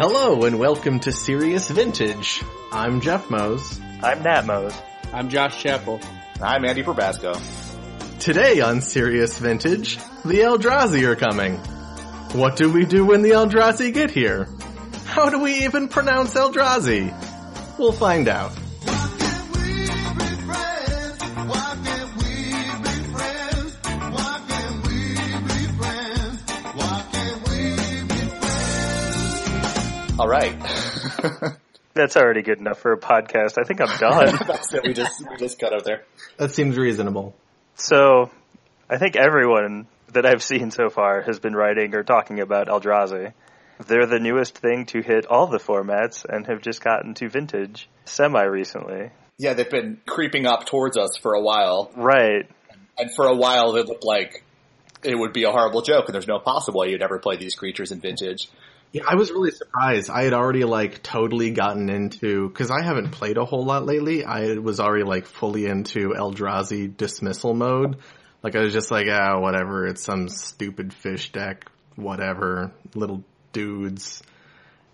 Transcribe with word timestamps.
Hello 0.00 0.44
and 0.44 0.58
welcome 0.58 0.98
to 1.00 1.12
Serious 1.12 1.68
Vintage. 1.68 2.42
I'm 2.72 3.02
Jeff 3.02 3.28
Mose. 3.28 3.78
I'm 4.02 4.22
Nat 4.22 4.46
Mose. 4.46 4.74
I'm 5.12 5.28
Josh 5.28 5.62
Chappell. 5.62 6.00
I'm 6.40 6.64
Andy 6.64 6.82
Probasco. 6.82 7.38
Today 8.18 8.62
on 8.62 8.80
Serious 8.80 9.36
Vintage, 9.36 9.98
the 10.24 10.38
Eldrazi 10.38 11.02
are 11.02 11.16
coming. 11.16 11.56
What 12.32 12.56
do 12.56 12.72
we 12.72 12.86
do 12.86 13.04
when 13.04 13.20
the 13.20 13.32
Eldrazi 13.32 13.92
get 13.92 14.10
here? 14.10 14.48
How 15.04 15.28
do 15.28 15.38
we 15.38 15.64
even 15.64 15.88
pronounce 15.88 16.32
Eldrazi? 16.32 17.78
We'll 17.78 17.92
find 17.92 18.26
out. 18.26 18.52
All 30.20 30.28
right. 30.28 30.54
That's 31.94 32.14
already 32.14 32.42
good 32.42 32.58
enough 32.58 32.78
for 32.78 32.92
a 32.92 32.98
podcast. 33.00 33.54
I 33.58 33.64
think 33.66 33.80
I'm 33.80 33.96
done. 33.98 34.38
That's 34.46 34.74
it. 34.74 34.82
We 34.84 34.92
just 34.92 35.18
we 35.30 35.36
just 35.38 35.58
cut 35.58 35.72
out 35.72 35.84
there. 35.84 36.04
That 36.36 36.50
seems 36.50 36.76
reasonable. 36.76 37.34
so, 37.74 38.30
I 38.90 38.98
think 38.98 39.16
everyone 39.16 39.86
that 40.12 40.26
I've 40.26 40.42
seen 40.42 40.72
so 40.72 40.90
far 40.90 41.22
has 41.22 41.38
been 41.40 41.54
writing 41.54 41.94
or 41.94 42.02
talking 42.02 42.38
about 42.40 42.66
Eldrazi. 42.68 43.32
They're 43.86 44.04
the 44.04 44.18
newest 44.20 44.58
thing 44.58 44.84
to 44.86 45.00
hit 45.00 45.24
all 45.24 45.46
the 45.46 45.56
formats 45.58 46.26
and 46.28 46.46
have 46.48 46.60
just 46.60 46.84
gotten 46.84 47.14
to 47.14 47.30
vintage 47.30 47.88
semi 48.04 48.42
recently. 48.42 49.08
Yeah, 49.38 49.54
they've 49.54 49.70
been 49.70 50.02
creeping 50.06 50.44
up 50.44 50.66
towards 50.66 50.98
us 50.98 51.16
for 51.16 51.32
a 51.32 51.40
while, 51.40 51.90
Right. 51.96 52.46
and 52.98 53.10
for 53.16 53.26
a 53.26 53.34
while 53.34 53.74
it 53.76 53.86
looked 53.86 54.04
like 54.04 54.44
it 55.02 55.14
would 55.18 55.32
be 55.32 55.44
a 55.44 55.50
horrible 55.50 55.80
joke, 55.80 56.04
and 56.08 56.14
there's 56.14 56.28
no 56.28 56.38
possible 56.40 56.80
way 56.80 56.90
you'd 56.90 57.00
ever 57.02 57.18
play 57.18 57.36
these 57.36 57.54
creatures 57.54 57.90
in 57.90 58.00
Vintage. 58.00 58.48
Yeah, 58.92 59.02
I 59.08 59.14
was 59.14 59.30
really 59.30 59.52
surprised. 59.52 60.10
I 60.10 60.24
had 60.24 60.32
already 60.32 60.64
like 60.64 61.02
totally 61.02 61.50
gotten 61.52 61.88
into 61.88 62.48
because 62.48 62.70
I 62.70 62.82
haven't 62.82 63.10
played 63.10 63.36
a 63.36 63.44
whole 63.44 63.64
lot 63.64 63.86
lately. 63.86 64.24
I 64.24 64.54
was 64.54 64.80
already 64.80 65.04
like 65.04 65.26
fully 65.26 65.66
into 65.66 66.10
Eldrazi 66.10 66.96
dismissal 66.96 67.54
mode. 67.54 67.98
Like 68.42 68.56
I 68.56 68.60
was 68.60 68.72
just 68.72 68.90
like, 68.90 69.06
ah, 69.08 69.38
whatever. 69.38 69.86
It's 69.86 70.02
some 70.02 70.28
stupid 70.28 70.92
fish 70.92 71.30
deck, 71.30 71.66
whatever. 71.94 72.72
Little 72.94 73.24
dudes. 73.52 74.22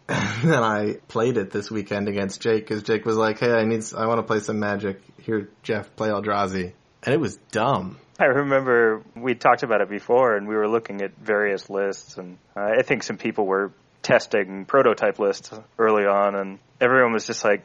And 0.09 0.53
then 0.53 0.63
I 0.63 0.99
played 1.09 1.37
it 1.37 1.51
this 1.51 1.69
weekend 1.69 2.07
against 2.07 2.41
Jake 2.41 2.65
because 2.65 2.85
Jake 2.85 3.05
was 3.05 3.17
like, 3.17 3.41
hey, 3.41 3.51
I 3.51 3.65
need, 3.65 3.83
I 3.97 4.07
want 4.07 4.19
to 4.19 4.23
play 4.23 4.39
some 4.39 4.61
Magic. 4.61 5.01
Here, 5.21 5.49
Jeff, 5.65 5.97
play 5.97 6.11
Eldrazi, 6.11 6.75
and 7.03 7.13
it 7.13 7.19
was 7.19 7.35
dumb. 7.51 7.99
I 8.19 8.27
remember 8.27 9.03
we 9.17 9.35
talked 9.35 9.65
about 9.65 9.81
it 9.81 9.91
before 9.91 10.37
and 10.37 10.47
we 10.47 10.55
were 10.55 10.69
looking 10.69 11.03
at 11.03 11.17
various 11.19 11.69
lists 11.69 12.17
and 12.17 12.39
I 12.55 12.83
think 12.83 13.03
some 13.03 13.19
people 13.19 13.47
were 13.47 13.73
testing 14.07 14.65
prototype 14.67 15.19
lists 15.19 15.51
early 15.79 16.05
on 16.05 16.37
and 16.37 16.59
everyone 16.81 17.13
was 17.13 17.27
just 17.27 17.45
like, 17.45 17.65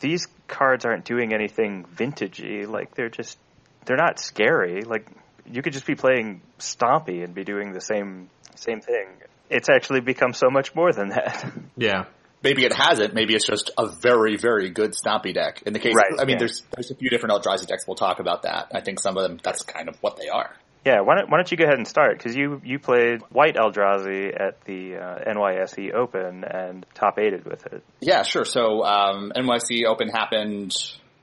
these 0.00 0.28
cards 0.46 0.84
aren't 0.84 1.06
doing 1.06 1.32
anything 1.32 1.86
vintagey. 1.96 2.68
Like 2.68 2.94
they're 2.94 3.08
just, 3.08 3.38
they're 3.86 3.96
not 3.96 4.20
scary. 4.20 4.82
Like 4.82 5.08
you 5.50 5.62
could 5.62 5.72
just 5.72 5.86
be 5.86 5.94
playing 5.94 6.42
Stompy 6.58 7.24
and 7.24 7.34
be 7.34 7.42
doing 7.42 7.72
the 7.72 7.80
same, 7.80 8.28
same 8.54 8.82
thing. 8.82 9.08
It's 9.48 9.70
actually 9.70 10.00
become 10.00 10.34
so 10.34 10.50
much 10.50 10.74
more 10.74 10.92
than 10.92 11.08
that. 11.08 11.50
Yeah, 11.76 12.04
Maybe 12.42 12.64
it 12.64 12.72
hasn't. 12.72 13.14
Maybe 13.14 13.34
it's 13.34 13.46
just 13.46 13.70
a 13.78 13.88
very, 14.00 14.36
very 14.36 14.70
good 14.70 14.92
Stompy 14.92 15.34
deck. 15.34 15.62
In 15.66 15.72
the 15.72 15.78
case, 15.80 15.94
Right, 15.94 16.12
I 16.20 16.24
mean, 16.24 16.34
yeah. 16.34 16.38
there's 16.38 16.62
there's 16.74 16.90
a 16.90 16.94
few 16.94 17.10
different 17.10 17.34
Eldrazi 17.34 17.66
decks. 17.66 17.84
We'll 17.86 17.96
talk 17.96 18.20
about 18.20 18.42
that. 18.42 18.68
I 18.72 18.80
think 18.80 19.00
some 19.00 19.16
of 19.16 19.24
them 19.24 19.38
that's 19.42 19.62
kind 19.62 19.88
of 19.88 19.96
what 20.02 20.16
they 20.16 20.28
are. 20.28 20.54
Yeah, 20.84 21.00
why 21.00 21.16
don't, 21.16 21.30
why 21.30 21.38
don't 21.38 21.50
you 21.50 21.56
go 21.56 21.64
ahead 21.64 21.76
and 21.76 21.86
start? 21.86 22.16
Because 22.16 22.34
you, 22.34 22.60
you 22.64 22.78
played 22.78 23.20
White 23.30 23.56
Eldrazi 23.56 24.28
at 24.34 24.64
the 24.64 24.96
uh, 24.96 25.32
NYC 25.34 25.92
Open 25.92 26.44
and 26.44 26.86
top 26.94 27.18
eighted 27.18 27.44
with 27.44 27.66
it. 27.66 27.82
Yeah, 28.00 28.22
sure. 28.22 28.44
So 28.44 28.84
um, 28.84 29.32
NYC 29.36 29.84
Open 29.86 30.08
happened 30.08 30.74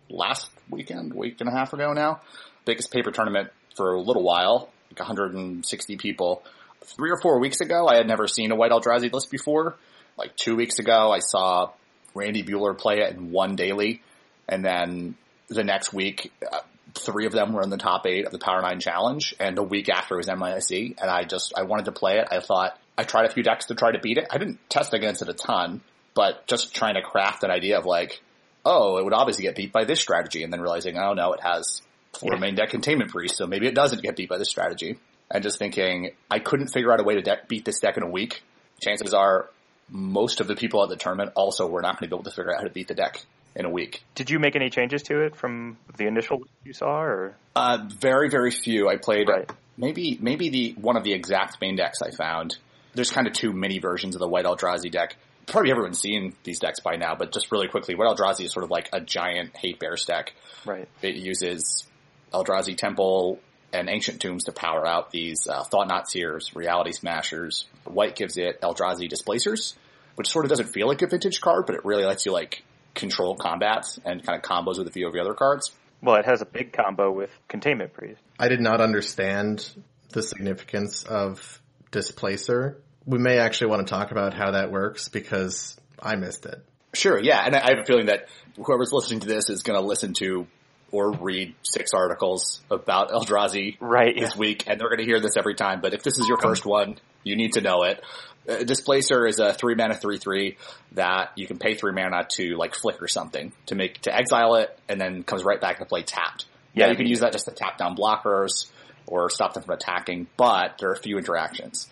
last 0.09 0.51
weekend, 0.69 1.13
week 1.13 1.37
and 1.39 1.49
a 1.49 1.51
half 1.51 1.73
ago 1.73 1.93
now. 1.93 2.21
Biggest 2.65 2.91
paper 2.91 3.11
tournament 3.11 3.49
for 3.75 3.93
a 3.93 4.01
little 4.01 4.23
while, 4.23 4.69
like 4.91 4.99
160 4.99 5.97
people. 5.97 6.43
Three 6.83 7.09
or 7.09 7.19
four 7.21 7.39
weeks 7.39 7.61
ago, 7.61 7.87
I 7.87 7.95
had 7.95 8.07
never 8.07 8.27
seen 8.27 8.51
a 8.51 8.55
White 8.55 8.71
Eldrazi 8.71 9.11
list 9.11 9.31
before. 9.31 9.75
Like 10.17 10.35
two 10.35 10.55
weeks 10.55 10.79
ago, 10.79 11.11
I 11.11 11.19
saw 11.19 11.71
Randy 12.13 12.43
Buehler 12.43 12.77
play 12.77 12.99
it 12.99 13.15
in 13.15 13.31
one 13.31 13.55
daily, 13.55 14.01
and 14.47 14.63
then 14.63 15.15
the 15.47 15.63
next 15.63 15.93
week, 15.93 16.31
uh, 16.49 16.59
three 16.95 17.25
of 17.25 17.33
them 17.33 17.53
were 17.53 17.61
in 17.61 17.69
the 17.69 17.77
top 17.77 18.05
eight 18.07 18.25
of 18.25 18.31
the 18.31 18.39
Power 18.39 18.61
Nine 18.61 18.79
Challenge, 18.79 19.35
and 19.39 19.57
a 19.57 19.63
week 19.63 19.89
after 19.89 20.15
it 20.15 20.17
was 20.17 20.27
NYC, 20.27 20.95
and 20.99 21.09
I 21.09 21.23
just 21.23 21.53
I 21.55 21.63
wanted 21.63 21.85
to 21.85 21.91
play 21.91 22.17
it. 22.19 22.27
I 22.31 22.39
thought 22.39 22.79
I 22.97 23.03
tried 23.03 23.25
a 23.25 23.33
few 23.33 23.43
decks 23.43 23.65
to 23.65 23.75
try 23.75 23.91
to 23.91 23.99
beat 23.99 24.17
it. 24.17 24.27
I 24.31 24.37
didn't 24.37 24.59
test 24.69 24.93
against 24.93 25.21
it 25.21 25.29
a 25.29 25.33
ton, 25.33 25.81
but 26.13 26.47
just 26.47 26.73
trying 26.73 26.95
to 26.95 27.01
craft 27.01 27.43
an 27.43 27.51
idea 27.51 27.77
of 27.77 27.85
like, 27.85 28.21
oh, 28.65 28.97
it 28.97 29.03
would 29.03 29.13
obviously 29.13 29.43
get 29.43 29.55
beat 29.55 29.71
by 29.71 29.83
this 29.83 29.99
strategy, 29.99 30.43
and 30.43 30.51
then 30.51 30.61
realizing, 30.61 30.97
oh 30.97 31.13
no, 31.13 31.33
it 31.33 31.41
has 31.41 31.81
four 32.13 32.33
Yeah. 32.33 32.39
main 32.39 32.55
deck 32.55 32.69
containment 32.69 33.11
priest, 33.11 33.35
so 33.37 33.45
maybe 33.45 33.67
it 33.67 33.75
doesn't 33.75 34.01
get 34.01 34.15
beat 34.15 34.29
by 34.29 34.37
this 34.37 34.49
strategy. 34.49 34.97
And 35.29 35.43
just 35.43 35.57
thinking, 35.59 36.11
I 36.29 36.39
couldn't 36.39 36.67
figure 36.67 36.93
out 36.93 36.99
a 36.99 37.03
way 37.03 37.15
to 37.15 37.21
de- 37.21 37.41
beat 37.47 37.65
this 37.65 37.79
deck 37.79 37.97
in 37.97 38.03
a 38.03 38.09
week. 38.09 38.43
Chances 38.79 39.13
are, 39.13 39.49
most 39.89 40.39
of 40.39 40.47
the 40.47 40.55
people 40.55 40.83
at 40.83 40.89
the 40.89 40.95
tournament 40.95 41.31
also 41.35 41.67
were 41.67 41.81
not 41.81 41.99
going 41.99 42.09
to 42.09 42.15
be 42.15 42.17
able 42.17 42.23
to 42.23 42.31
figure 42.31 42.53
out 42.53 42.59
how 42.59 42.63
to 42.67 42.73
beat 42.73 42.87
the 42.87 42.93
deck 42.93 43.23
in 43.55 43.65
a 43.65 43.69
week. 43.69 44.03
Did 44.15 44.29
you 44.29 44.39
make 44.39 44.55
any 44.55 44.69
changes 44.69 45.03
to 45.03 45.21
it 45.21 45.35
from 45.35 45.77
the 45.97 46.07
initial 46.07 46.43
you 46.63 46.73
saw, 46.73 47.01
or 47.01 47.35
Uh, 47.55 47.79
very, 47.87 48.29
very 48.29 48.51
few. 48.51 48.89
I 48.89 48.97
played 48.97 49.29
Right. 49.29 49.49
maybe 49.77 50.17
maybe 50.21 50.49
the 50.49 50.73
one 50.81 50.97
of 50.97 51.03
the 51.03 51.13
exact 51.13 51.61
main 51.61 51.75
decks 51.75 52.01
I 52.01 52.11
found. 52.11 52.57
There's 52.93 53.11
kind 53.11 53.27
of 53.27 53.33
two 53.33 53.51
mini 53.53 53.79
versions 53.79 54.15
of 54.15 54.19
the 54.19 54.27
White 54.27 54.45
Eldrazi 54.45 54.91
deck. 54.91 55.15
Probably 55.47 55.69
everyone's 55.71 55.99
seen 55.99 56.33
these 56.43 56.59
decks 56.59 56.79
by 56.79 56.95
now, 56.95 57.15
but 57.15 57.31
just 57.31 57.51
really 57.51 57.67
quickly, 57.67 57.93
White 57.95 58.09
Eldrazi 58.15 58.45
is 58.45 58.51
sort 58.51 58.63
of 58.63 58.71
like 58.71 58.89
a 58.93 58.99
giant 58.99 59.55
hate 59.55 59.79
bear 59.79 59.95
deck. 60.07 60.33
right? 60.65 60.87
It 61.01 61.15
uses 61.15 61.85
Eldrazi 62.33 62.75
Temple 62.75 63.39
and 63.71 63.89
Ancient 63.89 64.21
Tombs 64.21 64.45
to 64.45 64.51
power 64.51 64.85
out 64.87 65.11
these 65.11 65.47
uh, 65.47 65.63
Thought 65.63 65.87
Knot 65.87 66.09
Seers, 66.09 66.51
Reality 66.55 66.91
Smashers. 66.91 67.65
White 67.83 68.15
gives 68.15 68.37
it 68.37 68.59
Eldrazi 68.61 69.07
Displacers, 69.07 69.75
which 70.15 70.27
sort 70.29 70.45
of 70.45 70.49
doesn't 70.49 70.67
feel 70.73 70.87
like 70.87 71.01
a 71.03 71.07
vintage 71.07 71.39
card, 71.41 71.65
but 71.67 71.75
it 71.75 71.85
really 71.85 72.05
lets 72.05 72.25
you 72.25 72.31
like 72.31 72.63
control 72.95 73.35
combats 73.35 73.99
and 74.03 74.25
kind 74.25 74.37
of 74.37 74.43
combos 74.43 74.77
with 74.77 74.87
a 74.87 74.91
few 74.91 75.07
of 75.07 75.13
the 75.13 75.19
other 75.19 75.33
cards. 75.33 75.71
Well, 76.01 76.15
it 76.15 76.25
has 76.25 76.41
a 76.41 76.45
big 76.45 76.73
combo 76.73 77.11
with 77.11 77.29
Containment 77.47 77.93
Priest. 77.93 78.21
I 78.39 78.47
did 78.47 78.59
not 78.59 78.81
understand 78.81 79.67
the 80.09 80.21
significance 80.21 81.03
of 81.03 81.61
displacer. 81.91 82.81
We 83.05 83.19
may 83.19 83.37
actually 83.37 83.71
want 83.71 83.87
to 83.87 83.91
talk 83.91 84.11
about 84.11 84.33
how 84.33 84.51
that 84.51 84.71
works 84.71 85.09
because 85.09 85.77
I 86.01 86.15
missed 86.15 86.45
it. 86.45 86.63
Sure, 86.93 87.19
yeah, 87.21 87.43
and 87.45 87.55
I 87.55 87.59
I 87.59 87.69
have 87.71 87.79
a 87.79 87.85
feeling 87.85 88.07
that 88.07 88.27
whoever's 88.55 88.91
listening 88.91 89.19
to 89.21 89.27
this 89.27 89.49
is 89.49 89.63
going 89.63 89.79
to 89.79 89.85
listen 89.85 90.13
to 90.19 90.47
or 90.95 91.11
read 91.11 91.53
six 91.63 91.91
articles 91.93 92.61
about 92.71 93.09
Eldrazi 93.09 93.75
Right, 93.81 94.15
this 94.17 94.33
yeah. 94.33 94.39
week, 94.39 94.63
and 94.65 94.79
they're 94.79 94.87
going 94.87 94.99
to 94.99 95.05
hear 95.05 95.19
this 95.19 95.35
every 95.35 95.55
time. 95.55 95.81
But 95.81 95.93
if 95.93 96.03
this 96.03 96.17
is 96.17 96.27
your 96.27 96.37
first 96.37 96.65
one, 96.65 96.97
you 97.23 97.35
need 97.35 97.53
to 97.53 97.61
know 97.61 97.83
it. 97.83 98.01
Uh, 98.47 98.63
Displacer 98.63 99.27
is 99.27 99.39
a 99.39 99.53
three 99.53 99.75
mana 99.75 99.95
three 99.95 100.17
three 100.19 100.57
that 100.93 101.31
you 101.35 101.47
can 101.47 101.57
pay 101.57 101.73
three 101.73 101.91
mana 101.91 102.25
to 102.37 102.55
like 102.55 102.75
flicker 102.75 103.09
something 103.09 103.51
to 103.65 103.75
make 103.75 103.99
to 104.03 104.15
exile 104.15 104.55
it, 104.55 104.77
and 104.87 105.01
then 105.01 105.23
comes 105.23 105.43
right 105.43 105.59
back 105.59 105.79
to 105.79 105.85
play 105.85 106.03
tapped. 106.03 106.45
Yeah, 106.73 106.85
Yeah, 106.85 106.91
you 106.91 106.97
can 106.97 107.07
use 107.07 107.19
that 107.19 107.33
just 107.33 107.45
to 107.45 107.51
tap 107.51 107.77
down 107.77 107.97
blockers 107.97 108.71
or 109.05 109.29
stop 109.29 109.53
them 109.53 109.63
from 109.63 109.73
attacking, 109.75 110.27
but 110.37 110.77
there 110.79 110.89
are 110.89 110.93
a 110.93 110.99
few 110.99 111.17
interactions. 111.17 111.89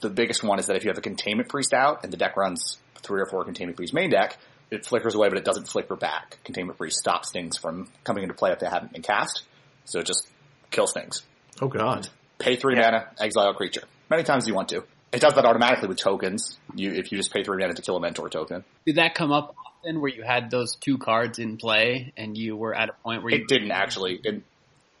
The 0.00 0.10
biggest 0.10 0.44
one 0.44 0.58
is 0.60 0.66
that 0.68 0.76
if 0.76 0.84
you 0.84 0.90
have 0.90 0.98
a 0.98 1.02
containment 1.02 1.48
priest 1.48 1.74
out 1.74 2.04
and 2.04 2.12
the 2.12 2.16
deck 2.16 2.36
runs 2.36 2.78
three 3.02 3.20
or 3.20 3.26
four 3.26 3.44
containment 3.44 3.76
priest 3.76 3.92
main 3.92 4.10
deck, 4.10 4.38
it 4.74 4.84
flickers 4.86 5.14
away, 5.14 5.28
but 5.28 5.38
it 5.38 5.44
doesn't 5.44 5.68
flicker 5.68 5.96
back. 5.96 6.38
Containment 6.44 6.78
priest 6.78 6.98
stops 6.98 7.30
things 7.30 7.56
from 7.56 7.88
coming 8.04 8.22
into 8.22 8.34
play 8.34 8.52
if 8.52 8.58
they 8.58 8.66
haven't 8.68 8.92
been 8.92 9.02
cast, 9.02 9.44
so 9.84 10.00
it 10.00 10.06
just 10.06 10.28
kills 10.70 10.92
things. 10.92 11.22
Oh 11.60 11.68
god. 11.68 12.08
Pay 12.38 12.56
three 12.56 12.74
Yeah. 12.76 12.90
mana, 12.90 13.08
exile 13.20 13.50
a 13.50 13.54
creature. 13.54 13.82
Many 14.10 14.22
times 14.24 14.46
you 14.48 14.54
want 14.54 14.68
to. 14.70 14.84
It 15.12 15.20
does 15.20 15.34
that 15.34 15.44
automatically 15.44 15.88
with 15.88 15.98
tokens. 15.98 16.58
You 16.74 16.92
if 16.92 17.12
you 17.12 17.18
just 17.18 17.32
pay 17.32 17.44
three 17.44 17.58
mana 17.58 17.74
to 17.74 17.82
kill 17.82 17.96
a 17.96 18.00
mentor 18.00 18.28
token. 18.28 18.64
Did 18.84 18.96
that 18.96 19.14
come 19.14 19.30
up 19.32 19.54
often 19.64 20.00
where 20.00 20.10
you 20.10 20.22
had 20.22 20.50
those 20.50 20.74
two 20.76 20.98
cards 20.98 21.38
in 21.38 21.56
play 21.56 22.12
and 22.16 22.36
you 22.36 22.56
were 22.56 22.74
at 22.74 22.88
a 22.88 22.92
point 23.04 23.22
where 23.22 23.32
you 23.32 23.42
It 23.42 23.48
didn't 23.48 23.70
actually. 23.70 24.20
It, 24.24 24.42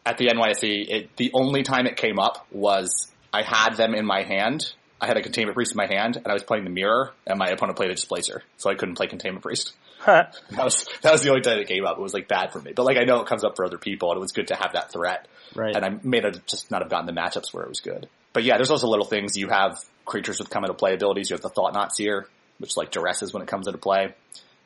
at 0.06 0.18
the 0.18 0.26
NYC, 0.26 0.86
it, 0.88 1.16
the 1.16 1.30
only 1.32 1.62
time 1.62 1.86
it 1.86 1.96
came 1.96 2.18
up 2.18 2.46
was 2.52 3.10
I 3.32 3.42
had 3.42 3.76
them 3.76 3.94
in 3.94 4.04
my 4.04 4.22
hand. 4.22 4.72
I 5.00 5.06
had 5.06 5.16
a 5.16 5.22
containment 5.22 5.54
priest 5.54 5.72
in 5.72 5.76
my 5.76 5.86
hand, 5.86 6.16
and 6.16 6.26
I 6.26 6.32
was 6.32 6.42
playing 6.42 6.64
the 6.64 6.70
mirror, 6.70 7.12
and 7.26 7.38
my 7.38 7.48
opponent 7.48 7.76
played 7.76 7.90
a 7.90 7.94
displacer, 7.94 8.42
so 8.56 8.70
I 8.70 8.74
couldn't 8.74 8.94
play 8.94 9.06
containment 9.06 9.42
priest. 9.42 9.72
That 10.06 10.34
was 10.50 10.86
that 11.00 11.12
was 11.12 11.22
the 11.22 11.30
only 11.30 11.40
time 11.40 11.58
it 11.58 11.66
came 11.66 11.86
up. 11.86 11.96
It 11.96 12.02
was 12.02 12.12
like 12.12 12.28
bad 12.28 12.52
for 12.52 12.60
me, 12.60 12.72
but 12.76 12.84
like 12.84 12.98
I 12.98 13.04
know 13.04 13.22
it 13.22 13.26
comes 13.26 13.42
up 13.42 13.56
for 13.56 13.64
other 13.64 13.78
people, 13.78 14.10
and 14.10 14.18
it 14.18 14.20
was 14.20 14.32
good 14.32 14.48
to 14.48 14.54
have 14.54 14.74
that 14.74 14.92
threat. 14.92 15.26
Right. 15.54 15.74
And 15.74 15.82
I 15.82 15.98
may 16.02 16.20
have 16.20 16.44
just 16.44 16.70
not 16.70 16.82
have 16.82 16.90
gotten 16.90 17.06
the 17.06 17.18
matchups 17.18 17.54
where 17.54 17.64
it 17.64 17.70
was 17.70 17.80
good. 17.80 18.06
But 18.34 18.44
yeah, 18.44 18.56
there's 18.56 18.70
also 18.70 18.86
little 18.86 19.06
things. 19.06 19.34
You 19.34 19.48
have 19.48 19.78
creatures 20.04 20.38
with 20.38 20.50
come 20.50 20.64
into 20.64 20.74
play 20.74 20.92
abilities. 20.92 21.30
You 21.30 21.34
have 21.34 21.40
the 21.40 21.48
Thought 21.48 21.72
Knot 21.72 21.94
Seer, 21.94 22.28
which 22.58 22.76
like 22.76 22.92
duresses 22.92 23.32
when 23.32 23.42
it 23.42 23.48
comes 23.48 23.66
into 23.66 23.78
play, 23.78 24.14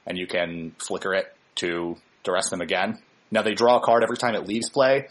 and 0.07 0.19
you 0.19 0.27
can 0.27 0.75
flicker 0.79 1.15
it 1.15 1.33
to 1.57 1.97
duress 2.25 2.51
them 2.51 2.61
again. 2.61 3.01
Now 3.31 3.43
they 3.43 3.55
draw 3.55 3.77
a 3.77 3.81
card 3.81 4.03
every 4.03 4.17
time 4.17 4.35
it 4.35 4.49
leaves 4.49 4.71
play, 4.71 5.09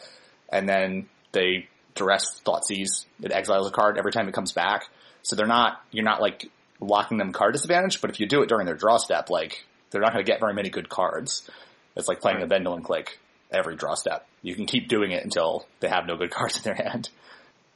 and 0.51 0.67
then 0.67 1.07
they 1.31 1.69
duress 1.95 2.41
Thoughtseize. 2.45 3.05
It 3.21 3.31
exiles 3.31 3.67
a 3.67 3.71
card 3.71 3.97
every 3.97 4.11
time 4.11 4.27
it 4.27 4.33
comes 4.33 4.51
back. 4.51 4.87
So 5.27 5.35
they're 5.35 5.45
not, 5.45 5.81
you're 5.91 6.05
not 6.05 6.21
like 6.21 6.49
locking 6.79 7.17
them 7.17 7.33
card 7.33 7.51
disadvantage, 7.51 7.99
but 7.99 8.09
if 8.09 8.21
you 8.21 8.27
do 8.27 8.43
it 8.43 8.47
during 8.47 8.65
their 8.65 8.77
draw 8.77 8.95
step, 8.95 9.29
like 9.29 9.65
they're 9.91 9.99
not 9.99 10.13
going 10.13 10.23
to 10.23 10.31
get 10.31 10.39
very 10.39 10.53
many 10.53 10.69
good 10.69 10.87
cards. 10.87 11.49
It's 11.97 12.07
like 12.07 12.21
playing 12.21 12.39
the 12.39 12.45
Vendilion 12.45 12.81
Clique 12.81 13.19
every 13.51 13.75
draw 13.75 13.95
step. 13.95 14.25
You 14.41 14.55
can 14.55 14.65
keep 14.65 14.87
doing 14.87 15.11
it 15.11 15.25
until 15.25 15.67
they 15.81 15.89
have 15.89 16.05
no 16.05 16.15
good 16.15 16.31
cards 16.31 16.55
in 16.55 16.63
their 16.63 16.75
hand. 16.75 17.09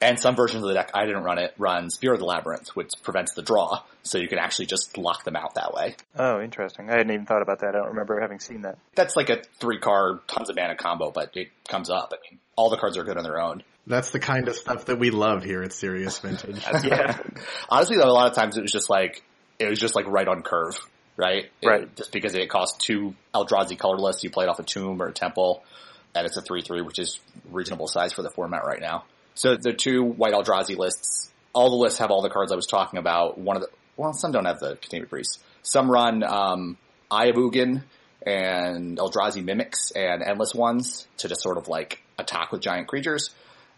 And 0.01 0.19
some 0.19 0.35
versions 0.35 0.63
of 0.63 0.67
the 0.67 0.73
deck, 0.73 0.91
I 0.95 1.05
didn't 1.05 1.23
run 1.23 1.37
it, 1.37 1.53
runs 1.59 1.95
Fear 1.97 2.13
of 2.13 2.19
the 2.19 2.25
Labyrinth, 2.25 2.69
which 2.69 2.89
prevents 3.03 3.33
the 3.35 3.43
draw, 3.43 3.83
so 4.01 4.17
you 4.17 4.27
can 4.27 4.39
actually 4.39 4.65
just 4.65 4.97
lock 4.97 5.23
them 5.23 5.35
out 5.35 5.53
that 5.55 5.73
way. 5.75 5.95
Oh, 6.17 6.41
interesting. 6.41 6.89
I 6.89 6.93
hadn't 6.93 7.11
even 7.11 7.25
thought 7.27 7.43
about 7.43 7.59
that. 7.59 7.69
I 7.75 7.77
don't 7.79 7.89
remember 7.89 8.19
having 8.19 8.39
seen 8.39 8.63
that. 8.63 8.79
That's 8.95 9.15
like 9.15 9.29
a 9.29 9.43
three 9.59 9.79
card, 9.79 10.27
tons 10.27 10.49
of 10.49 10.55
mana 10.55 10.75
combo, 10.75 11.11
but 11.11 11.37
it 11.37 11.49
comes 11.67 11.91
up. 11.91 12.11
I 12.13 12.17
mean, 12.31 12.39
all 12.55 12.71
the 12.71 12.77
cards 12.77 12.97
are 12.97 13.03
good 13.03 13.17
on 13.17 13.23
their 13.23 13.39
own. 13.39 13.61
That's 13.85 14.09
the 14.09 14.19
kind 14.19 14.47
of 14.47 14.55
stuff 14.55 14.85
that 14.85 14.97
we 14.97 15.11
love 15.11 15.43
here 15.43 15.61
at 15.61 15.71
Serious 15.71 16.17
Vintage. 16.19 16.63
Yeah. 16.83 17.19
Honestly, 17.69 17.97
though, 17.97 18.09
a 18.09 18.13
lot 18.13 18.27
of 18.27 18.35
times 18.35 18.57
it 18.57 18.61
was 18.61 18.71
just 18.71 18.89
like, 18.89 19.21
it 19.59 19.69
was 19.69 19.79
just 19.79 19.95
like 19.95 20.07
right 20.07 20.27
on 20.27 20.41
curve, 20.41 20.79
right? 21.15 21.45
It- 21.61 21.67
Right. 21.67 21.95
just 21.95 22.11
because 22.11 22.33
it 22.33 22.49
costs 22.49 22.83
two 22.83 23.13
Eldrazi 23.35 23.77
colorless, 23.77 24.23
you 24.23 24.31
play 24.31 24.45
it 24.45 24.49
off 24.49 24.57
a 24.59 24.63
tomb 24.63 24.99
or 24.99 25.07
a 25.09 25.13
temple, 25.13 25.63
and 26.15 26.25
it's 26.25 26.37
a 26.37 26.41
3-3, 26.41 26.83
which 26.85 26.97
is 26.97 27.19
reasonable 27.51 27.87
size 27.87 28.13
for 28.13 28.23
the 28.23 28.31
format 28.31 28.65
right 28.65 28.81
now. 28.81 29.03
So 29.35 29.55
the 29.55 29.73
two 29.73 30.03
white 30.03 30.33
Eldrazi 30.33 30.77
lists, 30.77 31.31
all 31.53 31.69
the 31.69 31.75
lists 31.75 31.99
have 31.99 32.11
all 32.11 32.21
the 32.21 32.29
cards 32.29 32.51
I 32.51 32.55
was 32.55 32.67
talking 32.67 32.99
about. 32.99 33.37
One 33.37 33.55
of 33.55 33.61
the, 33.63 33.69
well, 33.97 34.13
some 34.13 34.31
don't 34.31 34.45
have 34.45 34.59
the 34.59 34.75
Containment 34.75 35.09
Priest. 35.09 35.39
Some 35.63 35.89
run, 35.89 36.23
um, 36.23 36.77
Eye 37.09 37.27
of 37.27 37.35
Ugin 37.35 37.83
and 38.25 38.97
Eldrazi 38.97 39.43
Mimics 39.43 39.91
and 39.95 40.21
Endless 40.21 40.53
Ones 40.53 41.07
to 41.17 41.27
just 41.27 41.41
sort 41.41 41.57
of 41.57 41.67
like 41.67 42.01
attack 42.17 42.51
with 42.51 42.61
giant 42.61 42.87
creatures. 42.87 43.29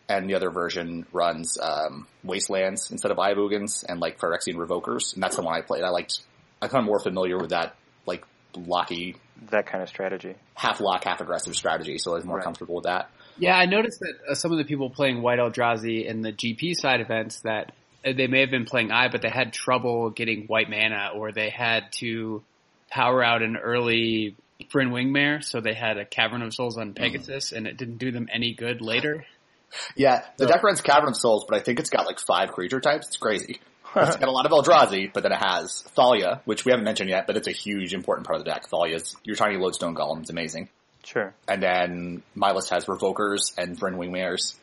And 0.09 0.29
the 0.29 0.35
other 0.35 0.49
version 0.51 1.05
runs, 1.13 1.57
um, 1.61 2.07
Wastelands 2.25 2.91
instead 2.91 3.11
of 3.11 3.19
Eye 3.19 3.31
of 3.31 3.37
Ugins 3.37 3.85
and 3.87 3.99
like 4.01 4.19
Phyrexian 4.19 4.55
Revokers. 4.55 5.13
And 5.13 5.23
that's 5.23 5.37
the 5.37 5.41
one 5.43 5.55
I 5.55 5.61
played. 5.61 5.83
I 5.83 5.89
liked, 5.89 6.19
I'm 6.61 6.69
kind 6.69 6.81
of 6.81 6.85
more 6.85 6.99
familiar 6.99 7.37
with 7.37 7.51
that, 7.51 7.75
like, 8.05 8.25
blocky, 8.51 9.15
that 9.49 9.65
kind 9.65 9.81
of 9.81 9.89
strategy. 9.89 10.35
half 10.55 10.79
lock, 10.81 11.05
half 11.05 11.21
aggressive 11.21 11.55
strategy. 11.55 11.97
So 11.97 12.11
I 12.11 12.15
was 12.15 12.25
more 12.25 12.35
Right. 12.37 12.43
comfortable 12.43 12.75
with 12.75 12.83
that. 12.83 13.09
Yeah, 13.37 13.55
I 13.55 13.65
noticed 13.65 13.99
that 13.99 14.13
uh, 14.31 14.35
some 14.35 14.51
of 14.51 14.57
the 14.57 14.63
people 14.63 14.89
playing 14.89 15.21
White 15.21 15.39
Eldrazi 15.39 16.05
in 16.05 16.21
the 16.21 16.31
GP 16.31 16.75
side 16.75 17.01
events 17.01 17.39
that 17.41 17.73
uh, 18.05 18.13
they 18.15 18.27
may 18.27 18.41
have 18.41 18.51
been 18.51 18.65
playing 18.65 18.91
I, 18.91 19.07
but 19.09 19.21
they 19.21 19.29
had 19.29 19.53
trouble 19.53 20.09
getting 20.09 20.45
white 20.45 20.69
mana, 20.69 21.11
or 21.15 21.31
they 21.31 21.49
had 21.49 21.91
to 21.99 22.43
power 22.89 23.23
out 23.23 23.41
an 23.41 23.57
early 23.57 24.35
Vryn 24.71 24.91
Wingmare, 24.91 25.43
so 25.43 25.61
they 25.61 25.73
had 25.73 25.97
a 25.97 26.05
Cavern 26.05 26.41
of 26.41 26.53
Souls 26.53 26.77
on 26.77 26.93
Pegasus, 26.93 27.51
and 27.51 27.67
it 27.67 27.77
didn't 27.77 27.97
do 27.97 28.11
them 28.11 28.27
any 28.31 28.53
good 28.53 28.81
later. 28.81 29.25
Yeah, 29.95 30.23
the 30.37 30.45
deck 30.45 30.61
runs 30.61 30.81
Cavern 30.81 31.09
of 31.09 31.17
Souls, 31.17 31.45
but 31.49 31.57
I 31.57 31.63
think 31.63 31.79
it's 31.79 31.89
got 31.89 32.05
like 32.05 32.19
five 32.19 32.51
creature 32.51 32.79
types. 32.79 33.07
It's 33.07 33.17
crazy. 33.17 33.59
it's 33.95 34.17
got 34.17 34.27
a 34.27 34.31
lot 34.31 34.45
of 34.45 34.51
Eldrazi, 34.51 35.11
but 35.11 35.23
then 35.23 35.31
it 35.31 35.39
has 35.43 35.81
Thalia, 35.95 36.41
which 36.45 36.63
we 36.63 36.71
haven't 36.71 36.85
mentioned 36.85 37.09
yet, 37.09 37.25
but 37.25 37.37
it's 37.37 37.47
a 37.47 37.51
huge 37.51 37.91
important 37.91 38.27
part 38.27 38.37
of 38.37 38.45
the 38.45 38.51
deck. 38.51 38.69
Thalia's 38.69 39.15
your 39.23 39.35
tiny 39.35 39.57
lodestone 39.57 39.95
golem 39.95 40.21
is 40.21 40.29
amazing. 40.29 40.69
Sure. 41.03 41.33
And 41.47 41.61
then 41.61 42.23
my 42.35 42.51
list 42.51 42.69
has 42.69 42.85
Revokers 42.85 43.57
and 43.57 43.77
Vryn 43.77 43.95
Wingmares 43.95 44.55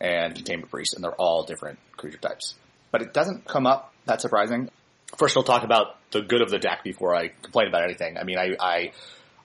and 0.00 0.34
Containment 0.34 0.70
Priests, 0.70 0.94
and 0.94 1.04
they're 1.04 1.14
all 1.14 1.44
different 1.44 1.78
creature 1.96 2.18
types. 2.18 2.54
But 2.90 3.02
it 3.02 3.14
doesn't 3.14 3.46
come 3.46 3.66
up 3.66 3.92
that 4.06 4.20
surprising. 4.20 4.70
First, 5.16 5.36
we'll 5.36 5.44
talk 5.44 5.62
about 5.62 5.96
the 6.10 6.22
good 6.22 6.42
of 6.42 6.50
the 6.50 6.58
deck 6.58 6.82
before 6.84 7.14
I 7.14 7.28
complain 7.28 7.68
about 7.68 7.84
anything. 7.84 8.18
I 8.18 8.24
mean, 8.24 8.38
I 8.38 8.56
I, 8.58 8.92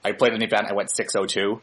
I 0.04 0.12
played 0.12 0.32
an 0.32 0.42
event. 0.42 0.66
I 0.68 0.74
went 0.74 0.90
six 0.90 1.14
oh 1.14 1.26
two, 1.26 1.60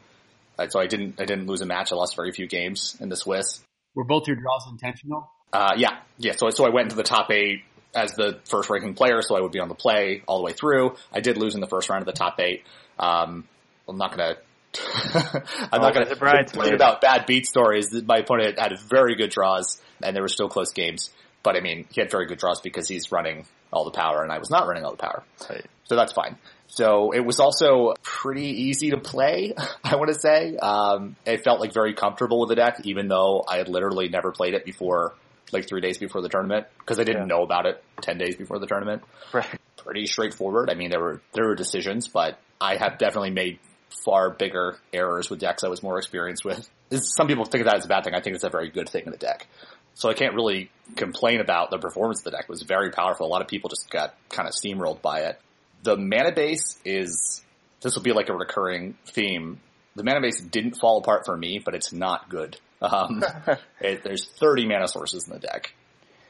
so 0.69 0.79
I 0.79 0.87
didn't 0.87 1.19
I 1.19 1.25
didn't 1.25 1.47
lose 1.47 1.61
a 1.61 1.65
match. 1.65 1.91
I 1.91 1.95
lost 1.95 2.15
very 2.15 2.31
few 2.31 2.47
games 2.47 2.97
in 2.99 3.09
the 3.09 3.15
Swiss. 3.15 3.61
Were 3.95 4.05
both 4.05 4.27
your 4.27 4.37
draws 4.37 4.67
intentional? 4.69 5.29
Uh, 5.51 5.73
yeah, 5.77 5.99
yeah. 6.17 6.33
So 6.35 6.49
so 6.49 6.65
I 6.65 6.69
went 6.69 6.85
into 6.85 6.95
the 6.95 7.03
top 7.03 7.31
eight 7.31 7.63
as 7.93 8.13
the 8.13 8.39
first 8.45 8.69
ranking 8.69 8.93
player, 8.93 9.21
so 9.21 9.35
I 9.35 9.41
would 9.41 9.51
be 9.51 9.59
on 9.59 9.69
the 9.69 9.75
play 9.75 10.23
all 10.27 10.37
the 10.37 10.43
way 10.43 10.53
through. 10.53 10.95
I 11.11 11.19
did 11.19 11.37
lose 11.37 11.55
in 11.55 11.61
the 11.61 11.67
first 11.67 11.89
round 11.89 12.01
of 12.01 12.05
the 12.05 12.17
top 12.17 12.39
eight. 12.39 12.63
Um, 12.97 13.47
I'm 13.87 13.97
not 13.97 14.11
gonna. 14.11 14.35
I'm 15.13 15.81
not 15.81 15.91
Oh, 15.91 15.93
going 15.93 16.07
to 16.07 16.15
complain 16.15 16.73
about 16.73 17.01
bad 17.01 17.25
beat 17.25 17.45
stories. 17.47 17.91
My 18.03 18.17
opponent 18.17 18.59
had 18.59 18.77
very 18.89 19.15
good 19.15 19.29
draws, 19.31 19.81
and 20.03 20.15
there 20.15 20.23
were 20.23 20.27
still 20.29 20.49
close 20.49 20.73
games. 20.73 21.09
But 21.43 21.55
I 21.55 21.61
mean, 21.61 21.85
he 21.91 22.01
had 22.01 22.11
very 22.11 22.25
good 22.25 22.39
draws 22.39 22.61
because 22.61 22.87
he's 22.87 23.11
running 23.11 23.45
all 23.71 23.85
the 23.85 23.91
power, 23.91 24.23
and 24.23 24.31
I 24.31 24.37
was 24.39 24.49
not 24.49 24.67
running 24.67 24.83
all 24.83 24.91
the 24.91 24.97
power. 24.97 25.23
Right. 25.49 25.65
So 25.85 25.95
that's 25.95 26.11
fine. 26.13 26.37
So 26.67 27.11
it 27.11 27.21
was 27.25 27.39
also 27.39 27.93
pretty 28.01 28.47
easy 28.63 28.89
to 28.91 28.97
play, 28.97 29.53
I 29.83 29.95
want 29.95 30.09
to 30.13 30.19
say. 30.19 30.57
Um, 30.57 31.15
it 31.25 31.43
felt 31.43 31.59
like 31.61 31.73
very 31.73 31.93
comfortable 31.93 32.39
with 32.41 32.49
the 32.49 32.55
deck, 32.55 32.81
even 32.83 33.07
though 33.07 33.43
I 33.47 33.57
had 33.57 33.69
literally 33.69 34.09
never 34.09 34.31
played 34.31 34.53
it 34.53 34.65
before, 34.65 35.13
like 35.53 35.67
three 35.67 35.79
days 35.81 35.97
before 35.97 36.21
the 36.21 36.27
tournament, 36.29 36.67
because 36.79 36.99
I 36.99 37.03
didn't 37.03 37.29
Yeah. 37.29 37.35
know 37.37 37.43
about 37.43 37.65
it 37.65 37.81
ten 38.01 38.17
days 38.17 38.35
before 38.35 38.59
the 38.59 38.67
tournament. 38.67 39.03
Right. 39.33 39.47
Pretty 39.77 40.05
straightforward. 40.07 40.69
I 40.69 40.73
mean, 40.73 40.89
there 40.89 40.99
were 40.99 41.21
there 41.33 41.45
were 41.45 41.55
decisions, 41.55 42.09
but 42.09 42.37
I 42.59 42.75
have 42.75 42.97
definitely 42.97 43.31
made 43.31 43.59
far 44.05 44.29
bigger 44.29 44.77
errors 44.93 45.29
with 45.29 45.39
decks 45.39 45.63
I 45.63 45.67
was 45.67 45.83
more 45.83 45.97
experienced 45.97 46.45
with. 46.45 46.69
Some 46.91 47.27
people 47.27 47.45
think 47.45 47.61
of 47.61 47.65
that 47.65 47.77
as 47.77 47.85
a 47.85 47.87
bad 47.87 48.03
thing. 48.03 48.13
I 48.13 48.21
think 48.21 48.35
it's 48.35 48.43
a 48.43 48.49
very 48.49 48.69
good 48.69 48.89
thing 48.89 49.03
in 49.05 49.11
the 49.11 49.17
deck. 49.17 49.47
So 49.93 50.09
I 50.09 50.13
can't 50.13 50.35
really 50.35 50.69
complain 50.95 51.39
about 51.39 51.71
the 51.71 51.79
performance 51.79 52.19
of 52.19 52.25
the 52.25 52.31
deck. 52.31 52.43
It 52.43 52.49
was 52.49 52.61
very 52.61 52.91
powerful. 52.91 53.25
A 53.25 53.29
lot 53.29 53.41
of 53.41 53.47
people 53.47 53.69
just 53.69 53.89
got 53.89 54.15
kind 54.29 54.47
of 54.47 54.53
steamrolled 54.53 55.01
by 55.01 55.21
it. 55.21 55.39
The 55.83 55.97
mana 55.97 56.31
base 56.31 56.79
is, 56.85 57.43
this 57.81 57.95
will 57.95 58.03
be 58.03 58.13
like 58.13 58.29
a 58.29 58.33
recurring 58.33 58.95
theme. 59.07 59.59
The 59.95 60.03
mana 60.03 60.21
base 60.21 60.39
didn't 60.39 60.75
fall 60.79 60.99
apart 60.99 61.25
for 61.25 61.35
me, 61.35 61.59
but 61.63 61.73
it's 61.73 61.91
not 61.91 62.29
good. 62.29 62.57
Um, 62.81 63.23
it, 63.81 64.03
there's 64.03 64.27
30 64.39 64.67
mana 64.67 64.87
sources 64.87 65.27
in 65.27 65.33
the 65.33 65.39
deck. 65.39 65.73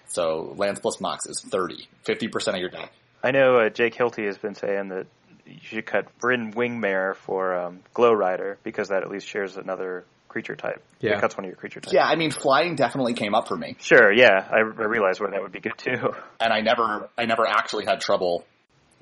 So 0.07 0.53
lands 0.57 0.79
plus 0.79 1.01
mox 1.01 1.25
is 1.25 1.41
30. 1.41 1.87
50% 2.05 2.47
of 2.53 2.59
your 2.59 2.69
deck. 2.69 2.91
I 3.21 3.31
know 3.31 3.57
uh, 3.57 3.69
Jake 3.69 3.95
Hilty 3.95 4.25
has 4.27 4.37
been 4.37 4.55
saying 4.55 4.89
that 4.89 5.07
you 5.47 5.59
should 5.61 5.85
cut 5.85 6.07
Vryn 6.19 6.53
Wingmare 6.53 7.15
for 7.15 7.55
um, 7.55 7.79
Glow 7.93 8.13
Rider 8.13 8.57
because 8.63 8.89
that 8.89 9.03
at 9.03 9.09
least 9.09 9.27
shares 9.27 9.57
another 9.57 10.05
creature 10.27 10.55
type. 10.55 10.83
Yeah. 10.99 11.13
It 11.17 11.21
cuts 11.21 11.35
one 11.37 11.45
of 11.45 11.49
your 11.49 11.55
creature 11.55 11.79
types. 11.79 11.93
Yeah, 11.93 12.05
I 12.05 12.15
mean, 12.15 12.31
flying 12.31 12.75
definitely 12.75 13.13
came 13.13 13.33
up 13.33 13.47
for 13.47 13.55
me. 13.55 13.75
Sure, 13.79 14.11
yeah. 14.11 14.47
I, 14.51 14.57
I 14.57 14.85
realize 14.85 15.19
where 15.19 15.31
that 15.31 15.41
would 15.41 15.51
be 15.51 15.59
good 15.59 15.77
too. 15.77 15.91
and 16.39 16.53
I 16.53 16.61
never, 16.61 17.09
I 17.17 17.25
never 17.25 17.47
actually 17.47 17.85
had 17.85 18.01
trouble 18.01 18.45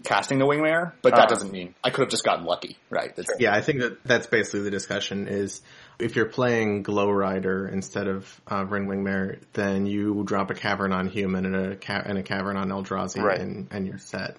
casting 0.03 0.37
the 0.39 0.45
wingmare, 0.45 0.91
but 1.01 1.15
that 1.15 1.29
doesn't 1.29 1.51
mean 1.51 1.73
I 1.83 1.89
could 1.89 2.01
have 2.01 2.09
just 2.09 2.23
gotten 2.23 2.45
lucky, 2.45 2.77
right? 2.89 3.15
That's, 3.15 3.29
Yeah, 3.39 3.55
I 3.55 3.61
think 3.61 3.79
that 3.79 4.03
that's 4.03 4.27
basically 4.27 4.61
the 4.61 4.69
discussion 4.69 5.27
is 5.27 5.61
if 5.99 6.15
you're 6.15 6.27
playing 6.29 6.83
Glow 6.83 7.09
Rider 7.09 7.67
instead 7.67 8.07
of 8.07 8.41
uh, 8.45 8.65
Vryn 8.65 8.87
Wingmare, 8.87 9.39
then 9.53 9.85
you 9.85 10.23
drop 10.25 10.51
a 10.51 10.53
Cavern 10.53 10.91
on 10.91 11.07
Human 11.07 11.45
and 11.45 11.55
a, 11.55 11.75
ca- 11.77 12.03
and 12.05 12.17
a 12.17 12.23
Cavern 12.23 12.57
on 12.57 12.69
Eldrazi 12.69 13.21
Right. 13.21 13.39
and, 13.39 13.67
and 13.71 13.87
you're 13.87 13.97
set. 13.97 14.37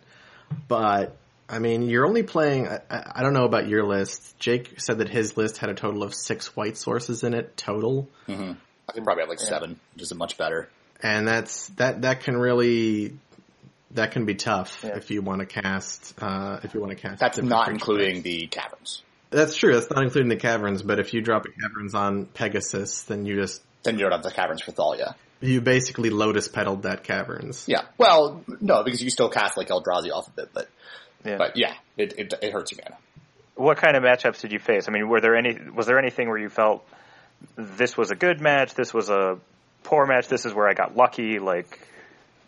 But, 0.68 1.16
I 1.48 1.58
mean, 1.60 1.82
you're 1.82 2.06
only 2.06 2.22
playing, 2.24 2.66
I, 2.68 2.80
I 2.90 3.12
I 3.16 3.22
don't 3.22 3.32
know 3.32 3.44
about 3.44 3.68
your 3.68 3.84
list. 3.86 4.38
Jake 4.38 4.80
said 4.80 4.98
that 4.98 5.08
his 5.08 5.36
list 5.36 5.58
had 5.58 5.70
a 5.70 5.74
total 5.74 6.02
of 6.02 6.14
six 6.14 6.56
white 6.56 6.76
sources 6.76 7.22
in 7.22 7.34
it 7.34 7.56
total. 7.56 8.08
I 8.28 8.32
think 8.92 9.04
probably 9.04 9.22
have 9.22 9.28
like 9.28 9.40
seven, 9.40 9.78
which 9.94 10.02
is 10.02 10.14
much 10.14 10.36
better. 10.38 10.68
And 11.02 11.26
that's, 11.28 11.68
that, 11.76 12.02
that 12.02 12.20
can 12.22 12.36
really, 12.36 13.16
that 13.92 14.10
can 14.12 14.24
be 14.24 14.34
tough 14.34 14.80
Yeah. 14.82 14.96
if 14.96 15.10
you 15.10 15.22
want 15.22 15.40
to 15.40 15.46
cast, 15.46 16.14
uh, 16.20 16.58
if 16.64 16.74
you 16.74 16.80
want 16.80 16.90
to 16.92 16.96
cast. 16.96 17.20
That's 17.20 17.36
different 17.36 17.50
not 17.50 17.68
including 17.68 18.14
types. 18.16 18.24
the 18.24 18.46
caverns. 18.48 19.02
That's 19.30 19.54
true. 19.56 19.74
That's 19.74 19.90
not 19.90 20.02
including 20.04 20.28
the 20.30 20.36
caverns. 20.36 20.82
But 20.82 20.98
if 20.98 21.12
you 21.14 21.20
drop 21.20 21.44
a 21.46 21.48
caverns 21.60 21.94
on 21.94 22.26
Pegasus, 22.26 23.02
then 23.02 23.26
you 23.26 23.36
just 23.36 23.62
Then 23.82 23.96
you 23.98 24.02
don't 24.02 24.12
have 24.12 24.22
the 24.22 24.30
caverns 24.30 24.62
for 24.62 24.70
Thalia. 24.72 25.16
you 25.40 25.60
basically 25.60 26.10
lotus 26.10 26.48
petaled 26.48 26.82
that 26.82 27.04
caverns. 27.04 27.64
Yeah. 27.68 27.82
Well, 27.98 28.42
no, 28.60 28.82
because 28.84 29.02
you 29.02 29.10
still 29.10 29.28
cast 29.28 29.56
like 29.56 29.68
Eldrazi 29.68 30.10
off 30.12 30.28
of 30.28 30.38
it, 30.38 30.50
but 30.54 30.68
Yeah. 31.26 31.36
but 31.36 31.56
yeah, 31.56 31.74
it 31.96 32.14
it, 32.18 32.34
it 32.42 32.52
hurts 32.52 32.72
your 32.72 32.80
mana. 32.84 32.96
What 33.56 33.78
kind 33.78 33.96
of 33.96 34.02
matchups 34.02 34.40
did 34.40 34.52
you 34.52 34.58
face? 34.58 34.86
I 34.88 34.92
mean, 34.92 35.08
were 35.08 35.20
there 35.20 35.36
any? 35.36 35.56
Was 35.74 35.86
there 35.86 35.98
anything 35.98 36.28
where 36.28 36.38
you 36.38 36.48
felt 36.48 36.86
this 37.56 37.96
was 37.96 38.10
a 38.10 38.14
good 38.14 38.40
match, 38.40 38.74
this 38.74 38.92
was 38.92 39.10
a 39.10 39.38
poor 39.82 40.06
match, 40.06 40.28
this 40.28 40.46
is 40.46 40.54
where 40.54 40.68
I 40.68 40.74
got 40.74 40.96
lucky? 40.96 41.38
Like, 41.38 41.78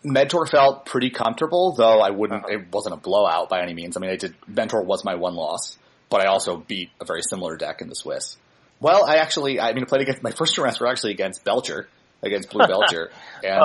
Mentor 0.03 0.45
felt 0.45 0.85
pretty 0.85 1.09
comfortable, 1.09 1.73
though 1.73 1.99
I 1.99 2.09
wouldn't. 2.11 2.45
Uh-huh. 2.45 2.59
It 2.59 2.71
wasn't 2.71 2.95
a 2.95 2.97
blowout 2.97 3.49
by 3.49 3.61
any 3.61 3.73
means. 3.73 3.97
I 3.97 3.99
mean, 3.99 4.11
I 4.11 4.15
did. 4.15 4.35
Mentor 4.47 4.83
was 4.83 5.03
my 5.03 5.15
one 5.15 5.35
loss, 5.35 5.77
but 6.09 6.21
I 6.21 6.25
also 6.25 6.57
beat 6.57 6.89
a 7.01 7.05
very 7.05 7.21
similar 7.21 7.57
deck 7.57 7.81
in 7.81 7.89
the 7.89 7.95
Swiss. 7.95 8.37
Well, 8.79 9.03
I 9.05 9.17
actually, 9.17 9.59
I 9.59 9.73
mean, 9.73 9.83
I 9.83 9.87
played 9.87 10.01
against 10.01 10.23
my 10.23 10.31
first 10.31 10.55
two 10.55 10.61
rounds 10.61 10.79
were 10.79 10.87
actually 10.87 11.11
against 11.11 11.43
Belcher, 11.43 11.89
against 12.23 12.49
Blue 12.49 12.65
Belcher, 12.67 13.11
and 13.43 13.61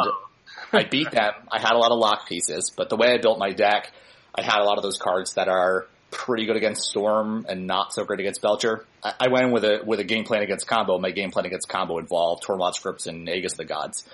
I 0.73 0.85
beat 0.85 1.11
them. 1.13 1.33
I 1.53 1.61
had 1.61 1.73
a 1.73 1.79
lot 1.79 1.93
of 1.93 1.99
lock 1.99 2.29
pieces, 2.29 2.73
but 2.77 2.89
the 2.89 2.97
way 2.97 3.13
I 3.13 3.19
built 3.19 3.39
my 3.39 3.53
deck, 3.53 3.93
I 4.35 4.43
had 4.43 4.61
a 4.61 4.65
lot 4.65 4.77
of 4.79 4.83
those 4.83 4.99
cards 4.99 5.35
that 5.35 5.49
are 5.49 5.87
pretty 6.11 6.47
good 6.47 6.57
against 6.57 6.83
Storm 6.91 7.45
and 7.49 7.67
not 7.67 7.93
so 7.93 8.05
great 8.05 8.21
against 8.21 8.41
Belcher. 8.43 8.85
I, 9.03 9.13
I 9.21 9.29
went 9.29 9.47
in 9.47 9.53
with 9.53 9.65
a 9.65 9.81
with 9.85 10.01
a 10.01 10.05
game 10.05 10.25
plan 10.25 10.43
against 10.43 10.67
combo. 10.67 10.99
My 10.99 11.11
game 11.11 11.31
plan 11.31 11.47
against 11.47 11.69
combo 11.69 11.99
involved 11.99 12.45
Tormod's 12.45 12.79
Crypts 12.79 13.07
and 13.07 13.29
Aegis 13.29 13.53
of 13.53 13.59
the 13.59 13.65
Gods. 13.65 14.05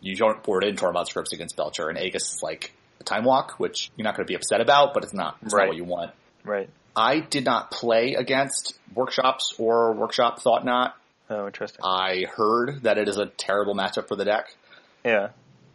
You 0.00 0.14
don't 0.16 0.42
board 0.42 0.64
in 0.64 0.76
Tormod's 0.76 1.12
Crypts 1.12 1.32
against 1.32 1.56
Belcher, 1.56 1.88
and 1.88 1.98
Aegis 1.98 2.34
is 2.34 2.42
like 2.42 2.72
a 3.00 3.04
time 3.04 3.24
walk, 3.24 3.54
which 3.58 3.90
you're 3.96 4.04
not 4.04 4.16
going 4.16 4.26
to 4.26 4.30
be 4.30 4.34
upset 4.36 4.60
about, 4.60 4.94
but 4.94 5.04
it's 5.04 5.14
not 5.14 5.36
it's 5.42 5.52
Right. 5.54 5.62
not 5.64 5.68
what 5.68 5.76
you 5.76 5.84
want. 5.84 6.12
right? 6.44 6.68
I 6.96 7.20
did 7.20 7.44
not 7.44 7.70
play 7.70 8.14
against 8.14 8.76
workshops 8.94 9.54
or 9.58 9.92
workshop 9.92 10.40
thought 10.40 10.64
knot. 10.64 10.96
Oh, 11.30 11.46
interesting. 11.46 11.80
I 11.84 12.24
heard 12.34 12.82
that 12.84 12.98
it 12.98 13.06
is 13.08 13.18
a 13.18 13.26
terrible 13.26 13.74
matchup 13.74 14.08
for 14.08 14.16
the 14.16 14.24
deck. 14.24 14.54
Yeah, 15.04 15.28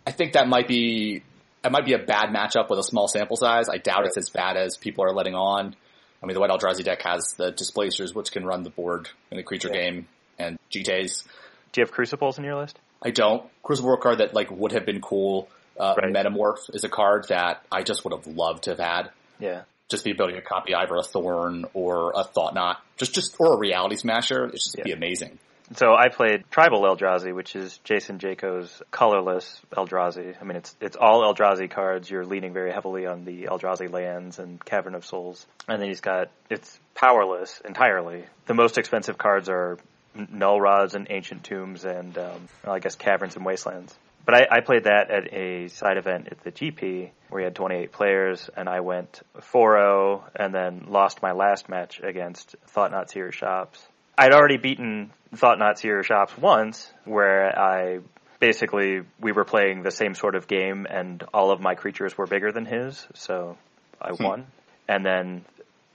I 0.06 0.12
think 0.12 0.34
that 0.34 0.48
might 0.50 0.68
be 0.68 1.24
it 1.63 1.72
might 1.72 1.86
be 1.86 1.93
a 1.93 2.00
bad 2.00 2.29
matchup 2.29 2.70
with 2.70 2.79
a 2.79 2.84
small 2.84 3.08
sample 3.08 3.38
size. 3.38 3.70
I 3.70 3.77
doubt 3.77 4.05
it's 4.05 4.17
as 4.17 4.29
bad 4.29 4.58
as 4.58 4.77
people 4.77 5.03
are 5.05 5.12
letting 5.13 5.36
on. 5.36 5.75
I 6.22 6.25
mean, 6.25 6.34
the 6.36 6.39
White 6.39 6.51
Eldrazi 6.51 6.84
deck 6.84 7.01
has 7.03 7.34
the 7.38 7.51
Displacers, 7.51 8.13
which 8.13 8.32
can 8.32 8.46
run 8.46 8.63
the 8.63 8.70
board 8.70 9.10
in 9.32 9.38
a 9.38 9.43
creature 9.43 9.70
Yeah. 9.74 9.82
game, 9.82 10.08
and 10.39 10.58
GTAs. 10.72 11.24
Do 11.72 11.82
you 11.82 11.86
have 11.86 11.91
Crucibles 11.91 12.38
in 12.38 12.43
your 12.43 12.55
list? 12.55 12.79
I 13.01 13.12
don't. 13.12 13.43
Crucible 13.63 13.98
card 13.98 14.20
that 14.20 14.34
like 14.34 14.50
would 14.51 14.72
have 14.72 14.86
been 14.86 15.01
cool. 15.01 15.50
Uh, 15.79 15.96
Right. 15.98 16.13
Metamorph 16.13 16.74
is 16.74 16.84
a 16.84 16.89
card 16.89 17.25
that 17.29 17.63
I 17.72 17.82
just 17.84 18.03
would 18.05 18.13
have 18.13 18.27
loved 18.27 18.63
to 18.65 18.70
have 18.72 18.79
had. 18.79 19.10
Yeah. 19.39 19.63
Just 19.89 20.03
the 20.05 20.12
ability 20.12 20.36
to 20.36 20.41
copy 20.41 20.74
either 20.74 20.96
a 20.96 21.03
Thorn 21.03 21.65
or 21.74 22.13
a 22.15 22.24
Thought 22.24 22.53
Knot, 22.53 22.82
just 22.98 23.13
just 23.13 23.36
or 23.39 23.53
a 23.55 23.58
Reality 23.58 23.96
Smasher. 23.96 24.46
It's 24.46 24.72
just 24.72 24.84
be 24.84 24.91
amazing. 24.91 25.39
So 25.75 25.96
I 25.96 26.10
played 26.10 26.43
Tribal 26.51 26.82
Eldrazi, 26.82 27.34
which 27.34 27.55
is 27.55 27.77
Jason 27.84 28.20
Jaco's 28.20 28.82
colorless 28.91 29.62
Eldrazi. 29.72 30.36
I 30.39 30.43
mean, 30.43 30.58
it's 30.58 30.75
it's 30.82 30.98
all 30.98 31.22
Eldrazi 31.22 31.70
cards. 31.70 32.10
You're 32.10 32.25
leaning 32.25 32.53
very 32.53 32.72
heavily 32.72 33.05
on 33.05 33.24
the 33.24 33.43
Eldrazi 33.43 33.91
lands 33.91 34.39
and 34.39 34.63
Cavern 34.63 34.93
of 34.93 35.05
Souls, 35.05 35.46
and 35.67 35.82
then 35.82 35.88
he's 35.88 36.01
got 36.01 36.29
it's 36.50 36.79
powerless 36.96 37.62
entirely. 37.65 38.25
The 38.46 38.53
most 38.53 38.77
expensive 38.77 39.17
cards 39.17 39.48
are 39.50 39.77
Null 40.15 40.60
Rods 40.60 40.96
and 40.96 41.08
Ancient 41.10 41.43
Tombs, 41.43 41.86
and 41.86 42.17
um, 42.17 42.48
well, 42.63 42.75
I 42.75 42.79
guess 42.79 42.96
Caverns 42.96 43.36
and 43.36 43.46
Wastelands. 43.46 43.96
But 44.25 44.36
I, 44.36 44.58
I 44.58 44.60
played 44.62 44.86
that 44.86 45.12
at 45.12 45.34
a 45.34 45.67
side 45.67 45.98
event 45.98 46.29
at 46.32 46.41
the 46.43 46.51
GP 46.51 47.10
where 47.29 47.41
we 47.41 47.43
had 47.43 47.55
28 47.55 47.91
players, 47.91 48.50
and 48.55 48.70
I 48.70 48.79
went 48.79 49.22
4-0 49.53 50.24
and 50.36 50.53
then 50.53 50.86
lost 50.88 51.22
my 51.22 51.34
last 51.34 51.67
match 51.67 52.00
against 52.01 52.55
Thought 52.67 52.91
Knot 52.91 53.12
Seer 53.12 53.32
Shops. 53.32 53.86
I'd 54.17 54.34
already 54.34 54.58
beaten 54.58 55.12
Thought 55.36 55.60
Knot 55.60 55.79
Seer 55.79 56.03
Shops 56.03 56.38
once, 56.38 56.91
where 57.05 57.58
I 57.58 58.00
basically 58.39 59.01
we 59.20 59.32
were 59.32 59.46
playing 59.46 59.84
the 59.84 59.91
same 59.91 60.15
sort 60.15 60.36
of 60.36 60.48
game, 60.48 60.86
and 60.89 61.24
all 61.34 61.51
of 61.51 61.60
my 61.60 61.75
creatures 61.75 62.17
were 62.17 62.27
bigger 62.27 62.51
than 62.51 62.65
his, 62.65 63.08
so 63.13 63.58
I 64.01 64.10
hmm. 64.12 64.24
won. 64.24 64.48
And 64.88 65.05
then 65.05 65.46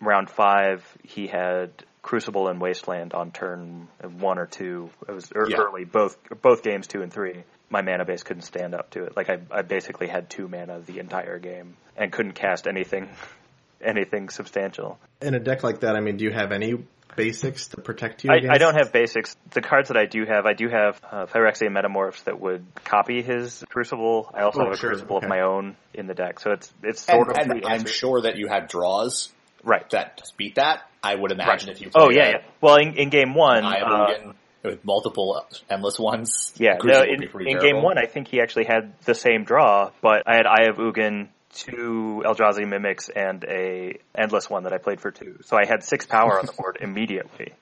round 0.00 0.30
five, 0.30 0.84
he 1.04 1.26
had 1.26 1.70
Crucible 2.02 2.48
and 2.48 2.60
Wasteland 2.60 3.12
on 3.12 3.32
turn 3.32 3.88
one 4.18 4.38
or 4.38 4.46
two. 4.46 4.90
It 5.06 5.12
was 5.12 5.30
er, 5.34 5.46
Yeah. 5.48 5.58
early, 5.58 5.84
both 5.84 6.16
both 6.40 6.62
games 6.62 6.87
two 6.87 7.02
and 7.02 7.12
three. 7.12 7.44
My 7.70 7.82
mana 7.82 8.06
base 8.06 8.22
couldn't 8.22 8.44
stand 8.44 8.75
up 8.75 8.90
to 8.92 9.04
it. 9.04 9.16
Like 9.16 9.28
I, 9.28 9.40
I 9.50 9.62
basically 9.62 10.08
had 10.08 10.30
two 10.30 10.48
mana 10.48 10.80
the 10.80 11.00
entire 11.00 11.38
game 11.38 11.76
and 11.96 12.10
couldn't 12.10 12.32
cast 12.32 12.66
anything, 12.66 13.10
anything 13.85 14.28
substantial. 14.28 14.99
In 15.20 15.35
a 15.35 15.40
deck 15.40 15.62
like 15.62 15.80
that, 15.80 15.97
I 15.97 16.00
mean, 16.00 16.16
do 16.16 16.25
you 16.25 16.32
have 16.32 16.52
any 16.52 16.85
basics 17.16 17.68
to 17.68 17.80
protect 17.80 18.25
you 18.25 18.30
I, 18.30 18.37
against? 18.37 18.54
I 18.54 18.58
don't 18.58 18.75
have 18.75 18.92
basics. 18.92 19.37
The 19.50 19.61
cards 19.61 19.88
that 19.88 19.97
I 19.97 20.06
do 20.06 20.25
have, 20.25 20.47
I 20.47 20.52
do 20.52 20.68
have 20.68 21.00
uh, 21.11 21.26
Phyrexia 21.26 21.70
Metamorphs 21.70 22.23
that 22.25 22.40
would 22.40 22.64
copy 22.85 23.23
his 23.23 23.64
Crucible. 23.68 24.30
I 24.35 24.42
also 24.42 24.61
Oh, 24.61 24.64
have 24.64 24.75
a 24.75 24.76
sure, 24.76 24.90
Crucible 24.90 25.16
okay. 25.16 25.26
of 25.26 25.30
my 25.30 25.40
own 25.40 25.76
in 25.94 26.06
the 26.06 26.14
deck, 26.14 26.40
so 26.40 26.52
it's 26.52 26.73
it's 26.82 27.08
And, 27.08 27.16
sort 27.16 27.30
of 27.30 27.37
and 27.38 27.64
I'm 27.66 27.87
sure 27.87 28.23
that 28.23 28.37
you 28.37 28.47
had 28.49 28.68
draws 28.68 29.30
right. 29.64 29.88
that 29.90 30.18
just 30.18 30.37
beat 30.37 30.56
that. 30.56 30.82
I 31.02 31.14
would 31.14 31.32
imagine 31.32 31.68
Right. 31.68 31.76
if 31.76 31.82
you 31.82 31.90
Oh 31.94 32.11
yeah, 32.11 32.23
a- 32.26 32.30
yeah. 32.30 32.37
Well, 32.61 32.76
in, 32.76 32.94
in 32.94 33.08
game 33.11 33.35
one, 33.35 33.64
I 33.64 33.78
have 33.78 34.26
uh, 34.28 34.32
with 34.64 34.85
multiple 34.85 35.44
endless 35.70 35.99
ones. 35.99 36.52
yeah, 36.56 36.78
no, 36.82 37.02
in, 37.02 37.23
in 37.47 37.58
game 37.58 37.82
one, 37.82 37.97
I 37.99 38.06
think 38.06 38.26
he 38.28 38.40
actually 38.40 38.64
had 38.64 38.92
the 39.04 39.14
same 39.14 39.44
draw, 39.44 39.90
but 40.02 40.25
I 40.26 40.35
had 40.35 40.47
Eye 40.47 40.66
of 40.68 40.76
Ugin, 40.76 41.28
two 41.52 42.23
Eldrazi 42.25 42.67
Mimics, 42.67 43.09
and 43.09 43.45
a 43.45 43.99
Endless 44.14 44.49
one 44.50 44.64
that 44.64 44.73
I 44.73 44.78
played 44.78 45.00
for 45.00 45.11
two. 45.11 45.38
So 45.45 45.57
I 45.57 45.67
had 45.67 45.83
six 45.83 46.07
power 46.07 46.38
on 46.38 46.47
the 46.47 46.52
board 46.52 46.78
immediately, 46.81 47.52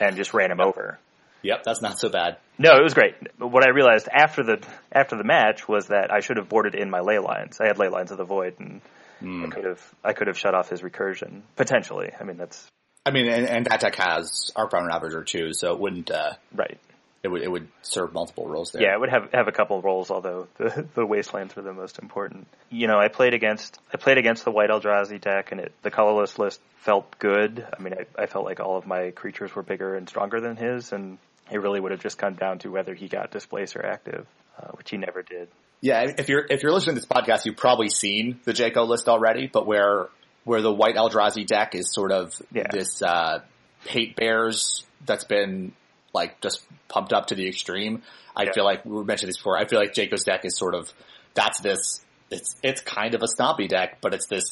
and 0.00 0.16
just 0.16 0.34
ran 0.34 0.50
him 0.50 0.60
over. 0.60 0.98
Yep, 1.42 1.62
that's 1.64 1.80
not 1.80 1.98
so 1.98 2.08
bad. 2.08 2.38
No, 2.58 2.76
it 2.76 2.82
was 2.82 2.94
great. 2.94 3.14
But 3.38 3.48
What 3.48 3.64
I 3.64 3.70
realized 3.70 4.08
after 4.12 4.42
the 4.42 4.60
after 4.90 5.16
the 5.16 5.24
match 5.24 5.68
was 5.68 5.86
that 5.88 6.12
I 6.12 6.20
should 6.20 6.36
have 6.36 6.48
boarded 6.48 6.74
in 6.74 6.90
my 6.90 7.00
ley 7.00 7.18
lines. 7.18 7.58
I 7.60 7.66
had 7.66 7.78
ley 7.78 7.88
lines 7.88 8.10
of 8.10 8.18
the 8.18 8.24
void, 8.24 8.54
and 8.58 8.80
Hmm. 9.20 9.44
I 9.44 9.48
could 9.48 9.64
have 9.64 9.94
I 10.04 10.12
could 10.12 10.28
have 10.28 10.38
shut 10.38 10.54
off 10.54 10.68
his 10.68 10.82
recursion 10.82 11.42
potentially. 11.56 12.10
I 12.20 12.24
mean, 12.24 12.36
that's 12.36 12.66
I 13.04 13.10
mean, 13.10 13.26
and, 13.28 13.46
and 13.48 13.66
that 13.66 13.80
deck 13.80 13.96
has 13.96 14.52
Arc 14.54 14.70
Bound 14.70 14.86
Ravager 14.86 15.24
too, 15.24 15.52
so 15.54 15.72
it 15.72 15.80
wouldn't. 15.80 16.10
Uh, 16.10 16.32
right. 16.54 16.78
It 17.22 17.28
would 17.28 17.42
it 17.42 17.50
would 17.50 17.68
serve 17.82 18.12
multiple 18.12 18.46
roles 18.46 18.72
there. 18.72 18.82
Yeah, 18.82 18.94
it 18.94 19.00
would 19.00 19.10
have 19.10 19.30
have 19.32 19.48
a 19.48 19.52
couple 19.52 19.78
of 19.78 19.84
roles, 19.84 20.10
although 20.10 20.46
the 20.56 20.86
the 20.94 21.04
wastelands 21.04 21.56
were 21.56 21.62
the 21.62 21.72
most 21.72 21.98
important. 21.98 22.46
You 22.70 22.86
know, 22.86 22.98
I 22.98 23.08
played 23.08 23.34
against 23.34 23.78
I 23.92 23.96
played 23.96 24.18
against 24.18 24.44
the 24.44 24.50
white 24.50 24.70
Eldrazi 24.70 25.20
deck, 25.20 25.52
and 25.52 25.60
it, 25.60 25.72
the 25.82 25.90
colorless 25.90 26.38
list 26.38 26.60
felt 26.78 27.18
good. 27.18 27.66
I 27.76 27.82
mean, 27.82 27.94
I, 27.94 28.22
I 28.22 28.26
felt 28.26 28.44
like 28.44 28.60
all 28.60 28.76
of 28.76 28.86
my 28.86 29.10
creatures 29.10 29.54
were 29.54 29.62
bigger 29.62 29.96
and 29.96 30.08
stronger 30.08 30.40
than 30.40 30.56
his, 30.56 30.92
and 30.92 31.18
it 31.50 31.60
really 31.60 31.80
would 31.80 31.92
have 31.92 32.00
just 32.00 32.18
come 32.18 32.34
down 32.34 32.58
to 32.60 32.70
whether 32.70 32.94
he 32.94 33.08
got 33.08 33.30
displacer 33.30 33.84
active, 33.84 34.26
uh, 34.58 34.68
which 34.72 34.90
he 34.90 34.96
never 34.96 35.22
did. 35.22 35.48
Yeah, 35.80 36.12
if 36.18 36.28
you're 36.28 36.46
if 36.48 36.62
you're 36.62 36.72
listening 36.72 36.96
to 36.96 37.00
this 37.00 37.08
podcast, 37.08 37.44
you've 37.44 37.56
probably 37.56 37.88
seen 37.88 38.40
the 38.44 38.52
Jaco 38.52 38.86
list 38.86 39.08
already, 39.08 39.48
but 39.48 39.66
where 39.66 40.08
where 40.44 40.62
the 40.62 40.72
white 40.72 40.94
Eldrazi 40.94 41.46
deck 41.46 41.74
is 41.74 41.92
sort 41.92 42.10
of 42.12 42.32
Yeah. 42.52 42.68
this 42.70 43.02
uh, 43.02 43.40
hate 43.86 44.16
bears 44.16 44.84
that's 45.04 45.24
been 45.24 45.72
like 46.12 46.40
just 46.40 46.64
pumped 46.88 47.12
up 47.12 47.26
to 47.26 47.34
the 47.34 47.46
extreme. 47.48 48.02
I 48.36 48.44
Yeah. 48.44 48.52
feel 48.52 48.64
like 48.64 48.84
we 48.84 49.02
mentioned 49.04 49.28
this 49.28 49.36
before. 49.36 49.58
I 49.58 49.66
feel 49.66 49.78
like 49.78 49.92
Jaco's 49.94 50.24
deck 50.24 50.44
is 50.44 50.56
sort 50.56 50.74
of 50.74 50.92
that's 51.34 51.60
this. 51.60 52.04
It's 52.30 52.56
it's 52.62 52.80
kind 52.80 53.14
of 53.14 53.22
a 53.22 53.26
stompy 53.26 53.68
deck, 53.68 53.98
but 54.00 54.14
it's 54.14 54.26
this 54.26 54.44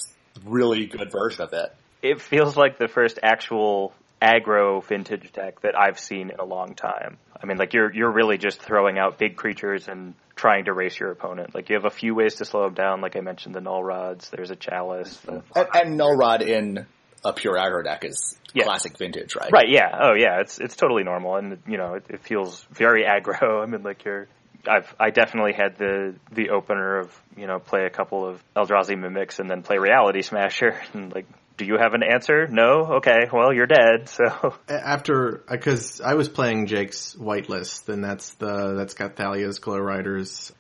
really 0.44 0.86
good 0.86 1.10
version 1.10 1.42
of 1.42 1.52
it. 1.52 1.75
It 2.02 2.20
feels 2.20 2.56
like 2.56 2.78
the 2.78 2.88
first 2.88 3.18
actual 3.22 3.92
aggro 4.22 4.82
vintage 4.84 5.32
deck 5.32 5.60
that 5.60 5.78
I've 5.78 5.98
seen 5.98 6.30
in 6.30 6.38
a 6.38 6.44
long 6.44 6.75
time. 6.75 7.18
I 7.42 7.46
mean, 7.46 7.58
like 7.58 7.75
you're 7.75 7.92
you're 7.92 8.10
really 8.10 8.38
just 8.38 8.60
throwing 8.62 8.98
out 8.98 9.18
big 9.18 9.36
creatures 9.36 9.88
and 9.88 10.14
trying 10.34 10.66
to 10.66 10.72
race 10.72 10.98
your 10.98 11.10
opponent. 11.10 11.54
Like 11.54 11.68
you 11.68 11.76
have 11.76 11.84
a 11.84 11.90
few 11.90 12.14
ways 12.14 12.36
to 12.36 12.44
slow 12.44 12.64
them 12.64 12.75
down. 12.75 13.00
Like 13.00 13.16
I 13.16 13.20
mentioned, 13.20 13.54
the 13.54 13.60
null 13.60 13.82
rods. 13.82 14.30
There's 14.30 14.50
a 14.50 14.56
chalice. 14.56 15.16
the- 15.18 15.42
And, 15.54 15.68
and 15.75 15.96
Null 15.96 16.14
Rod 16.16 16.42
in 16.42 16.86
a 17.28 17.33
pure 17.33 17.54
aggro 17.54 17.85
deck 17.85 18.04
is 18.04 18.37
Yeah. 18.54 18.64
classic 18.64 18.97
vintage, 18.99 19.35
right? 19.37 19.50
Right? 19.52 19.68
Yeah. 19.68 19.90
Oh, 20.00 20.14
yeah. 20.14 20.40
It's 20.40 20.59
it's 20.59 20.76
totally 20.76 21.02
normal, 21.04 21.37
and 21.37 21.59
you 21.66 21.76
know, 21.78 21.95
it, 21.95 22.04
it 22.09 22.21
feels 22.23 22.66
very 22.71 23.04
aggro. 23.04 23.62
I 23.62 23.66
mean, 23.66 23.83
like 23.83 24.04
you're. 24.04 24.28
I've 24.68 24.92
I 24.99 25.11
definitely 25.11 25.52
had 25.52 25.78
the 25.78 26.16
the 26.33 26.50
opener 26.50 26.99
of 26.99 27.12
you 27.37 27.47
know 27.47 27.59
play 27.61 27.85
a 27.87 27.90
couple 27.90 28.26
of 28.26 28.42
Eldrazi 28.56 28.99
mimics 28.99 29.38
and 29.38 29.49
then 29.49 29.62
play 29.62 29.78
Reality 29.78 30.23
Smasher 30.23 30.80
and 30.95 31.14
like. 31.14 31.26
Do 31.59 31.64
you 31.64 31.78
have 31.80 31.95
an 31.95 32.02
answer? 32.02 32.47
No? 32.49 32.97
Okay, 32.99 33.30
well, 33.33 33.50
you're 33.50 33.66
dead, 33.66 34.09
so. 34.11 34.54
after 34.68 35.38
uh, 35.49 35.52
because 35.52 36.02
I 36.02 36.12
was 36.12 36.28
playing 36.28 36.66
Jake's 36.66 37.16
whitelist, 37.18 37.88
and 37.88 38.04
that's 38.04 38.35
the 38.35 38.75
that's 38.75 38.92
got 38.92 39.16
Thalia's 39.16 39.59
Glow 39.59 39.78
Riders. 39.78 40.52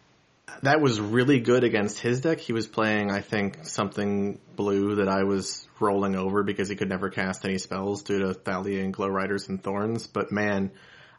That 0.62 0.80
was 0.80 1.00
really 1.00 1.40
good 1.40 1.64
against 1.64 1.98
his 1.98 2.20
deck. 2.20 2.38
He 2.40 2.52
was 2.52 2.66
playing, 2.66 3.10
I 3.10 3.20
think, 3.20 3.66
something 3.66 4.40
blue 4.54 4.96
that 4.96 5.08
I 5.08 5.24
was 5.24 5.66
rolling 5.80 6.16
over 6.16 6.42
because 6.42 6.68
he 6.68 6.76
could 6.76 6.88
never 6.88 7.10
cast 7.10 7.44
any 7.44 7.58
spells 7.58 8.02
due 8.02 8.20
to 8.20 8.34
Thalia 8.34 8.82
and 8.82 8.92
Glow 8.92 9.08
Riders 9.08 9.48
and 9.48 9.62
Thorns. 9.62 10.06
But 10.06 10.32
man, 10.32 10.70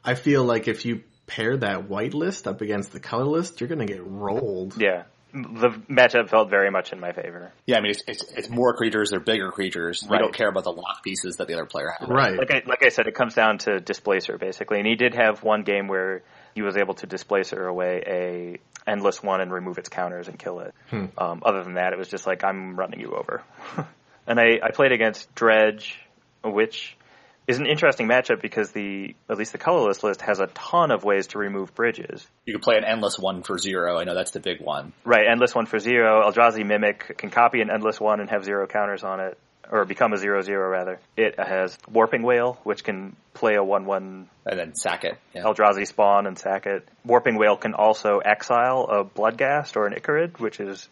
I 0.03 0.15
feel 0.15 0.43
like 0.43 0.67
if 0.67 0.85
you 0.85 1.03
pair 1.27 1.57
that 1.57 1.89
white 1.89 2.13
list 2.13 2.47
up 2.47 2.61
against 2.61 2.93
the 2.93 2.99
color 2.99 3.25
list, 3.25 3.59
you're 3.59 3.67
gonna 3.67 3.85
get 3.85 4.05
rolled. 4.05 4.81
Yeah. 4.81 5.03
The 5.33 5.69
matchup 5.89 6.29
felt 6.29 6.49
very 6.49 6.71
much 6.71 6.93
in 6.93 7.01
my 7.01 7.11
favor. 7.11 7.51
Yeah, 7.65 7.77
I 7.77 7.81
mean, 7.81 7.91
it's, 7.91 8.01
it's, 8.07 8.23
it's 8.31 8.49
more 8.49 8.73
creatures, 8.75 9.09
they're 9.11 9.19
bigger 9.19 9.51
creatures. 9.51 10.01
We 10.03 10.13
Right. 10.13 10.19
don't 10.19 10.33
care 10.33 10.47
about 10.47 10.63
the 10.63 10.71
lock 10.71 11.03
pieces 11.03 11.35
that 11.35 11.47
the 11.49 11.53
other 11.53 11.65
player 11.65 11.93
has. 11.99 12.07
Right. 12.07 12.37
Like 12.37 12.51
I, 12.51 12.63
like 12.65 12.83
I 12.83 12.89
said, 12.89 13.07
it 13.07 13.13
comes 13.13 13.35
down 13.35 13.57
to 13.59 13.81
displacer 13.81 14.37
basically, 14.37 14.77
and 14.79 14.87
he 14.87 14.95
did 14.95 15.13
have 15.15 15.43
one 15.43 15.63
game 15.63 15.87
where 15.89 16.23
he 16.57 16.63
was 16.63 16.75
able 16.75 16.95
to 16.95 17.05
displacer 17.05 17.67
away 17.67 18.01
a 18.07 18.89
endless 18.89 19.21
one 19.21 19.41
and 19.41 19.53
remove 19.53 19.77
its 19.77 19.89
counters 19.89 20.27
and 20.27 20.39
kill 20.39 20.59
it. 20.61 20.73
Um, 21.15 21.43
other 21.45 21.63
than 21.63 21.75
that, 21.75 21.93
it 21.93 21.99
was 21.99 22.07
just 22.07 22.25
like 22.25 22.43
I'm 22.43 22.75
running 22.75 22.99
you 22.99 23.13
over. 23.13 23.43
and 24.27 24.39
I, 24.39 24.59
I 24.63 24.71
played 24.71 24.91
against 24.91 25.35
Dredge, 25.35 25.99
which 26.43 26.97
is 27.45 27.59
an 27.59 27.67
interesting 27.67 28.07
matchup 28.07 28.41
because 28.41 28.71
the 28.71 29.15
at 29.29 29.37
least 29.37 29.51
the 29.51 29.59
colorless 29.59 30.01
list 30.01 30.21
has 30.21 30.39
a 30.39 30.47
ton 30.47 30.89
of 30.89 31.03
ways 31.03 31.27
to 31.27 31.37
remove 31.37 31.75
bridges. 31.75 32.25
You 32.47 32.55
can 32.55 32.61
play 32.61 32.77
an 32.77 32.85
endless 32.85 33.19
one 33.19 33.43
for 33.43 33.59
zero. 33.59 33.99
I 33.99 34.03
know 34.03 34.15
that's 34.15 34.31
the 34.31 34.39
big 34.39 34.59
one. 34.59 34.93
Right, 35.05 35.27
endless 35.31 35.53
one 35.53 35.67
for 35.67 35.77
zero. 35.77 36.27
Eldrazi 36.27 36.65
Mimic 36.65 37.19
can 37.19 37.29
copy 37.29 37.61
an 37.61 37.69
endless 37.69 37.99
one 37.99 38.19
and 38.19 38.31
have 38.31 38.43
zero 38.43 38.65
counters 38.65 39.03
on 39.03 39.19
it, 39.19 39.37
or 39.71 39.85
become 39.85 40.13
a 40.13 40.17
zero 40.17 40.41
zero 40.41 40.69
rather. 40.69 40.99
It 41.15 41.35
has 41.39 41.77
Warping 41.91 42.23
Wail, 42.23 42.59
which 42.63 42.83
can 42.83 43.15
play 43.33 43.55
a 43.55 43.63
one 43.63 43.85
one 43.85 44.29
And 44.45 44.59
then 44.59 44.75
sack 44.75 45.03
it. 45.03 45.17
Yeah. 45.33 45.43
Eldrazi 45.43 45.87
spawn 45.87 46.27
and 46.27 46.37
sack 46.37 46.65
it. 46.65 46.87
Warping 47.05 47.37
Wail 47.37 47.57
can 47.57 47.73
also 47.73 48.19
exile 48.19 48.87
a 48.89 49.03
Bloodgast 49.03 49.75
or 49.75 49.85
an 49.85 49.93
Ichorid, 49.93 50.39
which 50.39 50.59
is 50.59 50.87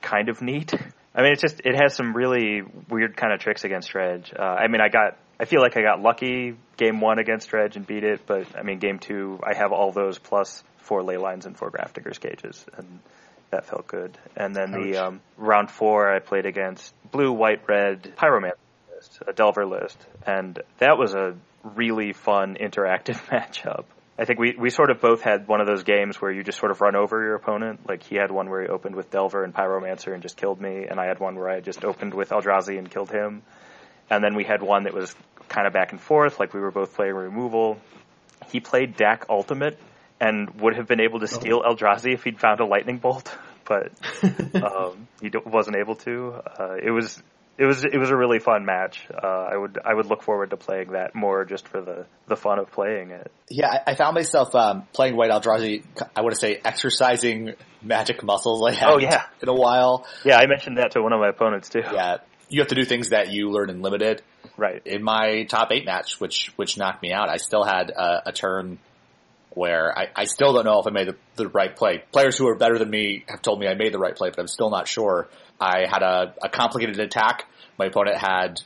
kind 0.00 0.28
of 0.28 0.42
neat. 0.42 0.72
I 1.14 1.22
mean, 1.22 1.32
it's 1.32 1.42
just 1.42 1.60
it 1.64 1.74
has 1.80 1.94
some 1.94 2.14
really 2.14 2.62
weird 2.88 3.16
kind 3.16 3.32
of 3.32 3.40
tricks 3.40 3.64
against 3.64 3.90
Dredge. 3.90 4.32
Uh, 4.36 4.42
I 4.42 4.68
mean, 4.68 4.80
I 4.80 4.88
got 4.88 5.16
I 5.38 5.44
feel 5.44 5.60
like 5.60 5.76
I 5.76 5.82
got 5.82 6.00
lucky 6.00 6.56
game 6.76 7.00
one 7.00 7.18
against 7.18 7.48
Dredge 7.48 7.76
and 7.76 7.86
beat 7.86 8.04
it, 8.04 8.22
but 8.26 8.46
I 8.56 8.62
mean, 8.62 8.78
game 8.78 8.98
two 8.98 9.38
I 9.42 9.54
have 9.54 9.72
all 9.72 9.92
those 9.92 10.18
plus 10.18 10.62
four 10.78 11.02
ley 11.02 11.16
lines 11.16 11.46
and 11.46 11.56
four 11.56 11.70
Grafdigger's 11.70 12.18
cages, 12.18 12.64
and 12.76 12.98
that 13.50 13.66
felt 13.66 13.86
good. 13.86 14.16
And 14.36 14.54
then 14.54 14.72
the 14.72 14.96
um, 14.98 15.20
round 15.36 15.70
four 15.70 16.12
I 16.12 16.18
played 16.18 16.46
against 16.46 16.92
blue, 17.10 17.32
white, 17.32 17.68
red 17.68 18.14
Pyromancer 18.16 18.52
list, 18.94 19.18
a 19.26 19.32
Delver 19.32 19.66
list, 19.66 19.98
and 20.26 20.60
that 20.78 20.98
was 20.98 21.14
a 21.14 21.36
really 21.62 22.12
fun 22.12 22.56
interactive 22.60 23.16
matchup. 23.30 23.84
I 24.16 24.26
think 24.26 24.38
we, 24.38 24.54
we 24.56 24.70
sort 24.70 24.90
of 24.90 25.00
both 25.00 25.22
had 25.22 25.48
one 25.48 25.60
of 25.60 25.66
those 25.66 25.82
games 25.82 26.20
where 26.20 26.30
you 26.30 26.44
just 26.44 26.58
sort 26.60 26.70
of 26.70 26.80
run 26.80 26.94
over 26.94 27.20
your 27.20 27.34
opponent. 27.34 27.88
Like 27.88 28.04
he 28.04 28.14
had 28.14 28.30
one 28.30 28.48
where 28.48 28.62
he 28.62 28.68
opened 28.68 28.94
with 28.94 29.10
Delver 29.10 29.42
and 29.42 29.52
Pyromancer 29.52 30.12
and 30.12 30.22
just 30.22 30.36
killed 30.36 30.60
me, 30.60 30.86
and 30.88 31.00
I 31.00 31.06
had 31.06 31.18
one 31.18 31.34
where 31.34 31.48
I 31.48 31.60
just 31.60 31.84
opened 31.84 32.14
with 32.14 32.30
Eldrazi 32.30 32.78
and 32.78 32.88
killed 32.88 33.10
him. 33.10 33.42
And 34.10 34.22
then 34.22 34.36
we 34.36 34.44
had 34.44 34.62
one 34.62 34.84
that 34.84 34.94
was 34.94 35.14
kind 35.48 35.66
of 35.66 35.72
back 35.72 35.92
and 35.92 36.00
forth, 36.00 36.38
like 36.38 36.54
we 36.54 36.60
were 36.60 36.70
both 36.70 36.94
playing 36.94 37.14
removal. 37.14 37.78
He 38.50 38.60
played 38.60 38.96
Dack 38.96 39.26
Ultimate 39.28 39.78
and 40.20 40.60
would 40.60 40.76
have 40.76 40.86
been 40.86 41.00
able 41.00 41.20
to 41.20 41.28
steal 41.28 41.62
Eldrazi 41.62 42.14
if 42.14 42.24
he'd 42.24 42.40
found 42.40 42.60
a 42.60 42.66
lightning 42.66 42.98
bolt, 42.98 43.36
but 43.64 43.92
um, 44.62 45.08
he 45.20 45.30
wasn't 45.44 45.76
able 45.76 45.96
to. 45.96 46.34
Uh, 46.58 46.76
it 46.82 46.90
was 46.90 47.22
it 47.56 47.64
was 47.64 47.84
it 47.84 47.98
was 47.98 48.10
a 48.10 48.16
really 48.16 48.38
fun 48.38 48.64
match. 48.64 49.06
Uh, 49.10 49.26
I 49.26 49.56
would 49.56 49.78
I 49.84 49.94
would 49.94 50.06
look 50.06 50.22
forward 50.22 50.50
to 50.50 50.56
playing 50.56 50.92
that 50.92 51.14
more 51.14 51.44
just 51.44 51.68
for 51.68 51.80
the 51.80 52.06
the 52.26 52.36
fun 52.36 52.58
of 52.58 52.70
playing 52.72 53.10
it. 53.10 53.30
Yeah, 53.48 53.68
I, 53.86 53.92
I 53.92 53.94
found 53.94 54.14
myself 54.14 54.54
um, 54.54 54.86
playing 54.92 55.16
White 55.16 55.30
Eldrazi. 55.30 55.84
I 56.16 56.22
want 56.22 56.34
to 56.34 56.40
say 56.40 56.60
exercising 56.64 57.54
magic 57.82 58.22
muscles 58.24 58.62
I 58.66 58.84
Oh, 58.84 58.98
yeah. 58.98 59.24
in 59.40 59.48
a 59.48 59.54
while. 59.54 60.06
Yeah, 60.24 60.38
I 60.38 60.46
mentioned 60.46 60.78
that 60.78 60.92
to 60.92 61.02
one 61.02 61.12
of 61.12 61.20
my 61.20 61.28
opponents 61.28 61.68
too. 61.68 61.82
Yeah, 61.84 62.18
you 62.48 62.60
have 62.60 62.68
to 62.68 62.74
do 62.74 62.84
things 62.84 63.10
that 63.10 63.30
you 63.30 63.50
learn 63.50 63.70
in 63.70 63.82
limited. 63.82 64.22
Right. 64.56 64.82
In 64.86 65.02
my 65.02 65.44
top 65.44 65.70
eight 65.72 65.84
match, 65.84 66.20
which 66.20 66.52
which 66.56 66.76
knocked 66.76 67.02
me 67.02 67.12
out, 67.12 67.28
I 67.28 67.36
still 67.36 67.64
had 67.64 67.90
a, 67.90 68.28
a 68.28 68.32
turn 68.32 68.78
where 69.54 69.96
I, 69.96 70.08
I 70.14 70.24
still 70.24 70.52
don't 70.52 70.64
know 70.64 70.80
if 70.80 70.86
I 70.86 70.90
made 70.90 71.08
the, 71.08 71.16
the 71.36 71.48
right 71.48 71.74
play. 71.74 72.02
Players 72.12 72.36
who 72.36 72.48
are 72.48 72.56
better 72.56 72.78
than 72.78 72.90
me 72.90 73.24
have 73.28 73.42
told 73.42 73.60
me 73.60 73.66
I 73.66 73.74
made 73.74 73.92
the 73.92 73.98
right 73.98 74.14
play, 74.14 74.30
but 74.30 74.38
I'm 74.38 74.48
still 74.48 74.70
not 74.70 74.88
sure. 74.88 75.28
I 75.60 75.86
had 75.88 76.02
a, 76.02 76.34
a 76.42 76.48
complicated 76.48 76.98
attack. 76.98 77.46
My 77.78 77.86
opponent 77.86 78.16
had 78.16 78.60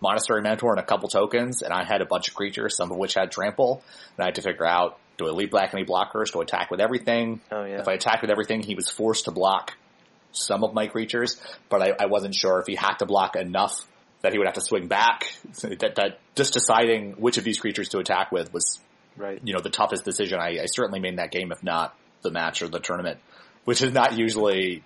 Monastery 0.00 0.42
Mentor 0.42 0.72
and 0.72 0.80
a 0.80 0.84
couple 0.84 1.08
tokens, 1.08 1.62
and 1.62 1.72
I 1.72 1.84
had 1.84 2.00
a 2.00 2.06
bunch 2.06 2.28
of 2.28 2.34
creatures, 2.34 2.76
some 2.76 2.90
of 2.90 2.98
which 2.98 3.14
had 3.14 3.30
trample, 3.30 3.82
and 4.16 4.24
I 4.24 4.26
had 4.26 4.34
to 4.36 4.42
figure 4.42 4.66
out, 4.66 4.98
do 5.16 5.26
I 5.26 5.30
leave 5.30 5.50
black 5.50 5.74
any 5.74 5.84
blockers? 5.84 6.32
Do 6.32 6.40
I 6.40 6.42
attack 6.42 6.70
with 6.70 6.80
everything? 6.80 7.40
Oh, 7.50 7.64
yeah. 7.64 7.80
If 7.80 7.88
I 7.88 7.94
attack 7.94 8.22
with 8.22 8.30
everything, 8.30 8.62
he 8.62 8.74
was 8.74 8.88
forced 8.88 9.24
to 9.24 9.32
block 9.32 9.76
some 10.32 10.62
of 10.62 10.74
my 10.74 10.86
creatures, 10.86 11.40
but 11.68 11.82
I, 11.82 11.92
I 11.98 12.06
wasn't 12.06 12.34
sure 12.34 12.60
if 12.60 12.66
he 12.66 12.76
had 12.76 12.96
to 12.96 13.06
block 13.06 13.34
enough 13.34 13.86
that 14.20 14.32
he 14.32 14.38
would 14.38 14.46
have 14.46 14.54
to 14.54 14.60
swing 14.60 14.88
back. 14.88 15.24
That, 15.60 15.96
that 15.96 16.18
just 16.36 16.52
deciding 16.52 17.12
which 17.12 17.36
of 17.36 17.44
these 17.44 17.58
creatures 17.58 17.88
to 17.90 17.98
attack 17.98 18.30
with 18.30 18.52
was, 18.52 18.78
Right. 19.18 19.40
you 19.44 19.54
know, 19.54 19.60
the 19.60 19.70
toughest 19.70 20.04
decision 20.04 20.38
I, 20.40 20.60
I 20.60 20.66
certainly 20.66 21.00
made 21.00 21.10
in 21.10 21.16
that 21.16 21.30
game, 21.30 21.52
if 21.52 21.62
not 21.62 21.94
the 22.22 22.30
match 22.30 22.62
or 22.62 22.68
the 22.68 22.80
tournament, 22.80 23.18
which 23.64 23.82
is 23.82 23.92
not 23.92 24.18
usually 24.18 24.82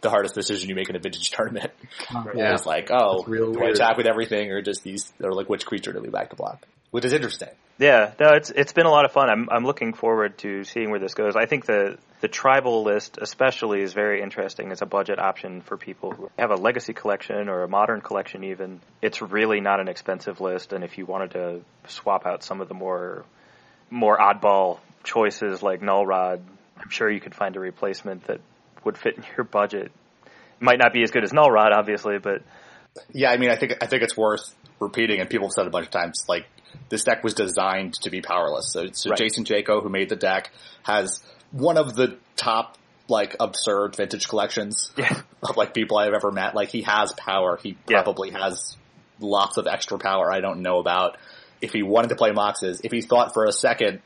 the 0.00 0.10
hardest 0.10 0.34
decision 0.34 0.68
you 0.68 0.74
make 0.74 0.88
in 0.88 0.96
a 0.96 0.98
vintage 0.98 1.30
tournament. 1.36 1.72
Yeah. 2.12 2.54
It's 2.54 2.66
like, 2.66 2.90
oh, 2.90 3.20
It's 3.20 3.28
real 3.28 3.52
do 3.52 3.62
I 3.62 3.68
attack 3.68 3.96
with 3.96 4.06
everything 4.06 4.50
or 4.50 4.62
just 4.62 4.82
these, 4.82 5.12
or 5.22 5.32
like 5.32 5.48
which 5.48 5.66
creature 5.66 5.92
to 5.92 6.00
leave 6.00 6.12
back 6.12 6.30
to 6.30 6.36
block? 6.36 6.66
Which 6.90 7.04
is 7.04 7.12
interesting. 7.12 7.50
Yeah, 7.78 8.12
no, 8.20 8.32
it's 8.34 8.50
it's 8.50 8.74
been 8.74 8.84
a 8.84 8.90
lot 8.90 9.06
of 9.06 9.12
fun. 9.12 9.30
I'm 9.30 9.48
I'm 9.50 9.64
looking 9.64 9.94
forward 9.94 10.36
to 10.38 10.64
seeing 10.64 10.90
where 10.90 11.00
this 11.00 11.14
goes. 11.14 11.34
I 11.34 11.46
think 11.46 11.64
the 11.64 11.96
the 12.20 12.28
tribal 12.28 12.82
list 12.84 13.16
especially 13.18 13.80
is 13.80 13.94
very 13.94 14.20
interesting 14.20 14.70
as 14.70 14.82
a 14.82 14.86
budget 14.86 15.18
option 15.18 15.62
for 15.62 15.78
people 15.78 16.10
who 16.10 16.30
have 16.38 16.50
a 16.50 16.56
legacy 16.56 16.92
collection 16.92 17.48
or 17.48 17.62
a 17.62 17.68
modern 17.68 18.02
collection 18.02 18.44
even. 18.44 18.80
It's 19.00 19.22
really 19.22 19.60
not 19.60 19.80
an 19.80 19.88
expensive 19.88 20.42
list 20.42 20.74
and 20.74 20.84
if 20.84 20.98
you 20.98 21.06
wanted 21.06 21.30
to 21.30 21.60
swap 21.88 22.26
out 22.26 22.44
some 22.44 22.60
of 22.60 22.68
the 22.68 22.74
more 22.74 23.24
more 23.90 24.18
oddball 24.18 24.78
choices 25.04 25.62
like 25.62 25.82
Null 25.82 26.06
Rod, 26.06 26.42
I'm 26.78 26.90
sure 26.90 27.10
you 27.10 27.20
could 27.20 27.34
find 27.34 27.56
a 27.56 27.60
replacement 27.60 28.26
that 28.26 28.40
would 28.84 28.96
fit 28.96 29.16
in 29.16 29.24
your 29.36 29.44
budget. 29.44 29.92
It 30.26 30.62
might 30.62 30.78
not 30.78 30.92
be 30.92 31.02
as 31.02 31.10
good 31.10 31.24
as 31.24 31.32
Null 31.32 31.50
Rod 31.50 31.72
obviously, 31.72 32.18
but 32.18 32.42
Yeah, 33.12 33.30
I 33.30 33.36
mean, 33.36 33.50
I 33.50 33.56
think 33.56 33.74
I 33.82 33.86
think 33.86 34.02
it's 34.02 34.16
worth 34.16 34.54
repeating, 34.78 35.20
and 35.20 35.28
people 35.28 35.48
have 35.48 35.52
said 35.52 35.66
a 35.66 35.70
bunch 35.70 35.86
of 35.86 35.92
times. 35.92 36.24
Like 36.28 36.46
this 36.88 37.04
deck 37.04 37.22
was 37.24 37.34
designed 37.34 37.94
to 38.02 38.10
be 38.10 38.20
powerless. 38.20 38.72
So, 38.72 38.86
so 38.92 39.10
Right. 39.10 39.18
Jason 39.18 39.44
Jaco, 39.44 39.82
who 39.82 39.88
made 39.88 40.08
the 40.08 40.16
deck, 40.16 40.50
has 40.82 41.22
one 41.50 41.76
of 41.76 41.94
the 41.96 42.16
top 42.36 42.76
like 43.08 43.34
absurd 43.40 43.96
vintage 43.96 44.28
collections 44.28 44.92
yeah. 44.96 45.20
of 45.42 45.56
like 45.56 45.74
people 45.74 45.98
I've 45.98 46.14
ever 46.14 46.30
met. 46.30 46.54
Like 46.54 46.68
he 46.68 46.82
has 46.82 47.12
power. 47.14 47.58
He 47.60 47.76
Yeah. 47.88 48.02
probably 48.02 48.30
has 48.30 48.76
lots 49.18 49.56
of 49.58 49.66
extra 49.66 49.98
power 49.98 50.32
I 50.32 50.40
don't 50.40 50.62
know 50.62 50.78
about. 50.78 51.16
If 51.60 51.72
he 51.72 51.82
wanted 51.82 52.08
to 52.08 52.16
play 52.16 52.30
Moxes, 52.30 52.80
if 52.84 52.92
he 52.92 53.02
thought 53.02 53.34
for 53.34 53.44
a 53.44 53.52
second 53.52 54.00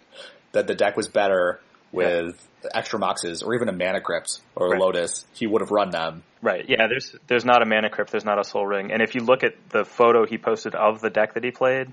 that 0.53 0.67
the 0.67 0.75
deck 0.75 0.97
was 0.97 1.09
better 1.09 1.61
with 1.93 2.37
extra 2.75 2.99
Moxes 2.99 3.45
or 3.45 3.55
even 3.55 3.69
a 3.69 3.73
Mana 3.73 4.01
Crypt 4.01 4.41
or 4.57 4.71
Right. 4.71 4.81
Lotus, 4.81 5.25
he 5.35 5.47
would 5.47 5.61
have 5.61 5.71
run 5.71 5.91
them. 5.91 6.23
Right. 6.43 6.65
Yeah. 6.69 6.89
There's 6.89 7.15
there's 7.27 7.45
not 7.45 7.63
a 7.63 7.65
mana 7.65 7.89
crypt. 7.89 8.11
There's 8.11 8.25
not 8.25 8.39
a 8.39 8.45
soul 8.45 8.67
ring. 8.67 8.93
And 8.93 9.01
if 9.01 9.15
you 9.15 9.23
look 9.23 9.45
at 9.45 9.55
the 9.71 9.85
photo 9.85 10.27
he 10.27 10.37
posted 10.37 10.75
of 10.75 11.01
the 11.01 11.09
deck 11.11 11.35
that 11.35 11.45
he 11.45 11.51
played, 11.51 11.93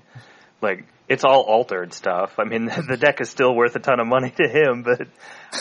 like 0.60 0.84
it's 1.08 1.24
all 1.24 1.40
altered 1.40 1.94
stuff. 1.94 2.34
I 2.38 2.44
mean, 2.44 2.66
the 2.88 2.98
deck 2.98 3.20
is 3.22 3.30
still 3.30 3.54
worth 3.54 3.74
a 3.76 3.80
ton 3.80 3.98
of 4.00 4.06
money 4.06 4.30
to 4.30 4.48
him, 4.48 4.82
but 4.82 5.00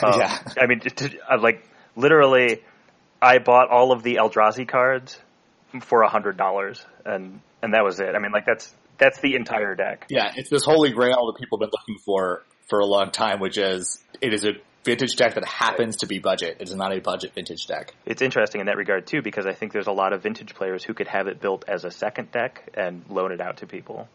um, 0.04 0.14
Yeah. 0.20 0.38
I 0.60 0.68
mean, 0.68 0.80
to- 0.82 1.18
uh, 1.32 1.40
like 1.40 1.64
literally, 1.96 2.64
I 3.22 3.38
bought 3.40 3.70
all 3.70 3.94
of 3.94 4.04
the 4.04 4.16
Eldrazi 4.16 4.68
cards 4.68 5.18
for 5.84 6.02
a 6.02 6.10
hundred 6.10 6.36
dollars, 6.36 6.84
and 7.06 7.40
and 7.62 7.74
that 7.74 7.84
was 7.86 8.00
it. 8.02 8.14
I 8.14 8.20
mean, 8.20 8.32
like 8.34 8.46
that's 8.46 8.74
that's 9.02 9.20
the 9.20 9.36
entire 9.36 9.76
deck. 9.76 10.06
Yeah, 10.10 10.32
it's 10.36 10.50
this 10.50 10.64
holy 10.64 10.92
grail 10.92 11.26
that 11.26 11.40
people 11.40 11.58
have 11.58 11.70
been 11.70 11.78
looking 11.78 12.02
for 12.06 12.44
for 12.70 12.80
a 12.80 12.86
long 12.86 13.12
time, 13.12 13.40
which 13.40 13.58
is 13.58 14.02
it 14.22 14.34
is 14.34 14.46
a 14.46 14.52
vintage 14.86 15.16
deck 15.16 15.34
that 15.34 15.46
happens 15.46 15.98
to 15.98 16.08
be 16.08 16.20
budget. 16.20 16.58
It 16.60 16.70
is 16.70 16.76
not 16.76 16.96
a 16.96 17.02
budget 17.02 17.34
vintage 17.34 17.66
deck. 17.66 17.94
It's 18.06 18.22
interesting 18.22 18.62
in 18.62 18.68
that 18.68 18.78
regard 18.78 19.08
too, 19.08 19.22
because 19.24 19.48
I 19.48 19.54
think 19.54 19.74
there's 19.74 19.88
a 19.88 19.92
lot 19.92 20.14
of 20.14 20.22
vintage 20.22 20.54
players 20.54 20.84
who 20.84 20.94
could 20.94 21.08
have 21.08 21.28
it 21.28 21.42
built 21.42 21.66
as 21.68 21.84
a 21.84 21.92
second 21.92 22.32
deck 22.32 22.70
and 22.76 23.04
loan 23.10 23.32
it 23.32 23.42
out 23.42 23.58
to 23.58 23.68
people. 23.68 24.08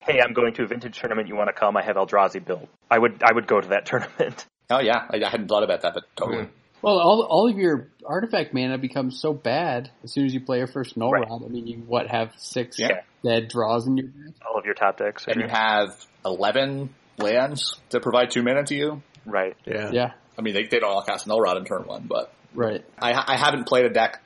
Hey, 0.00 0.20
I'm 0.20 0.32
going 0.32 0.52
to 0.54 0.64
a 0.64 0.66
vintage 0.66 0.98
tournament. 0.98 1.28
You 1.28 1.36
want 1.36 1.48
to 1.48 1.52
come? 1.52 1.76
I 1.76 1.82
have 1.84 1.94
Eldrazi 1.94 2.44
built. 2.44 2.68
I 2.90 2.98
would, 2.98 3.22
I 3.22 3.32
would 3.32 3.46
go 3.46 3.60
to 3.60 3.68
that 3.68 3.86
tournament. 3.86 4.46
Oh 4.68 4.80
yeah, 4.80 5.06
I, 5.08 5.24
I 5.24 5.28
hadn't 5.30 5.46
thought 5.46 5.62
about 5.62 5.82
that, 5.82 5.94
but 5.94 6.04
totally. 6.16 6.44
Hmm. 6.44 6.50
Well, 6.82 6.98
all 6.98 7.22
all 7.22 7.48
of 7.48 7.56
your 7.56 7.88
artifact 8.04 8.52
mana 8.52 8.76
becomes 8.78 9.20
so 9.20 9.32
bad 9.32 9.90
as 10.02 10.12
soon 10.12 10.26
as 10.26 10.34
you 10.34 10.40
play 10.40 10.58
your 10.58 10.66
first 10.66 10.96
null 10.96 11.10
Right. 11.12 11.28
rod. 11.28 11.42
I 11.44 11.48
mean, 11.48 11.66
you 11.66 11.78
what 11.86 12.08
have 12.08 12.32
six 12.36 12.78
Yeah. 12.78 13.02
dead 13.24 13.48
draws 13.48 13.86
in 13.86 13.96
your 13.96 14.08
deck? 14.08 14.34
All 14.48 14.58
of 14.58 14.64
your 14.64 14.74
top 14.74 14.98
decks. 14.98 15.24
And 15.28 15.40
you 15.40 15.48
have 15.48 16.04
eleven 16.26 16.94
lands 17.18 17.80
to 17.90 18.00
provide 18.00 18.30
two 18.30 18.42
mana 18.42 18.64
to 18.64 18.74
you. 18.74 19.02
right. 19.24 19.56
Yeah. 19.64 19.90
Yeah, 19.92 20.12
I 20.36 20.42
mean, 20.42 20.54
they, 20.54 20.64
they 20.66 20.80
don't 20.80 20.90
all 20.90 21.02
cast 21.02 21.26
Null 21.28 21.40
Rod 21.40 21.56
in 21.56 21.64
turn 21.64 21.82
one, 21.86 22.06
but 22.08 22.32
right. 22.54 22.84
I, 23.00 23.12
I 23.34 23.36
haven't 23.36 23.68
played 23.68 23.84
a 23.84 23.90
deck 23.90 24.20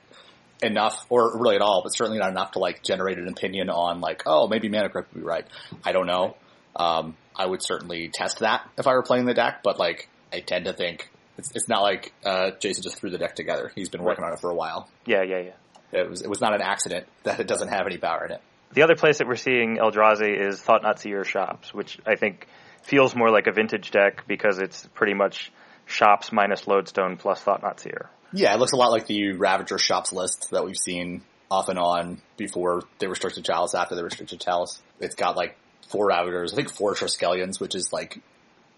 enough, 0.62 1.04
or 1.10 1.38
really 1.38 1.56
at 1.56 1.60
all, 1.62 1.82
but 1.82 1.90
certainly 1.90 2.18
not 2.18 2.30
enough 2.30 2.52
to 2.52 2.58
like 2.60 2.82
generate 2.82 3.18
an 3.18 3.28
opinion 3.28 3.68
on 3.68 4.00
like, 4.00 4.22
oh, 4.24 4.48
maybe 4.48 4.70
Mana 4.70 4.88
Crypt 4.88 5.12
would 5.12 5.20
be 5.20 5.26
right. 5.26 5.44
I 5.84 5.92
don't 5.92 6.06
know. 6.06 6.36
Um, 6.74 7.16
I 7.34 7.44
would 7.44 7.62
certainly 7.62 8.08
test 8.14 8.38
that 8.38 8.66
if 8.78 8.86
I 8.86 8.92
were 8.94 9.02
playing 9.02 9.26
the 9.26 9.34
deck, 9.34 9.60
but 9.62 9.78
like, 9.78 10.08
I 10.32 10.40
tend 10.40 10.64
to 10.64 10.72
think 10.72 11.10
it's, 11.38 11.50
it's 11.54 11.68
not 11.68 11.82
like 11.82 12.12
uh, 12.24 12.52
Jason 12.60 12.82
just 12.82 12.98
threw 12.98 13.10
the 13.10 13.18
deck 13.18 13.36
together. 13.36 13.70
He's 13.74 13.88
been 13.88 14.02
working 14.02 14.24
on 14.24 14.32
it 14.32 14.40
for 14.40 14.50
a 14.50 14.54
while. 14.54 14.88
Yeah, 15.04 15.22
yeah, 15.22 15.38
yeah. 15.38 16.00
It 16.00 16.10
was 16.10 16.22
it 16.22 16.28
was 16.28 16.40
not 16.40 16.54
an 16.54 16.62
accident 16.62 17.06
that 17.22 17.38
it 17.40 17.46
doesn't 17.46 17.68
have 17.68 17.86
any 17.86 17.98
power 17.98 18.24
in 18.26 18.32
it. 18.32 18.40
The 18.72 18.82
other 18.82 18.96
place 18.96 19.18
that 19.18 19.26
we're 19.26 19.36
seeing 19.36 19.76
Eldrazi 19.76 20.48
is 20.48 20.60
Thought 20.60 20.82
Knot 20.82 20.98
Seer 20.98 21.24
shops, 21.24 21.72
which 21.72 21.98
I 22.06 22.16
think 22.16 22.46
feels 22.82 23.14
more 23.14 23.30
like 23.30 23.46
a 23.46 23.52
vintage 23.52 23.90
deck 23.90 24.24
because 24.26 24.58
it's 24.58 24.86
pretty 24.94 25.14
much 25.14 25.52
shops 25.86 26.32
minus 26.32 26.66
Lodestone 26.66 27.16
plus 27.16 27.40
Thought 27.40 27.62
Knot 27.62 27.80
Seer. 27.80 28.10
Yeah, 28.32 28.52
it 28.52 28.58
looks 28.58 28.72
a 28.72 28.76
lot 28.76 28.90
like 28.90 29.06
the 29.06 29.32
Ravager 29.32 29.78
shops 29.78 30.12
list 30.12 30.48
that 30.50 30.64
we've 30.64 30.76
seen 30.76 31.22
off 31.50 31.68
and 31.68 31.78
on 31.78 32.20
before 32.36 32.82
the 32.98 33.08
restricted 33.08 33.44
chalice, 33.44 33.74
after 33.74 33.94
the 33.94 34.02
restricted 34.02 34.40
chalice. 34.40 34.80
It's 35.00 35.14
got 35.14 35.36
like 35.36 35.56
four 35.88 36.06
Ravagers, 36.06 36.52
I 36.52 36.56
think 36.56 36.72
four 36.72 36.94
Triskelions, 36.94 37.60
which 37.60 37.74
is 37.74 37.92
like 37.92 38.20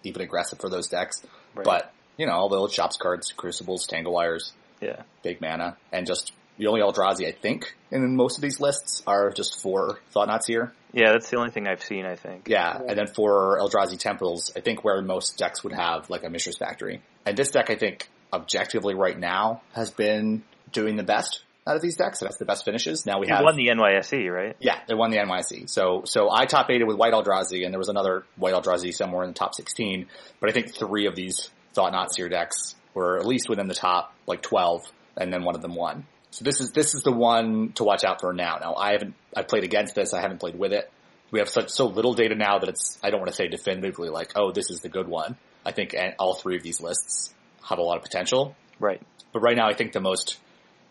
even 0.05 0.23
aggressive 0.23 0.61
for 0.61 0.69
those 0.69 0.89
decks. 0.89 1.23
Right. 1.55 1.65
But, 1.65 1.93
you 2.19 2.27
know, 2.27 2.33
all 2.33 2.49
the 2.51 2.57
old 2.57 2.73
shops 2.73 2.99
cards, 2.99 3.33
Crucibles, 3.35 3.87
Tangle 3.87 4.13
Wires, 4.13 4.53
Yeah. 4.81 5.03
big 5.23 5.41
mana, 5.41 5.77
and 5.93 6.07
just 6.07 6.33
the 6.59 6.67
only 6.67 6.81
Eldrazi 6.83 7.27
I 7.27 7.33
think 7.33 7.75
in 7.91 8.17
most 8.17 8.37
of 8.37 8.43
these 8.43 8.61
lists 8.61 9.03
are 9.07 9.31
just 9.31 9.63
four 9.63 10.01
Thought 10.11 10.29
Knot 10.29 10.45
Seers. 10.45 10.69
Yeah, 10.93 11.13
that's 11.13 11.31
the 11.31 11.37
only 11.37 11.51
thing 11.51 11.69
I've 11.69 11.83
seen, 11.83 12.05
I 12.07 12.17
think. 12.17 12.49
Yeah, 12.49 12.77
and 12.89 12.99
then 12.99 13.07
for 13.07 13.59
Eldrazi 13.61 13.99
Temples, 13.99 14.53
I 14.57 14.61
think 14.61 14.83
where 14.85 15.01
most 15.03 15.39
decks 15.39 15.63
would 15.63 15.73
have 15.75 16.11
like 16.11 16.25
a 16.25 16.31
Mishra's 16.31 16.57
Factory. 16.59 17.01
And 17.27 17.37
this 17.37 17.51
deck, 17.51 17.71
I 17.71 17.77
think, 17.77 18.09
objectively 18.33 18.95
right 18.95 19.19
now, 19.19 19.63
has 19.75 19.91
been 19.91 20.43
doing 20.73 20.97
the 20.97 21.03
best 21.03 21.43
out 21.67 21.77
of 21.77 21.83
these 21.83 21.97
decks. 21.97 22.23
It 22.23 22.27
has 22.27 22.39
the 22.39 22.47
best 22.47 22.65
finishes. 22.65 23.05
Now 23.05 23.21
we 23.21 23.27
You 23.29 23.35
have 23.35 23.45
won 23.45 23.57
the 23.57 23.69
NYC, 23.69 24.29
right? 24.33 24.57
yeah, 24.61 24.81
they 24.89 24.95
won 24.95 25.11
the 25.11 25.19
NYC. 25.19 25.69
So 25.69 26.03
so 26.07 26.31
I 26.33 26.47
top 26.47 26.71
eighted 26.71 26.87
with 26.89 26.97
White 26.97 27.13
Eldrazi, 27.13 27.65
and 27.65 27.73
there 27.73 27.79
was 27.79 27.91
another 27.91 28.25
White 28.37 28.55
Eldrazi 28.55 28.93
somewhere 28.95 29.25
in 29.25 29.31
the 29.31 29.35
top 29.39 29.55
sixteen. 29.55 30.07
But 30.41 30.49
I 30.49 30.53
think 30.55 30.75
three 30.75 31.07
of 31.07 31.15
these 31.15 31.51
Thought 31.79 31.93
Knot 31.93 32.13
Seer 32.13 32.29
decks 32.29 32.75
were 32.93 33.19
at 33.21 33.25
least 33.25 33.49
within 33.49 33.69
the 33.69 33.75
top 33.75 34.13
like 34.27 34.43
twelve, 34.43 34.83
and 35.17 35.33
then 35.33 35.45
one 35.45 35.55
of 35.55 35.63
them 35.63 35.77
won. 35.77 36.07
So 36.33 36.45
this 36.45 36.61
is 36.61 36.73
this 36.73 36.97
is 36.97 37.03
the 37.03 37.13
one 37.13 37.71
to 37.77 37.85
watch 37.85 38.03
out 38.03 38.21
for 38.21 38.33
now. 38.33 38.59
Now 38.61 38.75
I 38.75 38.93
haven't 38.93 39.15
I 39.37 39.43
played 39.43 39.63
against 39.63 39.95
this. 39.95 40.13
I 40.13 40.21
haven't 40.21 40.41
played 40.41 40.59
with 40.59 40.73
it. 40.73 40.91
We 41.31 41.39
have 41.39 41.49
such 41.49 41.71
so 41.71 41.87
little 41.87 42.15
data 42.15 42.35
now 42.35 42.59
that 42.59 42.69
it's 42.69 42.99
I 43.01 43.11
don't 43.11 43.21
want 43.21 43.31
to 43.31 43.37
say 43.37 43.47
definitively 43.47 44.09
like 44.09 44.33
oh 44.35 44.51
this 44.51 44.71
is 44.71 44.81
the 44.81 44.89
good 44.89 45.07
one. 45.07 45.37
I 45.65 45.71
think 45.71 45.95
all 46.19 46.35
three 46.35 46.57
of 46.57 46.65
these 46.65 46.81
lists 46.81 47.33
have 47.63 47.79
a 47.79 47.83
lot 47.83 47.97
of 47.99 48.03
potential. 48.03 48.57
Right. 48.81 49.01
But 49.33 49.41
right 49.41 49.57
now, 49.57 49.69
I 49.69 49.75
think 49.75 49.93
the 49.93 50.01
most 50.01 50.39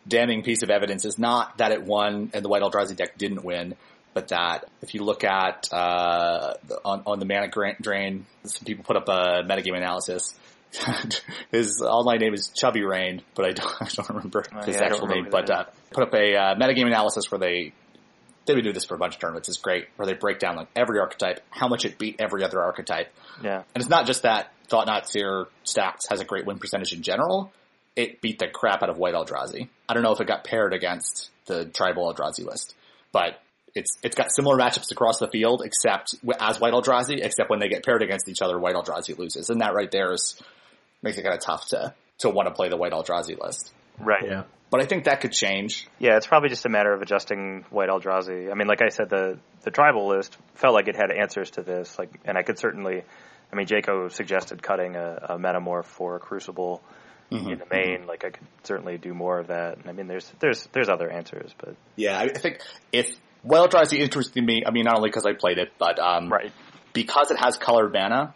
damning 0.08 0.44
piece 0.44 0.64
of 0.64 0.70
evidence 0.70 1.04
is 1.04 1.18
not 1.20 1.58
that 1.58 1.72
it 1.72 1.84
won 1.84 2.30
and 2.34 2.46
the 2.46 2.50
White 2.50 2.62
Eldrazi 2.62 2.96
deck 2.96 3.18
didn't 3.18 3.44
win, 3.44 3.76
but 4.14 4.30
that 4.30 4.66
if 4.82 4.94
you 4.94 5.04
look 5.04 5.24
at 5.24 5.68
uh, 5.74 6.54
on, 6.86 7.04
on 7.06 7.20
the 7.20 7.26
mana 7.26 7.50
drain, 7.82 8.26
some 8.44 8.66
people 8.66 8.84
put 8.84 8.96
up 8.96 9.10
a 9.10 9.44
metagame 9.44 9.76
analysis. 9.76 10.34
his 11.52 11.82
online 11.82 12.20
name 12.20 12.34
is 12.34 12.50
Chubby 12.50 12.84
Rain, 12.84 13.22
but 13.36 13.46
I 13.46 13.52
don't, 13.52 13.74
I 13.82 13.88
don't 13.94 14.10
remember 14.10 14.44
Oh, 14.54 14.62
his 14.64 14.76
yeah, 14.76 14.84
actual 14.84 15.08
name. 15.08 15.18
remember 15.26 15.32
But 15.32 15.48
that. 15.48 15.60
uh, 15.68 15.72
put 15.92 16.04
up 16.04 16.14
a 16.14 16.36
uh, 16.36 16.56
metagame 16.56 16.88
analysis 16.88 17.32
where 17.32 17.40
they 17.40 17.74
they've 18.46 18.56
been 18.56 18.64
doing 18.64 18.74
this 18.74 18.86
for 18.86 18.96
a 18.96 18.98
bunch 18.98 19.16
of 19.16 19.20
tournaments. 19.20 19.50
It's 19.50 19.58
great 19.58 19.88
where 19.98 20.06
they 20.06 20.14
break 20.14 20.40
down 20.40 20.56
like 20.56 20.70
every 20.76 21.00
archetype, 21.00 21.42
how 21.50 21.68
much 21.68 21.84
it 21.86 21.98
beat 21.98 22.16
every 22.20 22.44
other 22.44 22.62
archetype, 22.62 23.12
Yeah. 23.44 23.58
and 23.76 23.82
it's 23.82 23.90
not 23.90 24.06
just 24.06 24.22
that 24.24 24.54
Thought 24.70 24.88
Knot 24.88 25.10
Seer 25.10 25.48
Stacks 25.64 26.06
has 26.10 26.22
a 26.22 26.26
great 26.26 26.46
win 26.46 26.58
percentage 26.58 26.94
in 26.94 27.02
general. 27.02 27.52
It 27.96 28.22
beat 28.22 28.40
the 28.40 28.48
crap 28.48 28.84
out 28.84 28.90
of 28.90 28.98
White 28.98 29.16
Eldrazi. 29.16 29.68
I 29.90 29.94
don't 29.94 30.04
know 30.04 30.12
if 30.12 30.22
it 30.22 30.28
got 30.28 30.44
paired 30.44 30.74
against 30.74 31.30
the 31.46 31.66
Tribal 31.66 32.14
Eldrazi 32.14 32.46
list, 32.46 32.76
but 33.12 33.42
it's 33.76 33.98
it's 34.04 34.16
got 34.16 34.32
similar 34.32 34.56
matchups 34.58 34.92
across 34.92 35.20
the 35.20 35.28
field, 35.28 35.62
except 35.66 36.16
as 36.40 36.60
White 36.60 36.74
Eldrazi, 36.74 37.20
except 37.24 37.50
when 37.50 37.60
they 37.60 37.68
get 37.70 37.84
paired 37.84 38.02
against 38.04 38.30
each 38.30 38.42
other, 38.42 38.58
White 38.60 38.76
Eldrazi 38.76 39.18
loses, 39.18 39.50
and 39.50 39.60
that 39.62 39.74
right 39.74 39.90
there 39.92 40.14
is 40.14 40.40
makes 41.08 41.18
it 41.18 41.24
kind 41.24 41.36
of 41.36 41.42
tough 41.42 41.68
to 41.70 41.94
to 42.20 42.30
want 42.30 42.48
to 42.48 42.54
play 42.54 42.70
the 42.70 42.78
White 42.78 42.92
Eldrazi 42.92 43.40
list. 43.40 43.72
Right. 44.00 44.26
Yeah. 44.26 44.44
But 44.70 44.82
I 44.82 44.86
think 44.86 45.06
that 45.06 45.22
could 45.22 45.32
change. 45.32 45.88
Yeah, 45.98 46.18
it's 46.18 46.28
probably 46.28 46.50
just 46.50 46.66
a 46.66 46.70
matter 46.70 46.94
of 46.94 47.02
adjusting 47.02 47.66
White 47.70 47.90
Eldrazi. 47.90 48.52
I 48.52 48.54
mean, 48.54 48.68
like 48.68 48.82
I 48.82 48.90
said, 48.90 49.10
the 49.10 49.40
the 49.64 49.72
tribal 49.72 50.08
list 50.08 50.38
felt 50.56 50.74
like 50.74 50.88
it 50.88 50.96
had 50.96 51.12
answers 51.12 51.52
to 51.52 51.62
this. 51.62 51.98
Like, 51.98 52.20
and 52.26 52.38
I 52.38 52.44
could 52.44 52.60
certainly, 52.60 53.04
I 53.52 53.56
mean, 53.56 53.68
Jaco 53.68 54.12
suggested 54.12 54.62
cutting 54.62 54.96
a, 54.96 55.28
a 55.30 55.38
metamorph 55.38 55.86
for 55.86 56.18
a 56.18 56.20
Crucible 56.20 56.82
in 57.32 57.60
the 57.60 57.66
main. 57.70 58.08
Like, 58.08 58.24
I 58.26 58.30
could 58.30 58.48
certainly 58.64 58.98
do 58.98 59.14
more 59.14 59.40
of 59.40 59.48
that. 59.48 59.78
And 59.78 59.88
I 59.88 59.94
mean, 59.94 60.08
there's 60.08 60.30
there's 60.40 60.68
there's 60.74 60.90
other 60.90 61.10
answers, 61.10 61.52
but 61.58 61.76
Yeah, 61.96 62.18
I 62.18 62.24
I 62.24 62.28
think 62.30 62.60
if 62.92 63.16
White 63.44 63.70
Eldrazi 63.70 64.00
interested 64.00 64.44
me, 64.44 64.64
I 64.66 64.72
mean, 64.72 64.84
not 64.84 64.98
only 64.98 65.10
because 65.10 65.26
I 65.26 65.34
played 65.34 65.60
it, 65.60 65.72
but 65.78 65.98
um, 66.00 66.30
right. 66.30 66.52
because 66.94 67.32
it 67.32 67.38
has 67.38 67.58
colored 67.58 67.94
mana, 67.94 68.34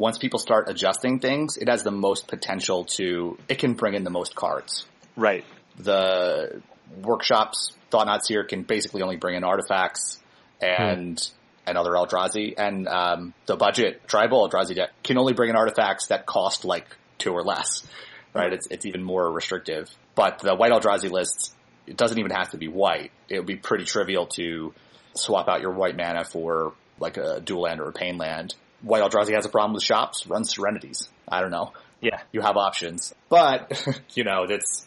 once 0.00 0.16
people 0.16 0.38
start 0.38 0.66
adjusting 0.68 1.18
things, 1.18 1.58
it 1.58 1.68
has 1.68 1.82
the 1.82 1.90
most 1.90 2.26
potential 2.26 2.84
to, 2.84 3.38
it 3.48 3.58
can 3.58 3.74
bring 3.74 3.92
in 3.92 4.02
the 4.02 4.10
most 4.10 4.34
cards. 4.34 4.86
Right. 5.14 5.44
The 5.76 6.62
workshops, 7.02 7.72
Thought 7.90 8.06
Knot 8.06 8.24
Seer 8.24 8.44
can 8.44 8.62
basically 8.62 9.02
only 9.02 9.16
bring 9.16 9.36
in 9.36 9.44
artifacts 9.44 10.18
and, 10.58 11.22
and 11.66 11.76
other 11.76 11.90
Eldrazi, 11.90 12.54
and 12.56 12.88
um, 12.88 13.34
the 13.44 13.56
budget 13.56 14.08
tribal 14.08 14.48
Eldrazi 14.48 14.74
deck 14.74 14.90
can 15.04 15.18
only 15.18 15.34
bring 15.34 15.50
in 15.50 15.56
artifacts 15.56 16.06
that 16.06 16.24
cost 16.24 16.64
like 16.64 16.86
two 17.18 17.32
or 17.32 17.42
less. 17.42 17.86
Right? 18.32 18.54
It's, 18.54 18.68
it's 18.68 18.86
even 18.86 19.02
more 19.02 19.30
restrictive. 19.30 19.90
But 20.14 20.38
the 20.38 20.54
white 20.54 20.72
Eldrazi 20.72 21.10
lists, 21.10 21.54
it 21.86 21.98
doesn't 21.98 22.18
even 22.18 22.30
have 22.30 22.50
to 22.50 22.56
be 22.56 22.68
white. 22.68 23.10
It 23.28 23.36
would 23.36 23.46
be 23.46 23.56
pretty 23.56 23.84
trivial 23.84 24.26
to 24.28 24.72
swap 25.14 25.46
out 25.48 25.60
your 25.60 25.72
white 25.72 25.96
mana 25.96 26.24
for 26.24 26.72
like 26.98 27.18
a 27.18 27.40
dual 27.40 27.62
land 27.62 27.80
or 27.80 27.88
a 27.90 27.92
pain 27.92 28.16
land. 28.16 28.54
White 28.82 29.02
Eldrazi 29.02 29.34
has 29.34 29.44
a 29.44 29.48
problem 29.48 29.74
with 29.74 29.82
shops, 29.82 30.26
run 30.26 30.44
Serenities. 30.44 31.08
I 31.28 31.40
don't 31.40 31.50
know. 31.50 31.72
Yeah. 32.00 32.20
You 32.32 32.40
have 32.40 32.56
options. 32.56 33.14
But, 33.28 33.86
you 34.14 34.24
know, 34.24 34.46
that's, 34.46 34.86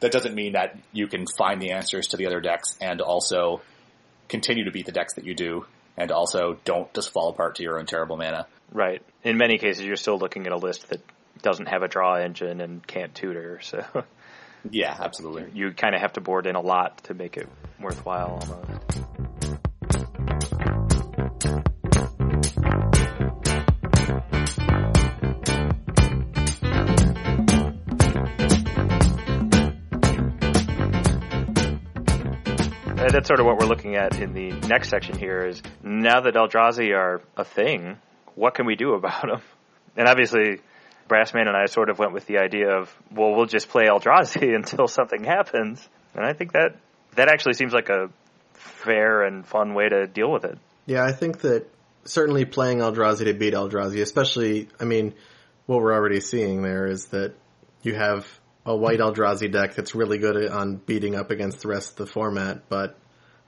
that 0.00 0.12
doesn't 0.12 0.34
mean 0.34 0.52
that 0.52 0.78
you 0.92 1.06
can 1.06 1.26
find 1.38 1.60
the 1.62 1.70
answers 1.72 2.08
to 2.08 2.16
the 2.16 2.26
other 2.26 2.40
decks 2.40 2.76
and 2.80 3.00
also 3.00 3.62
continue 4.28 4.64
to 4.64 4.70
beat 4.70 4.86
the 4.86 4.92
decks 4.92 5.14
that 5.14 5.24
you 5.24 5.34
do 5.34 5.66
and 5.96 6.10
also 6.10 6.58
don't 6.64 6.92
just 6.94 7.12
fall 7.12 7.28
apart 7.28 7.56
to 7.56 7.62
your 7.62 7.78
own 7.78 7.86
terrible 7.86 8.16
mana. 8.16 8.46
Right. 8.72 9.02
In 9.22 9.36
many 9.36 9.58
cases, 9.58 9.84
you're 9.84 9.96
still 9.96 10.18
looking 10.18 10.46
at 10.46 10.52
a 10.52 10.56
list 10.56 10.88
that 10.88 11.00
doesn't 11.42 11.66
have 11.66 11.82
a 11.82 11.88
draw 11.88 12.16
engine 12.16 12.60
and 12.60 12.84
can't 12.86 13.14
tutor. 13.14 13.60
So 13.62 13.84
Yeah, 14.70 14.96
absolutely. 14.98 15.46
you 15.54 15.72
kind 15.72 15.94
of 15.94 16.00
have 16.00 16.14
to 16.14 16.20
board 16.20 16.46
in 16.46 16.54
a 16.54 16.60
lot 16.60 17.04
to 17.04 17.14
make 17.14 17.36
it 17.36 17.48
worthwhile 17.80 18.40
almost. 18.40 19.00
Uh, 33.02 33.10
that's 33.10 33.26
sort 33.26 33.40
of 33.40 33.46
what 33.46 33.58
we're 33.58 33.66
looking 33.66 33.96
at 33.96 34.20
in 34.20 34.32
the 34.32 34.52
next 34.68 34.88
section 34.88 35.18
here 35.18 35.44
is 35.44 35.60
now 35.82 36.20
that 36.20 36.34
Eldrazi 36.34 36.96
are 36.96 37.20
a 37.36 37.42
thing, 37.42 37.98
what 38.36 38.54
can 38.54 38.64
we 38.64 38.76
do 38.76 38.94
about 38.94 39.22
them? 39.26 39.42
And 39.96 40.06
obviously, 40.06 40.60
Brassman 41.08 41.48
and 41.48 41.56
I 41.56 41.66
sort 41.66 41.90
of 41.90 41.98
went 41.98 42.12
with 42.12 42.26
the 42.26 42.38
idea 42.38 42.70
of, 42.70 42.96
well, 43.10 43.34
we'll 43.34 43.46
just 43.46 43.70
play 43.70 43.86
Eldrazi 43.86 44.54
until 44.54 44.86
something 44.86 45.24
happens. 45.24 45.84
And 46.14 46.24
I 46.24 46.32
think 46.32 46.52
that 46.52 46.76
that 47.16 47.26
actually 47.28 47.54
seems 47.54 47.72
like 47.72 47.88
a 47.88 48.08
fair 48.52 49.24
and 49.24 49.44
fun 49.44 49.74
way 49.74 49.88
to 49.88 50.06
deal 50.06 50.30
with 50.30 50.44
it. 50.44 50.56
Yeah, 50.86 51.04
I 51.04 51.10
think 51.10 51.40
that 51.40 51.66
certainly 52.04 52.44
playing 52.44 52.78
Eldrazi 52.78 53.24
to 53.24 53.34
beat 53.34 53.54
Eldrazi, 53.54 54.00
especially, 54.00 54.68
I 54.78 54.84
mean, 54.84 55.14
what 55.66 55.80
we're 55.80 55.92
already 55.92 56.20
seeing 56.20 56.62
there 56.62 56.86
is 56.86 57.06
that 57.06 57.34
you 57.82 57.96
have 57.96 58.28
a 58.64 58.76
white 58.76 59.00
Eldrazi 59.00 59.50
deck 59.50 59.74
that's 59.74 59.94
really 59.94 60.18
good 60.18 60.48
on 60.48 60.76
beating 60.76 61.14
up 61.14 61.30
against 61.30 61.62
the 61.62 61.68
rest 61.68 61.92
of 61.92 61.96
the 61.96 62.12
format, 62.12 62.68
but 62.68 62.96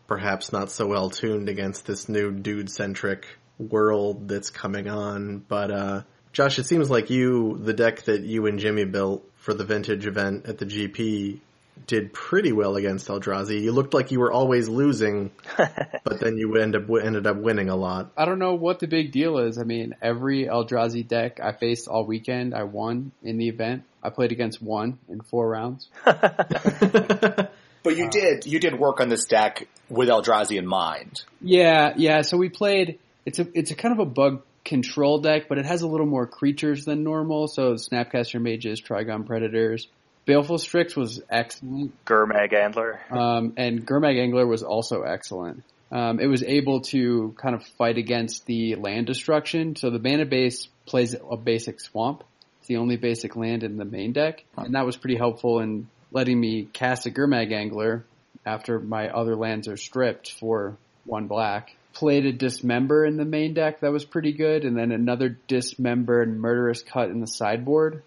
perhaps 0.07 0.53
not 0.53 0.71
so 0.71 0.87
well 0.87 1.11
tuned 1.11 1.49
against 1.49 1.87
this 1.87 2.09
new 2.09 2.33
dude 2.33 2.71
centric 2.71 3.27
world 3.59 4.29
that's 4.29 4.51
coming 4.51 4.89
on. 4.89 5.39
But, 5.39 5.71
uh, 5.71 6.03
Josh, 6.33 6.59
it 6.59 6.67
seems 6.67 6.91
like 6.91 7.11
you, 7.11 7.59
the 7.63 7.73
deck 7.73 8.03
that 8.03 8.23
you 8.23 8.47
and 8.47 8.59
Jimmy 8.59 8.85
built 8.85 9.25
for 9.37 9.55
the 9.55 9.65
vintage 9.65 10.07
event 10.07 10.47
at 10.47 10.59
the 10.59 10.67
GP, 10.67 11.41
did 11.87 12.13
pretty 12.13 12.53
well 12.53 12.77
against 12.77 13.09
Eldrazi. 13.09 13.61
You 13.61 13.73
looked 13.73 13.95
like 13.95 14.11
you 14.11 14.21
were 14.21 14.33
always 14.33 14.69
losing, 14.69 15.33
but 15.57 16.21
then 16.21 16.37
you 16.37 16.57
end 16.57 16.77
up 16.77 16.89
ended 16.89 17.27
up 17.27 17.37
winning 17.37 17.69
a 17.69 17.77
lot. 17.77 18.13
I 18.17 18.25
don't 18.25 18.39
know 18.39 18.55
what 18.55 18.79
the 18.79 18.87
big 18.87 19.13
deal 19.13 19.39
is. 19.39 19.59
I 19.59 19.65
mean, 19.65 19.95
every 20.01 20.45
Eldrazi 20.45 21.07
deck 21.07 21.41
I 21.43 21.53
faced 21.53 21.89
all 21.89 22.07
weekend, 22.07 22.55
I 22.55 22.65
won 22.65 23.13
in 23.23 23.39
the 23.39 23.49
event. 23.49 23.85
I 24.05 24.11
played 24.11 24.33
against 24.33 24.63
one 24.63 24.99
in 25.09 25.21
four 25.23 25.49
rounds. 25.49 25.89
But 27.85 27.99
you 27.99 28.09
did, 28.09 28.47
you 28.47 28.59
did 28.61 28.79
work 28.79 29.01
on 29.01 29.11
this 29.11 29.27
deck 29.27 29.69
with 29.91 30.09
Eldrazi 30.09 30.57
in 30.57 30.67
mind. 30.67 31.23
Yeah, 31.43 31.93
yeah. 31.97 32.23
So 32.23 32.39
we 32.39 32.49
played. 32.49 32.99
It's 33.27 33.39
a 33.39 33.47
it's 33.53 33.71
a 33.71 33.75
kind 33.75 33.93
of 33.93 33.99
a 34.01 34.11
bug 34.11 34.43
control 34.65 35.21
deck, 35.21 35.49
but 35.51 35.59
it 35.59 35.67
has 35.67 35.83
a 35.83 35.87
little 35.87 36.07
more 36.07 36.27
creatures 36.27 36.87
than 36.87 37.05
normal. 37.05 37.47
So 37.47 37.75
Snapcaster 37.75 38.41
Mages, 38.41 38.81
Trigon 38.81 39.27
Predators, 39.27 39.87
Baleful 40.25 40.57
Strix 40.57 40.97
was 40.97 41.21
excellent, 41.29 41.93
Gurmag 42.07 42.55
Angler. 42.55 43.01
um, 43.11 43.53
and 43.59 43.87
Gurmag 43.87 44.19
Angler 44.19 44.47
was 44.47 44.63
also 44.63 45.03
excellent. 45.03 45.63
Um, 45.93 46.21
it 46.21 46.27
was 46.27 46.43
able 46.43 46.81
to 46.81 47.35
kind 47.37 47.55
of 47.55 47.65
fight 47.79 47.99
against 47.99 48.47
the 48.47 48.77
land 48.77 49.07
destruction. 49.07 49.77
So 49.77 49.91
the 49.91 49.99
mana 49.99 50.25
base 50.25 50.69
plays 50.87 51.15
a 51.15 51.37
basic 51.37 51.81
swamp. 51.81 52.25
It's 52.65 52.69
the 52.71 52.79
only 52.79 52.97
basic 52.97 53.37
land 53.37 53.63
in 53.63 53.77
the 53.77 53.85
main 53.85 54.15
deck, 54.15 54.43
and 54.57 54.75
that 54.75 54.87
was 54.87 54.97
pretty 54.97 55.17
helpful 55.17 55.61
in 55.61 55.87
letting 56.13 56.41
me 56.41 56.67
cast 56.73 57.05
a 57.05 57.11
Gurmag 57.11 57.53
Angler 57.53 58.07
after 58.47 58.81
my 58.81 59.11
other 59.11 59.37
lands 59.37 59.69
are 59.69 59.77
stripped 59.77 60.33
for 60.33 60.79
one 61.05 61.27
black. 61.27 61.77
Played 61.93 62.25
a 62.25 62.33
Dismember 62.33 63.05
in 63.05 63.19
the 63.19 63.27
main 63.27 63.53
deck 63.53 63.81
that 63.81 63.93
was 63.93 64.07
pretty 64.07 64.33
good, 64.33 64.65
and 64.65 64.75
then 64.79 64.93
another 64.93 65.37
Dismember 65.47 66.23
and 66.23 66.41
Murderous 66.41 66.83
Cut 66.83 67.11
in 67.11 67.21
the 67.21 67.27
sideboard. 67.27 68.03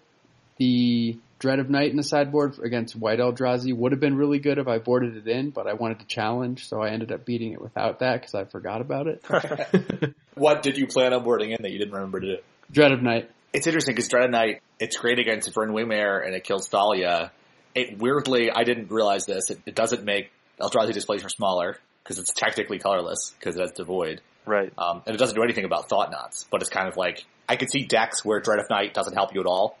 The 0.56 1.16
Dread 1.38 1.60
of 1.60 1.70
Night 1.70 1.92
in 1.92 1.96
the 1.96 2.02
sideboard 2.02 2.58
against 2.58 2.96
White 2.96 3.20
Eldrazi 3.20 3.72
would 3.72 3.92
have 3.92 4.00
been 4.00 4.16
really 4.16 4.40
good 4.40 4.58
if 4.58 4.66
I 4.66 4.78
boarded 4.78 5.16
it 5.16 5.28
in, 5.28 5.50
but 5.50 5.68
I 5.68 5.74
wanted 5.74 6.00
to 6.00 6.06
challenge, 6.06 6.66
so 6.66 6.82
I 6.82 6.90
ended 6.90 7.12
up 7.12 7.24
beating 7.24 7.52
it 7.52 7.62
without 7.62 8.00
that 8.00 8.22
because 8.22 8.34
I 8.34 8.42
forgot 8.42 8.80
about 8.80 9.06
it. 9.06 9.22
What 10.34 10.62
did 10.62 10.78
you 10.78 10.86
plan 10.86 11.12
on 11.12 11.24
boarding 11.24 11.50
in 11.50 11.62
that 11.62 11.70
you 11.72 11.78
didn't 11.78 11.94
remember 11.94 12.20
to 12.20 12.36
do? 12.36 12.42
Dread 12.70 12.92
of 12.92 13.02
Night. 13.02 13.28
It's 13.52 13.66
interesting 13.66 13.94
because 13.94 14.08
Dread 14.08 14.30
Knight, 14.30 14.62
it's 14.78 14.96
great 14.96 15.18
against 15.18 15.52
Vryn 15.54 15.70
Wingmare 15.70 16.24
and 16.24 16.34
it 16.34 16.44
kills 16.44 16.68
Thalia. 16.68 17.32
It 17.74 17.98
weirdly, 17.98 18.50
I 18.50 18.64
didn't 18.64 18.90
realize 18.90 19.24
this, 19.26 19.50
it, 19.50 19.58
it 19.66 19.74
doesn't 19.74 20.04
make 20.04 20.30
Eldrazi 20.60 20.92
displacer 20.92 21.28
smaller 21.28 21.78
because 22.02 22.18
it's 22.18 22.32
technically 22.32 22.78
colorless 22.78 23.32
because 23.38 23.56
it 23.56 23.60
has 23.60 23.72
Devoid. 23.72 24.20
Right. 24.46 24.72
Um, 24.78 25.02
and 25.06 25.14
it 25.14 25.18
doesn't 25.18 25.36
do 25.36 25.42
anything 25.42 25.64
about 25.64 25.88
Thought 25.88 26.10
Knots, 26.10 26.46
but 26.50 26.60
it's 26.62 26.70
kind 26.70 26.88
of 26.88 26.96
like, 26.96 27.24
I 27.48 27.56
could 27.56 27.70
see 27.70 27.84
decks 27.84 28.24
where 28.24 28.40
Dread 28.40 28.58
of 28.58 28.68
Night 28.70 28.94
doesn't 28.94 29.14
help 29.14 29.34
you 29.34 29.40
at 29.40 29.46
all, 29.46 29.78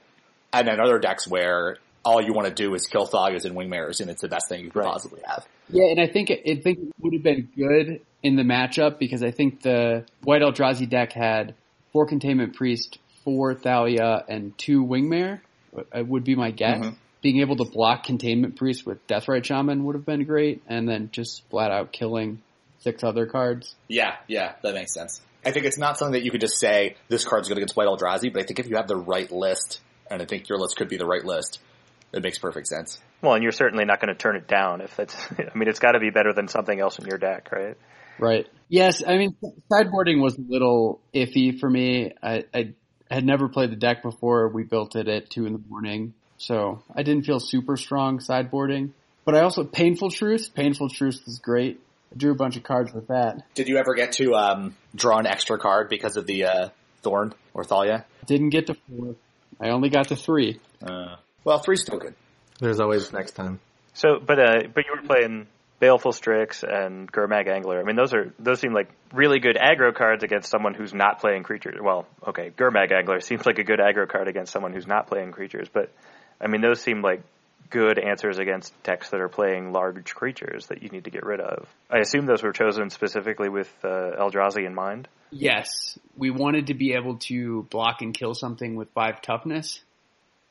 and 0.52 0.66
then 0.68 0.80
other 0.80 0.98
decks 0.98 1.26
where 1.28 1.76
all 2.04 2.22
you 2.22 2.32
want 2.32 2.48
to 2.48 2.54
do 2.54 2.74
is 2.74 2.86
kill 2.86 3.06
Thalias 3.06 3.44
and 3.44 3.54
Wingmares 3.56 4.00
and 4.00 4.08
it's 4.08 4.22
the 4.22 4.28
best 4.28 4.48
thing 4.48 4.64
you 4.64 4.70
could 4.70 4.80
Right. 4.80 4.92
possibly 4.92 5.20
have. 5.26 5.46
Yeah, 5.68 5.90
and 5.90 6.00
I 6.00 6.06
think 6.06 6.30
it, 6.30 6.40
I 6.46 6.60
think 6.60 6.78
it 6.78 6.94
would 7.00 7.12
have 7.12 7.22
been 7.22 7.48
good 7.56 8.00
in 8.22 8.36
the 8.36 8.42
matchup 8.42 8.98
because 8.98 9.22
I 9.22 9.30
think 9.30 9.60
the 9.62 10.06
White 10.22 10.40
Eldrazi 10.40 10.88
deck 10.88 11.12
had 11.12 11.54
four 11.92 12.06
Containment 12.06 12.54
Priest, 12.54 12.98
four 13.28 13.54
Thalia, 13.54 14.24
and 14.26 14.56
two 14.56 14.82
Wingmare. 14.86 15.40
uh, 15.76 16.02
Would 16.02 16.24
be 16.24 16.34
my 16.34 16.50
guess. 16.50 16.82
Mhm. 16.86 16.96
Being 17.20 17.40
able 17.40 17.56
to 17.56 17.64
block 17.64 18.04
Containment 18.04 18.56
Priest 18.56 18.86
with 18.86 19.06
Deathrite 19.06 19.44
Shaman 19.44 19.84
would 19.84 19.96
have 19.96 20.06
been 20.06 20.24
great, 20.24 20.62
and 20.66 20.88
then 20.88 21.10
just 21.12 21.42
flat 21.50 21.70
out 21.70 21.92
killing 21.92 22.40
six 22.78 23.04
other 23.04 23.26
cards. 23.26 23.74
Yeah, 23.86 24.16
yeah, 24.28 24.54
that 24.62 24.72
makes 24.74 24.94
sense. 24.94 25.20
I 25.44 25.50
think 25.50 25.66
it's 25.66 25.76
not 25.76 25.98
something 25.98 26.12
that 26.14 26.24
you 26.24 26.30
could 26.30 26.40
just 26.40 26.58
say, 26.58 26.96
this 27.08 27.26
card's 27.26 27.48
good 27.48 27.58
against 27.58 27.76
White 27.76 27.86
Eldrazi, 27.88 28.32
but 28.32 28.42
I 28.42 28.46
think 28.46 28.60
if 28.60 28.68
you 28.68 28.76
have 28.76 28.88
the 28.88 28.96
right 28.96 29.30
list, 29.30 29.80
and 30.10 30.22
I 30.22 30.24
think 30.24 30.48
your 30.48 30.58
list 30.58 30.76
could 30.76 30.88
be 30.88 30.96
the 30.96 31.06
right 31.06 31.24
list, 31.24 31.60
it 32.14 32.22
makes 32.22 32.38
perfect 32.38 32.66
sense. 32.68 32.98
Well, 33.20 33.34
and 33.34 33.42
you're 33.42 33.52
certainly 33.52 33.84
not 33.84 34.00
going 34.00 34.08
to 34.08 34.18
turn 34.18 34.36
it 34.36 34.48
down 34.48 34.80
if 34.80 34.96
that's. 34.96 35.14
I 35.38 35.56
mean, 35.58 35.68
it's 35.68 35.80
got 35.80 35.92
to 35.92 36.00
be 36.00 36.08
better 36.10 36.32
than 36.32 36.48
something 36.48 36.80
else 36.80 36.98
in 36.98 37.06
your 37.06 37.18
deck, 37.18 37.50
right? 37.52 37.76
Right. 38.18 38.46
Yes, 38.68 39.02
I 39.06 39.16
mean 39.18 39.36
sideboarding 39.70 40.20
was 40.20 40.36
a 40.38 40.40
little 40.48 41.00
iffy 41.14 41.58
for 41.58 41.68
me. 41.70 42.12
I, 42.22 42.44
I 42.54 42.74
had 43.10 43.24
never 43.24 43.48
played 43.48 43.70
the 43.70 43.76
deck 43.76 44.02
before. 44.02 44.48
We 44.48 44.64
built 44.64 44.96
it 44.96 45.08
at 45.08 45.30
two 45.30 45.46
in 45.46 45.52
the 45.52 45.62
morning, 45.68 46.14
so 46.36 46.82
I 46.94 47.02
didn't 47.02 47.24
feel 47.24 47.40
super 47.40 47.76
strong 47.76 48.18
sideboarding. 48.18 48.90
But 49.24 49.34
I 49.34 49.40
also 49.40 49.64
painful 49.64 50.10
truth. 50.10 50.54
Painful 50.54 50.88
truth 50.90 51.22
is 51.26 51.38
great. 51.38 51.80
I 52.12 52.16
drew 52.16 52.32
a 52.32 52.34
bunch 52.34 52.56
of 52.56 52.62
cards 52.62 52.92
with 52.92 53.08
that. 53.08 53.42
Did 53.54 53.68
you 53.68 53.76
ever 53.76 53.94
get 53.94 54.12
to 54.12 54.34
um, 54.34 54.76
draw 54.94 55.18
an 55.18 55.26
extra 55.26 55.58
card 55.58 55.88
because 55.90 56.16
of 56.16 56.26
the 56.26 56.44
uh, 56.44 56.68
Thorn 57.02 57.34
or 57.52 57.64
Thalia? 57.64 58.06
Didn't 58.26 58.50
get 58.50 58.68
to 58.68 58.74
four. 58.74 59.16
I 59.60 59.70
only 59.70 59.90
got 59.90 60.08
to 60.08 60.16
three. 60.16 60.60
Uh, 60.82 61.16
well, 61.44 61.58
three's 61.58 61.82
still 61.82 61.98
good. 61.98 62.14
There's 62.60 62.80
always 62.80 63.12
next 63.12 63.32
time. 63.32 63.60
So, 63.94 64.18
but 64.24 64.38
uh, 64.38 64.62
but 64.74 64.84
you 64.86 64.92
were 64.94 65.06
playing 65.06 65.46
Baleful 65.80 66.12
Strix 66.12 66.64
and 66.64 67.10
Gurmag 67.10 67.48
Angler. 67.48 67.80
I 67.80 67.84
mean, 67.84 67.96
those 67.96 68.12
are 68.12 68.32
those 68.38 68.60
seem 68.60 68.72
like 68.72 68.90
really 69.12 69.38
good 69.38 69.56
aggro 69.56 69.94
cards 69.94 70.24
against 70.24 70.50
someone 70.50 70.74
who's 70.74 70.92
not 70.92 71.20
playing 71.20 71.44
creatures. 71.44 71.78
Well, 71.80 72.06
okay, 72.26 72.50
Gurmag 72.50 72.92
Angler 72.92 73.20
seems 73.20 73.46
like 73.46 73.58
a 73.58 73.64
good 73.64 73.78
aggro 73.78 74.08
card 74.08 74.28
against 74.28 74.52
someone 74.52 74.72
who's 74.72 74.86
not 74.86 75.06
playing 75.06 75.30
creatures, 75.32 75.68
but 75.72 75.92
I 76.40 76.48
mean, 76.48 76.62
those 76.62 76.80
seem 76.80 77.00
like 77.00 77.22
good 77.70 77.98
answers 77.98 78.38
against 78.38 78.72
decks 78.82 79.10
that 79.10 79.20
are 79.20 79.28
playing 79.28 79.72
large 79.72 80.14
creatures 80.14 80.66
that 80.66 80.82
you 80.82 80.88
need 80.88 81.04
to 81.04 81.10
get 81.10 81.24
rid 81.24 81.40
of. 81.40 81.68
I 81.90 81.98
assume 81.98 82.26
those 82.26 82.42
were 82.42 82.52
chosen 82.52 82.90
specifically 82.90 83.48
with 83.48 83.72
uh, 83.84 84.16
Eldrazi 84.18 84.66
in 84.66 84.74
mind. 84.74 85.06
Yes, 85.30 85.98
we 86.16 86.30
wanted 86.30 86.68
to 86.68 86.74
be 86.74 86.94
able 86.94 87.18
to 87.18 87.64
block 87.70 88.00
and 88.00 88.14
kill 88.14 88.34
something 88.34 88.74
with 88.74 88.88
five 88.90 89.20
toughness, 89.22 89.80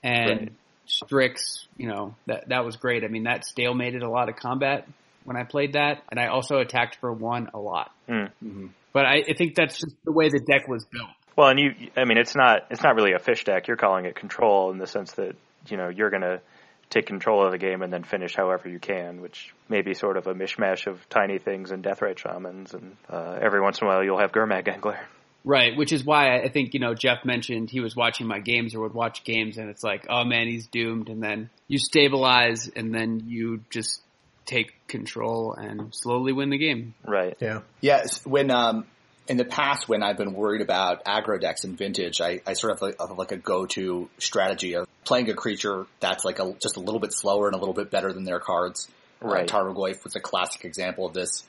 and 0.03 0.29
Right. 0.29 0.51
Strix, 0.89 1.67
you 1.75 1.89
know, 1.89 2.15
that 2.27 2.47
that 2.47 2.63
was 2.63 2.77
great. 2.77 3.03
I 3.03 3.09
mean, 3.09 3.23
that 3.23 3.41
stalemated 3.41 4.03
a 4.03 4.07
lot 4.07 4.29
of 4.29 4.37
combat 4.37 4.87
when 5.27 5.35
I 5.35 5.43
played 5.43 5.73
that, 5.73 6.03
and 6.09 6.19
I 6.19 6.27
also 6.27 6.59
attacked 6.59 6.99
for 7.01 7.11
one 7.11 7.49
a 7.53 7.59
lot. 7.59 7.91
Hmm. 8.07 8.67
But 8.93 9.05
I, 9.05 9.23
I 9.29 9.33
think 9.37 9.55
that's 9.55 9.75
just 9.75 9.95
the 10.05 10.13
way 10.13 10.29
the 10.29 10.39
deck 10.39 10.69
was 10.69 10.85
built. 10.85 11.09
Well, 11.35 11.49
and 11.49 11.59
you, 11.59 11.71
I 11.97 12.05
mean, 12.05 12.17
it's 12.17 12.33
not 12.33 12.61
it's 12.71 12.81
not 12.81 12.95
really 12.95 13.11
a 13.11 13.19
fish 13.19 13.43
deck. 13.43 13.67
You're 13.67 13.77
calling 13.77 14.05
it 14.05 14.15
control 14.15 14.71
in 14.71 14.77
the 14.77 14.87
sense 14.87 15.11
that 15.13 15.35
you 15.67 15.75
know 15.75 15.89
you're 15.89 16.09
going 16.09 16.21
to 16.21 16.41
take 16.89 17.05
control 17.05 17.45
of 17.45 17.51
the 17.51 17.57
game 17.57 17.81
and 17.81 17.91
then 17.91 18.03
finish 18.03 18.35
however 18.35 18.69
you 18.69 18.79
can, 18.79 19.19
which 19.21 19.53
may 19.67 19.81
be 19.81 19.93
sort 19.93 20.15
of 20.15 20.27
a 20.27 20.33
mishmash 20.33 20.87
of 20.87 20.97
tiny 21.09 21.39
things 21.39 21.71
and 21.71 21.83
death 21.83 21.99
Deathrite 21.99 22.19
shamans, 22.19 22.73
and 22.73 22.95
uh, 23.09 23.37
every 23.41 23.61
once 23.61 23.81
in 23.81 23.87
a 23.87 23.89
while 23.89 24.03
you'll 24.03 24.19
have 24.19 24.31
Gurmag 24.31 24.69
Angler. 24.69 24.97
Right, 25.43 25.77
which 25.77 25.93
is 25.93 26.03
why 26.03 26.41
I 26.41 26.49
think, 26.49 26.73
you 26.73 26.81
know, 26.81 26.93
Jeff 26.93 27.23
mentioned 27.23 27.69
he 27.69 27.79
was 27.79 27.95
watching 27.95 28.27
my 28.27 28.39
games 28.39 28.75
or 28.75 28.81
would 28.81 28.93
watch 28.93 29.23
games 29.23 29.57
and 29.57 29.69
it's 29.69 29.81
like, 29.81 30.05
oh 30.09 30.25
man, 30.25 30.47
he's 30.47 30.67
doomed. 30.67 31.07
And 31.07 31.23
then 31.23 31.49
you 31.69 31.77
stabilize 31.77 32.69
and 32.75 32.93
then 32.93 33.23
you 33.27 33.61
just 33.69 34.01
take 34.47 34.73
control 34.87 35.53
and 35.53 35.93
slowly 35.93 36.33
win 36.33 36.49
the 36.49 36.57
game. 36.57 36.95
Right. 37.05 37.37
Yeah. 37.39 37.61
Yes, 37.81 38.25
when 38.25 38.49
um, 38.49 38.87
in 39.27 39.37
the 39.37 39.45
past 39.45 39.87
when 39.87 40.01
I've 40.01 40.17
been 40.17 40.33
worried 40.33 40.61
about 40.61 41.05
aggro 41.05 41.39
decks 41.39 41.63
in 41.63 41.75
Vintage, 41.75 42.21
I, 42.21 42.41
I 42.47 42.53
sort 42.53 42.73
of 42.73 42.81
like, 42.81 42.95
of 42.99 43.15
like 43.17 43.31
a 43.31 43.37
go-to 43.37 44.09
strategy 44.17 44.75
of 44.75 44.87
playing 45.03 45.29
a 45.29 45.35
creature 45.35 45.85
that's 45.99 46.25
like 46.25 46.39
a, 46.39 46.53
just 46.59 46.77
a 46.77 46.79
little 46.79 46.99
bit 46.99 47.13
slower 47.13 47.47
and 47.47 47.55
a 47.55 47.59
little 47.59 47.73
bit 47.75 47.91
better 47.91 48.11
than 48.11 48.23
their 48.23 48.39
cards. 48.39 48.89
Right. 49.21 49.51
Uh, 49.51 49.57
Tarmogoyf 49.57 50.03
was 50.03 50.15
a 50.15 50.19
classic 50.19 50.65
example 50.65 51.05
of 51.05 51.13
this. 51.13 51.45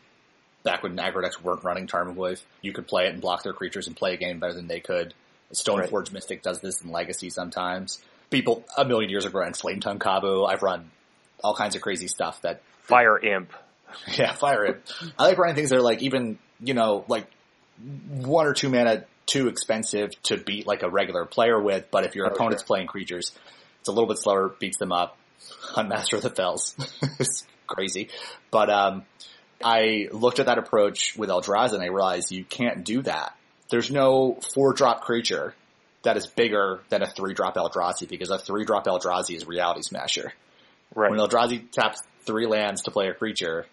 Back 0.64 0.82
when 0.82 0.96
aggro 0.96 1.22
decks 1.22 1.42
weren't 1.42 1.62
running 1.62 1.86
Tarmogoyf, 1.86 2.42
you 2.62 2.72
could 2.72 2.88
play 2.88 3.06
it 3.06 3.12
and 3.12 3.22
block 3.22 3.44
their 3.44 3.52
creatures 3.52 3.86
and 3.86 3.96
play 3.96 4.14
a 4.14 4.16
game 4.16 4.40
better 4.40 4.54
than 4.54 4.66
they 4.66 4.80
could. 4.80 5.14
Stoneforge 5.52 6.12
Mystic 6.12 6.42
does 6.42 6.60
this 6.60 6.82
in 6.82 6.90
Legacy 6.90 7.30
sometimes. 7.30 8.02
People 8.28 8.64
a 8.76 8.84
million 8.84 9.08
years 9.08 9.24
ago 9.24 9.38
ran 9.38 9.54
Flame 9.54 9.80
Tongue 9.80 9.98
Kavu. 9.98 10.46
I've 10.46 10.62
run 10.62 10.90
all 11.42 11.54
kinds 11.54 11.76
of 11.76 11.82
crazy 11.82 12.08
stuff 12.08 12.40
that 12.42 12.62
Fire 12.82 13.18
Imp. 13.18 13.52
yeah, 14.18 14.32
fire 14.32 14.66
imp. 14.66 14.82
I 15.18 15.24
like 15.28 15.38
running 15.38 15.54
things 15.56 15.70
that 15.70 15.76
are 15.76 15.82
like 15.82 16.02
even, 16.02 16.38
you 16.60 16.74
know, 16.74 17.04
like 17.08 17.26
one 18.08 18.46
or 18.46 18.52
two 18.52 18.68
mana 18.68 19.04
too 19.24 19.48
expensive 19.48 20.10
to 20.24 20.36
beat 20.36 20.66
like 20.66 20.82
a 20.82 20.90
regular 20.90 21.24
player 21.24 21.60
with, 21.60 21.86
but 21.90 22.04
if 22.04 22.14
your 22.14 22.26
Oh, 22.26 22.34
opponent's 22.34 22.62
sure. 22.62 22.66
playing 22.66 22.86
creatures, 22.86 23.32
it's 23.80 23.88
a 23.88 23.92
little 23.92 24.06
bit 24.08 24.18
slower, 24.18 24.54
beats 24.58 24.78
them 24.78 24.92
up. 24.92 25.16
Hunt 25.62 25.88
Master 25.88 26.16
of 26.16 26.22
the 26.22 26.30
Fells. 26.30 26.74
it's 27.18 27.46
crazy. 27.66 28.08
But 28.50 28.68
um 28.70 29.04
I 29.64 30.08
looked 30.12 30.38
at 30.38 30.46
that 30.46 30.58
approach 30.58 31.16
with 31.16 31.30
Eldrazi 31.30 31.72
and 31.74 31.82
I 31.82 31.86
realized 31.86 32.30
you 32.30 32.44
can't 32.44 32.84
do 32.84 33.02
that. 33.02 33.34
There's 33.70 33.90
no 33.90 34.38
four 34.54 34.72
drop 34.72 35.00
creature 35.02 35.54
that 36.02 36.16
is 36.16 36.26
bigger 36.26 36.80
than 36.90 37.02
a 37.02 37.06
three 37.06 37.34
drop 37.34 37.56
Eldrazi 37.56 38.08
because 38.08 38.30
a 38.30 38.38
three 38.38 38.64
drop 38.64 38.86
Eldrazi 38.86 39.34
is 39.34 39.46
Reality 39.46 39.82
Smasher. 39.82 40.32
Right. 40.98 41.12
When 41.12 41.20
Eldrazi 41.20 41.70
taps 41.70 42.02
three 42.22 42.46
lands 42.46 42.82
to 42.82 42.90
play 42.90 43.06
a 43.06 43.14
creature, 43.14 43.66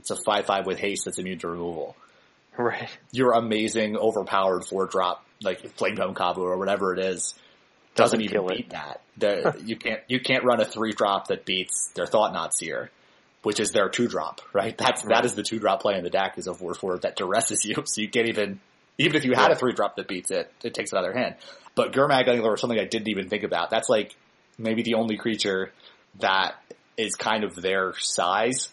it's 0.00 0.10
a 0.10 0.16
5-5 0.16 0.66
with 0.66 0.78
haste 0.78 1.06
that's 1.06 1.18
immune 1.18 1.38
to 1.38 1.48
removal. 1.48 1.96
right. 2.58 2.90
Your 3.10 3.32
amazing, 3.32 3.96
overpowered 3.96 4.66
four 4.66 4.86
drop, 4.86 5.24
like 5.42 5.60
Flame 5.76 5.94
Dome 5.94 6.14
Kavu 6.14 6.38
or 6.38 6.58
whatever 6.58 6.92
it 6.92 6.98
is, 7.00 7.34
doesn't, 7.94 8.18
Doesn't 8.18 8.20
even 8.20 8.32
kill 8.32 8.48
it. 8.50 8.56
beat 8.58 8.70
that. 8.70 9.00
The, 9.16 9.60
you 9.64 9.76
can't 9.76 10.00
you 10.08 10.20
can't 10.20 10.44
run 10.44 10.60
a 10.60 10.64
three 10.66 10.92
drop 10.92 11.28
that 11.28 11.46
beats 11.46 11.90
their 11.94 12.06
Thought 12.06 12.32
Knot 12.34 12.54
Seer, 12.54 12.90
which 13.44 13.60
is 13.60 13.72
their 13.72 13.88
two 13.88 14.06
drop, 14.06 14.42
right? 14.52 14.76
That's 14.76 15.02
that 15.04 15.24
is 15.24 15.34
the 15.34 15.42
two 15.42 15.58
drop 15.58 15.80
play 15.80 15.96
in 15.96 16.04
the 16.04 16.10
deck 16.10 16.36
is 16.36 16.46
a 16.48 16.54
four 16.54 16.74
four 16.74 16.98
that 16.98 17.16
duresses 17.16 17.64
you, 17.64 17.76
so 17.86 18.00
you 18.02 18.08
can't 18.08 18.28
even 18.28 18.60
even 18.98 19.16
if 19.16 19.24
you 19.24 19.32
had 19.32 19.50
a 19.50 19.56
three 19.56 19.72
drop 19.72 19.96
that 19.96 20.06
beats 20.06 20.30
it, 20.30 20.52
it 20.62 20.74
takes 20.74 20.92
another 20.92 21.08
out 21.08 21.10
of 21.10 21.14
their 21.14 21.22
hand. 21.24 21.36
But 21.74 21.92
Gurmag 21.92 22.28
Angler 22.28 22.50
was 22.50 22.60
something 22.60 22.78
I 22.78 22.84
didn't 22.84 23.08
even 23.08 23.28
think 23.28 23.42
about. 23.42 23.70
That's 23.70 23.88
like 23.88 24.14
maybe 24.58 24.82
the 24.82 24.94
only 24.94 25.16
creature 25.16 25.72
that 26.20 26.54
is 26.96 27.14
kind 27.14 27.44
of 27.44 27.54
their 27.54 27.94
size 27.98 28.70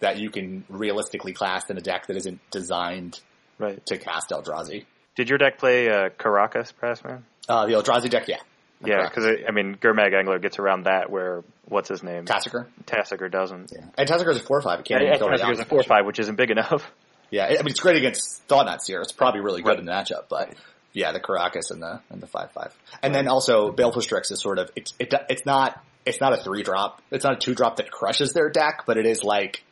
that 0.00 0.18
you 0.18 0.30
can 0.30 0.64
realistically 0.68 1.32
class 1.32 1.70
in 1.70 1.78
a 1.78 1.80
deck 1.80 2.06
that 2.08 2.16
isn't 2.16 2.40
designed 2.50 3.20
Right. 3.58 3.84
to 3.86 3.96
cast 3.96 4.30
Eldrazi. 4.30 4.84
Did 5.14 5.30
your 5.30 5.38
deck 5.38 5.58
play 5.58 5.88
uh, 5.88 6.10
Karakas, 6.10 6.72
Brassman? 6.80 7.22
Uh, 7.48 7.64
the 7.66 7.72
Eldrazi 7.72 8.10
deck, 8.10 8.28
yeah. 8.28 8.36
Yeah, 8.84 9.08
because 9.08 9.24
I 9.48 9.50
mean, 9.52 9.76
Gurmag 9.76 10.12
Angler 10.14 10.38
gets 10.38 10.58
around 10.58 10.82
that 10.84 11.08
where 11.10 11.42
what's 11.64 11.88
his 11.88 12.02
name? 12.02 12.26
Tasigur. 12.26 12.66
Tasigur 12.84 13.30
doesn't. 13.30 13.72
Yeah. 13.74 13.86
And 13.96 14.06
Tasigur's 14.06 14.36
a 14.36 14.40
4-5. 14.40 14.80
It 14.80 14.84
can't 14.84 15.02
Yeah, 15.02 15.14
even 15.14 15.28
Reality 15.30 15.62
a 15.62 15.64
four 15.64 15.82
five, 15.82 16.04
which 16.04 16.18
isn't 16.18 16.36
big 16.36 16.50
enough. 16.50 16.90
Yeah, 17.28 17.46
I 17.46 17.50
mean, 17.54 17.66
it's 17.66 17.80
great 17.80 17.96
against 17.96 18.42
Thought 18.44 18.66
Knot 18.66 18.84
Seer. 18.84 19.00
It's 19.00 19.10
probably 19.10 19.40
really 19.40 19.60
good 19.60 19.70
Right. 19.70 19.78
in 19.80 19.84
the 19.84 19.90
matchup, 19.90 20.26
but 20.28 20.54
yeah, 20.92 21.10
the 21.10 21.18
Karakas 21.18 21.72
and 21.72 21.82
the, 21.82 22.00
and 22.08 22.20
the 22.22 22.28
5-5. 22.28 22.70
And 23.02 23.12
then 23.12 23.26
also, 23.26 23.72
Baleful 23.72 24.00
Strix 24.00 24.30
is 24.30 24.40
sort 24.40 24.60
of, 24.60 24.70
it's, 24.76 24.94
it, 25.00 25.12
it's 25.28 25.44
not, 25.44 25.82
it's 26.06 26.20
not 26.20 26.32
a 26.32 26.36
three 26.42 26.62
drop. 26.62 27.02
It's 27.10 27.24
not 27.24 27.34
a 27.34 27.36
two 27.36 27.54
drop 27.54 27.76
that 27.76 27.90
crushes 27.90 28.32
their 28.32 28.48
deck, 28.48 28.84
but 28.86 28.96
it 28.96 29.04
is 29.06 29.22
like, 29.24 29.62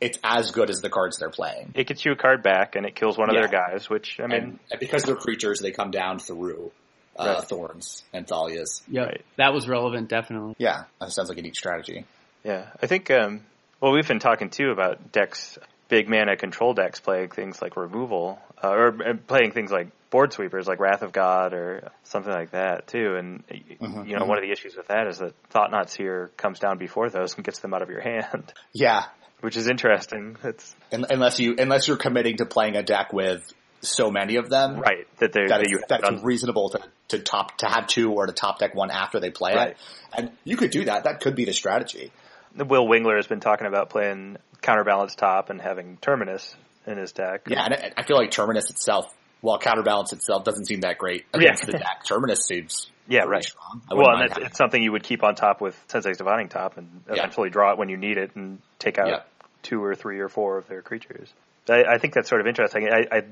it's 0.00 0.18
as 0.22 0.50
good 0.52 0.70
as 0.70 0.80
the 0.80 0.88
cards 0.90 1.18
they're 1.18 1.30
playing. 1.30 1.72
It 1.74 1.86
gets 1.86 2.04
you 2.04 2.12
a 2.12 2.16
card 2.16 2.42
back, 2.42 2.76
and 2.76 2.86
it 2.86 2.94
kills 2.94 3.16
one 3.18 3.28
of 3.30 3.34
Yeah. 3.34 3.46
their 3.46 3.50
guys. 3.50 3.88
Which 3.90 4.20
I 4.20 4.26
mean, 4.26 4.32
and, 4.40 4.58
and 4.70 4.80
because 4.80 5.02
they're 5.04 5.16
creatures, 5.16 5.60
they 5.60 5.72
come 5.72 5.90
down 5.90 6.18
through, 6.18 6.70
uh, 7.18 7.36
Right. 7.38 7.44
Thorns 7.48 8.04
and 8.12 8.26
Thalias. 8.26 8.82
Yep. 8.88 9.06
Right. 9.06 9.24
That 9.36 9.52
was 9.54 9.66
relevant, 9.68 10.08
definitely. 10.08 10.54
Yeah, 10.58 10.84
that 11.00 11.12
sounds 11.12 11.28
like 11.30 11.38
a 11.38 11.42
neat 11.42 11.56
strategy. 11.56 12.04
yeah, 12.44 12.66
I 12.82 12.86
think. 12.86 13.10
Um, 13.10 13.40
well, 13.80 13.92
we've 13.92 14.06
been 14.06 14.18
talking 14.20 14.50
too 14.50 14.70
about 14.70 15.12
decks, 15.12 15.58
big 15.88 16.08
mana 16.08 16.36
control 16.36 16.74
decks 16.74 17.00
playing 17.00 17.30
things 17.30 17.60
like 17.62 17.76
removal, 17.76 18.38
uh, 18.62 18.68
or 18.70 18.88
uh, 18.88 19.14
playing 19.26 19.52
things 19.52 19.70
like 19.70 19.88
board 20.10 20.32
sweepers, 20.32 20.66
like 20.66 20.80
Wrath 20.80 21.02
of 21.02 21.12
God, 21.12 21.52
or 21.52 21.90
something 22.04 22.32
like 22.32 22.52
that 22.52 22.86
too. 22.86 23.16
And 23.16 23.46
Mhm, 23.48 24.08
you 24.08 24.16
know, 24.16 24.24
one 24.24 24.38
of 24.38 24.42
the 24.42 24.50
issues 24.52 24.76
with 24.76 24.88
that 24.88 25.06
is 25.08 25.18
that 25.18 25.34
Thought 25.50 25.70
Knot 25.70 25.90
Seer 25.90 26.30
comes 26.36 26.58
down 26.58 26.78
before 26.78 27.10
those 27.10 27.34
and 27.34 27.44
gets 27.44 27.58
them 27.60 27.74
out 27.74 27.82
of 27.82 27.90
your 27.90 28.00
hand, 28.12 28.52
Yeah, 28.72 29.04
which 29.40 29.56
is 29.56 29.68
interesting. 29.68 30.36
It's 30.44 30.74
un- 30.92 31.06
unless 31.10 31.38
you, 31.40 31.56
unless 31.58 31.88
you're 31.88 31.96
committing 31.96 32.36
to 32.38 32.46
playing 32.46 32.76
a 32.76 32.82
deck 32.82 33.12
with 33.12 33.42
so 33.82 34.10
many 34.10 34.36
of 34.36 34.48
them. 34.48 34.78
right 34.80 35.06
that 35.18 35.32
they 35.32 35.42
that 35.46 35.60
that 35.60 35.62
is, 35.66 35.82
that's 35.88 36.02
done. 36.02 36.22
reasonable 36.24 36.70
to, 36.70 36.80
to 37.08 37.18
top 37.20 37.58
to 37.58 37.66
have 37.66 37.86
two 37.86 38.12
or 38.12 38.26
to 38.26 38.32
top 38.32 38.58
deck 38.58 38.74
one 38.74 38.90
after 38.90 39.20
they 39.20 39.30
play 39.30 39.54
Right. 39.54 39.70
it. 39.70 39.76
And 40.16 40.30
you 40.44 40.56
could 40.56 40.70
do 40.70 40.84
that. 40.86 41.04
That 41.04 41.20
could 41.20 41.34
be 41.36 41.44
the 41.44 41.52
strategy. 41.52 42.10
Will 42.56 42.86
Wingler 42.86 43.16
has 43.16 43.26
been 43.26 43.40
talking 43.40 43.66
about 43.66 43.90
playing 43.90 44.38
counterbalance 44.62 45.14
top 45.14 45.50
and 45.50 45.60
having 45.60 45.98
Terminus 46.00 46.56
in 46.86 46.96
his 46.96 47.12
deck. 47.12 47.42
Yeah, 47.48 47.62
and 47.64 47.92
I 47.98 48.02
feel 48.04 48.16
like 48.16 48.30
Terminus 48.30 48.70
itself, 48.70 49.06
while 49.46 49.58
counterbalance 49.60 50.12
itself 50.12 50.42
doesn't 50.42 50.64
seem 50.64 50.80
that 50.80 50.98
great 50.98 51.24
against 51.32 51.62
Yeah. 51.62 51.66
the 51.70 51.78
deck, 51.78 52.02
Terminus 52.04 52.44
seems 52.46 52.90
Yeah, 53.08 53.20
right. 53.22 53.44
strong. 53.44 53.80
Well, 53.88 54.10
and 54.10 54.28
that's, 54.28 54.38
it's 54.46 54.58
something 54.58 54.82
you 54.82 54.90
would 54.90 55.04
keep 55.04 55.22
on 55.22 55.36
top 55.36 55.60
with 55.60 55.80
Sensei's 55.86 56.16
Dividing 56.18 56.48
Top 56.48 56.76
and 56.76 57.02
Yeah. 57.06 57.14
eventually 57.18 57.48
draw 57.50 57.70
it 57.70 57.78
when 57.78 57.88
you 57.88 57.96
need 57.96 58.18
it 58.18 58.34
and 58.34 58.58
take 58.80 58.98
out 58.98 59.06
Yeah. 59.08 59.20
two 59.62 59.84
or 59.84 59.94
three 59.94 60.18
or 60.18 60.28
four 60.28 60.58
of 60.58 60.66
their 60.66 60.82
creatures. 60.82 61.32
I, 61.70 61.84
I 61.94 61.98
think 61.98 62.14
that's 62.14 62.28
sort 62.28 62.40
of 62.40 62.48
interesting. 62.48 62.88
I, 62.92 63.06
I, 63.18 63.22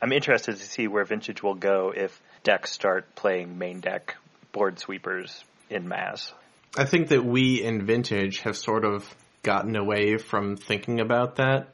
I'm 0.00 0.12
interested 0.12 0.56
to 0.56 0.62
see 0.62 0.86
where 0.86 1.04
Vintage 1.04 1.42
will 1.42 1.54
go 1.56 1.92
if 1.94 2.22
decks 2.44 2.70
start 2.70 3.12
playing 3.16 3.58
main 3.58 3.80
deck 3.80 4.14
board 4.52 4.78
sweepers 4.78 5.42
in 5.68 5.88
mass. 5.88 6.32
I 6.78 6.84
think 6.84 7.08
that 7.08 7.24
we 7.24 7.60
in 7.60 7.84
Vintage 7.84 8.42
have 8.42 8.56
sort 8.56 8.84
of 8.84 9.12
gotten 9.42 9.74
away 9.74 10.18
from 10.18 10.56
thinking 10.56 11.00
about 11.00 11.36
that. 11.36 11.73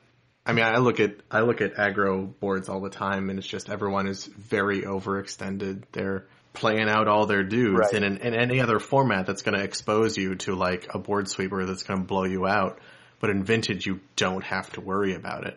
I 0.50 0.52
mean, 0.52 0.64
I 0.64 0.78
look 0.78 0.98
at 1.00 1.14
I 1.30 1.40
look 1.40 1.60
at 1.60 1.76
aggro 1.76 2.32
boards 2.40 2.68
all 2.68 2.80
the 2.80 2.90
time, 2.90 3.30
and 3.30 3.38
it's 3.38 3.46
just 3.46 3.70
everyone 3.70 4.08
is 4.08 4.26
very 4.26 4.82
overextended. 4.82 5.84
They're 5.92 6.26
playing 6.52 6.88
out 6.88 7.06
all 7.06 7.26
their 7.26 7.44
dudes 7.44 7.78
Right. 7.78 7.94
in, 7.94 8.02
an, 8.02 8.16
in 8.18 8.34
any 8.34 8.60
other 8.60 8.80
format 8.80 9.26
that's 9.26 9.42
going 9.42 9.56
to 9.56 9.62
expose 9.62 10.16
you 10.18 10.34
to 10.34 10.56
like 10.56 10.88
a 10.92 10.98
board 10.98 11.28
sweeper 11.28 11.64
that's 11.64 11.84
going 11.84 12.00
to 12.00 12.06
blow 12.06 12.24
you 12.24 12.46
out. 12.48 12.80
But 13.20 13.30
in 13.30 13.44
Vintage, 13.44 13.86
you 13.86 14.00
don't 14.16 14.42
have 14.42 14.72
to 14.72 14.80
worry 14.80 15.14
about 15.14 15.46
it. 15.46 15.56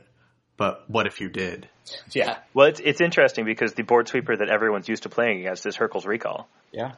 But 0.58 0.88
what 0.88 1.08
if 1.08 1.20
you 1.20 1.30
did? 1.30 1.68
Yeah. 2.12 2.38
Well, 2.54 2.68
it's 2.68 2.80
it's 2.80 3.02
interesting 3.02 3.46
because 3.46 3.74
the 3.74 3.82
board 3.84 4.08
sweeper 4.08 4.36
that 4.38 4.50
everyone's 4.50 4.88
used 4.88 5.04
to 5.04 5.10
playing 5.10 5.40
against 5.40 5.66
is 5.66 5.76
Hurkyl's 5.76 6.06
Recall, 6.06 6.48
Yeah. 6.72 6.92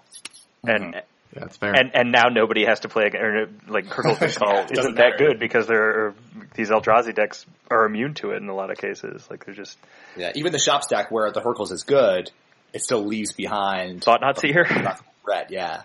and 0.64 0.94
mm-hmm. 0.94 1.00
Yeah, 1.34 1.40
that's 1.42 1.58
fair. 1.58 1.74
and 1.74 1.92
and 1.94 2.12
now 2.12 2.30
nobody 2.30 2.66
has 2.66 2.82
to 2.82 2.90
play 2.90 3.06
ag- 3.08 3.16
or 3.16 3.48
like 3.68 3.86
Hurkyl's 3.86 4.22
Recall 4.40 4.62
Doesn't 4.64 4.78
isn't 4.80 4.96
that 4.96 5.12
matter. 5.14 5.28
good 5.30 5.40
because 5.40 5.68
there 5.68 5.84
are 6.08 6.16
these 6.56 6.70
Eldrazi 6.70 7.14
decks 7.14 7.46
are 7.70 7.86
immune 7.86 8.14
to 8.16 8.32
it 8.32 8.38
in 8.38 8.48
a 8.48 8.56
lot 8.56 8.72
of 8.72 8.78
cases. 8.78 9.28
Like 9.30 9.46
they're 9.46 9.56
just 9.56 9.78
Yeah. 10.16 10.32
Even 10.36 10.52
the 10.54 10.60
shop 10.60 10.84
stack 10.84 11.12
where 11.12 11.32
the 11.32 11.42
Hurkyl's 11.42 11.72
is 11.72 11.84
good, 11.84 12.32
it 12.74 12.82
still 12.84 13.06
leaves 13.06 13.34
behind 13.34 14.04
thought 14.04 14.22
knot 14.22 14.40
seer. 14.40 14.66
red. 15.28 15.48
Yeah. 15.50 15.82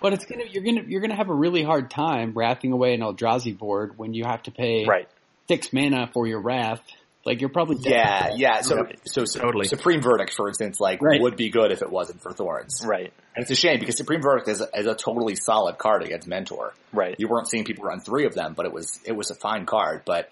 But 0.00 0.12
it's 0.12 0.26
gonna 0.26 0.44
you're 0.50 0.62
gonna 0.62 0.82
you're 0.86 1.00
gonna 1.00 1.16
have 1.16 1.30
a 1.30 1.34
really 1.34 1.62
hard 1.62 1.90
time 1.90 2.32
wrathing 2.34 2.72
away 2.72 2.94
an 2.94 3.00
Eldrazi 3.00 3.56
board 3.56 3.96
when 3.96 4.12
you 4.14 4.24
have 4.24 4.42
to 4.44 4.50
pay 4.50 4.84
right. 4.84 5.08
six 5.48 5.72
mana 5.72 6.08
for 6.12 6.26
your 6.26 6.40
wrath. 6.40 6.82
Like 7.24 7.40
you're 7.40 7.48
probably 7.50 7.76
dead. 7.76 7.92
Yeah, 7.92 8.30
yeah. 8.36 8.60
So, 8.60 8.76
Right. 8.82 8.98
so 9.06 9.24
Su- 9.24 9.38
Totally. 9.40 9.66
Supreme 9.66 10.02
Verdict, 10.02 10.34
for 10.34 10.46
instance, 10.48 10.78
like 10.78 11.00
Right. 11.00 11.20
would 11.22 11.36
be 11.36 11.48
good 11.48 11.72
if 11.72 11.80
it 11.80 11.90
wasn't 11.90 12.20
for 12.22 12.32
Thorns. 12.32 12.84
Right. 12.86 13.12
And 13.34 13.42
it's 13.42 13.50
a 13.50 13.54
shame 13.54 13.80
because 13.80 13.96
Supreme 13.96 14.20
Verdict 14.20 14.46
is, 14.48 14.60
is 14.74 14.86
a 14.86 14.94
totally 14.94 15.34
solid 15.34 15.78
card 15.78 16.02
against 16.02 16.28
Mentor. 16.28 16.74
Right. 16.92 17.14
You 17.18 17.28
weren't 17.28 17.48
seeing 17.48 17.64
people 17.64 17.84
run 17.84 18.00
three 18.00 18.26
of 18.26 18.34
them, 18.34 18.52
but 18.54 18.66
it 18.66 18.72
was 18.72 19.00
it 19.06 19.12
was 19.12 19.30
a 19.30 19.34
fine 19.34 19.64
card. 19.64 20.02
But 20.04 20.28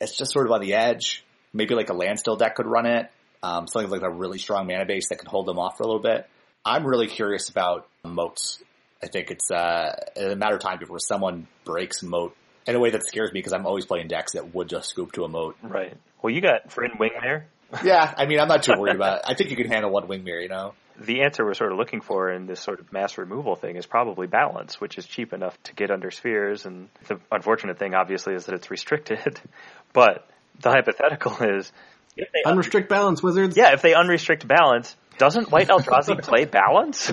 it's 0.00 0.16
just 0.16 0.32
sort 0.32 0.46
of 0.46 0.52
on 0.52 0.60
the 0.62 0.74
edge. 0.74 1.24
Maybe 1.52 1.74
like 1.74 1.90
a 1.90 1.94
Landstill 1.94 2.36
deck 2.36 2.54
could 2.54 2.66
run 2.66 2.86
it. 2.86 3.10
Um, 3.42 3.66
something 3.66 3.90
like 3.90 4.02
a 4.02 4.10
really 4.10 4.38
strong 4.38 4.66
mana 4.66 4.86
base 4.86 5.08
that 5.10 5.18
could 5.18 5.28
hold 5.28 5.46
them 5.46 5.58
off 5.58 5.76
for 5.76 5.82
a 5.82 5.86
little 5.86 6.00
bit. 6.02 6.26
I'm 6.64 6.86
really 6.86 7.06
curious 7.06 7.48
about 7.50 7.86
moats. 8.04 8.62
I 9.02 9.06
think 9.08 9.30
it's 9.30 9.50
uh, 9.50 9.94
a 10.16 10.36
matter 10.36 10.56
of 10.56 10.60
time 10.62 10.78
before 10.78 10.98
someone 10.98 11.46
breaks 11.64 12.02
moat 12.02 12.34
in 12.66 12.74
a 12.74 12.78
way 12.78 12.90
that 12.90 13.06
scares 13.06 13.32
me 13.32 13.38
because 13.40 13.52
I'm 13.52 13.66
always 13.66 13.86
playing 13.86 14.08
decks 14.08 14.32
that 14.32 14.54
would 14.54 14.68
just 14.68 14.88
scoop 14.90 15.12
to 15.12 15.24
a 15.24 15.28
moat. 15.28 15.56
Right. 15.62 15.96
Well, 16.22 16.32
you 16.32 16.40
got 16.40 16.68
Vryn 16.70 16.98
Wingmare. 16.98 17.44
Yeah, 17.84 18.12
I 18.16 18.26
mean, 18.26 18.40
I'm 18.40 18.48
not 18.48 18.62
too 18.62 18.72
worried 18.76 18.96
about 18.96 19.18
it. 19.18 19.24
I 19.26 19.34
think 19.34 19.50
you 19.50 19.56
can 19.56 19.68
handle 19.68 19.90
one 19.90 20.06
Wingmare, 20.08 20.42
you 20.42 20.48
know? 20.48 20.74
The 21.00 21.22
answer 21.22 21.44
we're 21.44 21.54
sort 21.54 21.72
of 21.72 21.78
looking 21.78 22.02
for 22.02 22.30
in 22.30 22.44
this 22.46 22.60
sort 22.60 22.80
of 22.80 22.92
mass 22.92 23.16
removal 23.16 23.56
thing 23.56 23.76
is 23.76 23.86
probably 23.86 24.26
balance, 24.26 24.80
which 24.80 24.98
is 24.98 25.06
cheap 25.06 25.32
enough 25.32 25.56
to 25.64 25.74
get 25.74 25.90
under 25.90 26.10
spheres. 26.10 26.66
And 26.66 26.88
the 27.08 27.18
unfortunate 27.32 27.78
thing, 27.78 27.94
obviously, 27.94 28.34
is 28.34 28.46
that 28.46 28.54
it's 28.54 28.70
restricted. 28.70 29.40
but 29.94 30.28
the 30.60 30.70
hypothetical 30.70 31.32
is, 31.40 31.72
if 32.16 32.28
they 32.32 32.42
Unrestrict 32.50 32.88
balance, 32.88 33.22
wizards. 33.22 33.56
yeah, 33.56 33.72
if 33.72 33.80
they 33.82 33.92
unrestrict 33.92 34.46
balance, 34.46 34.94
doesn't 35.16 35.50
White 35.50 35.68
Eldrazi 35.68 36.20
play 36.22 36.44
balance? 36.44 37.12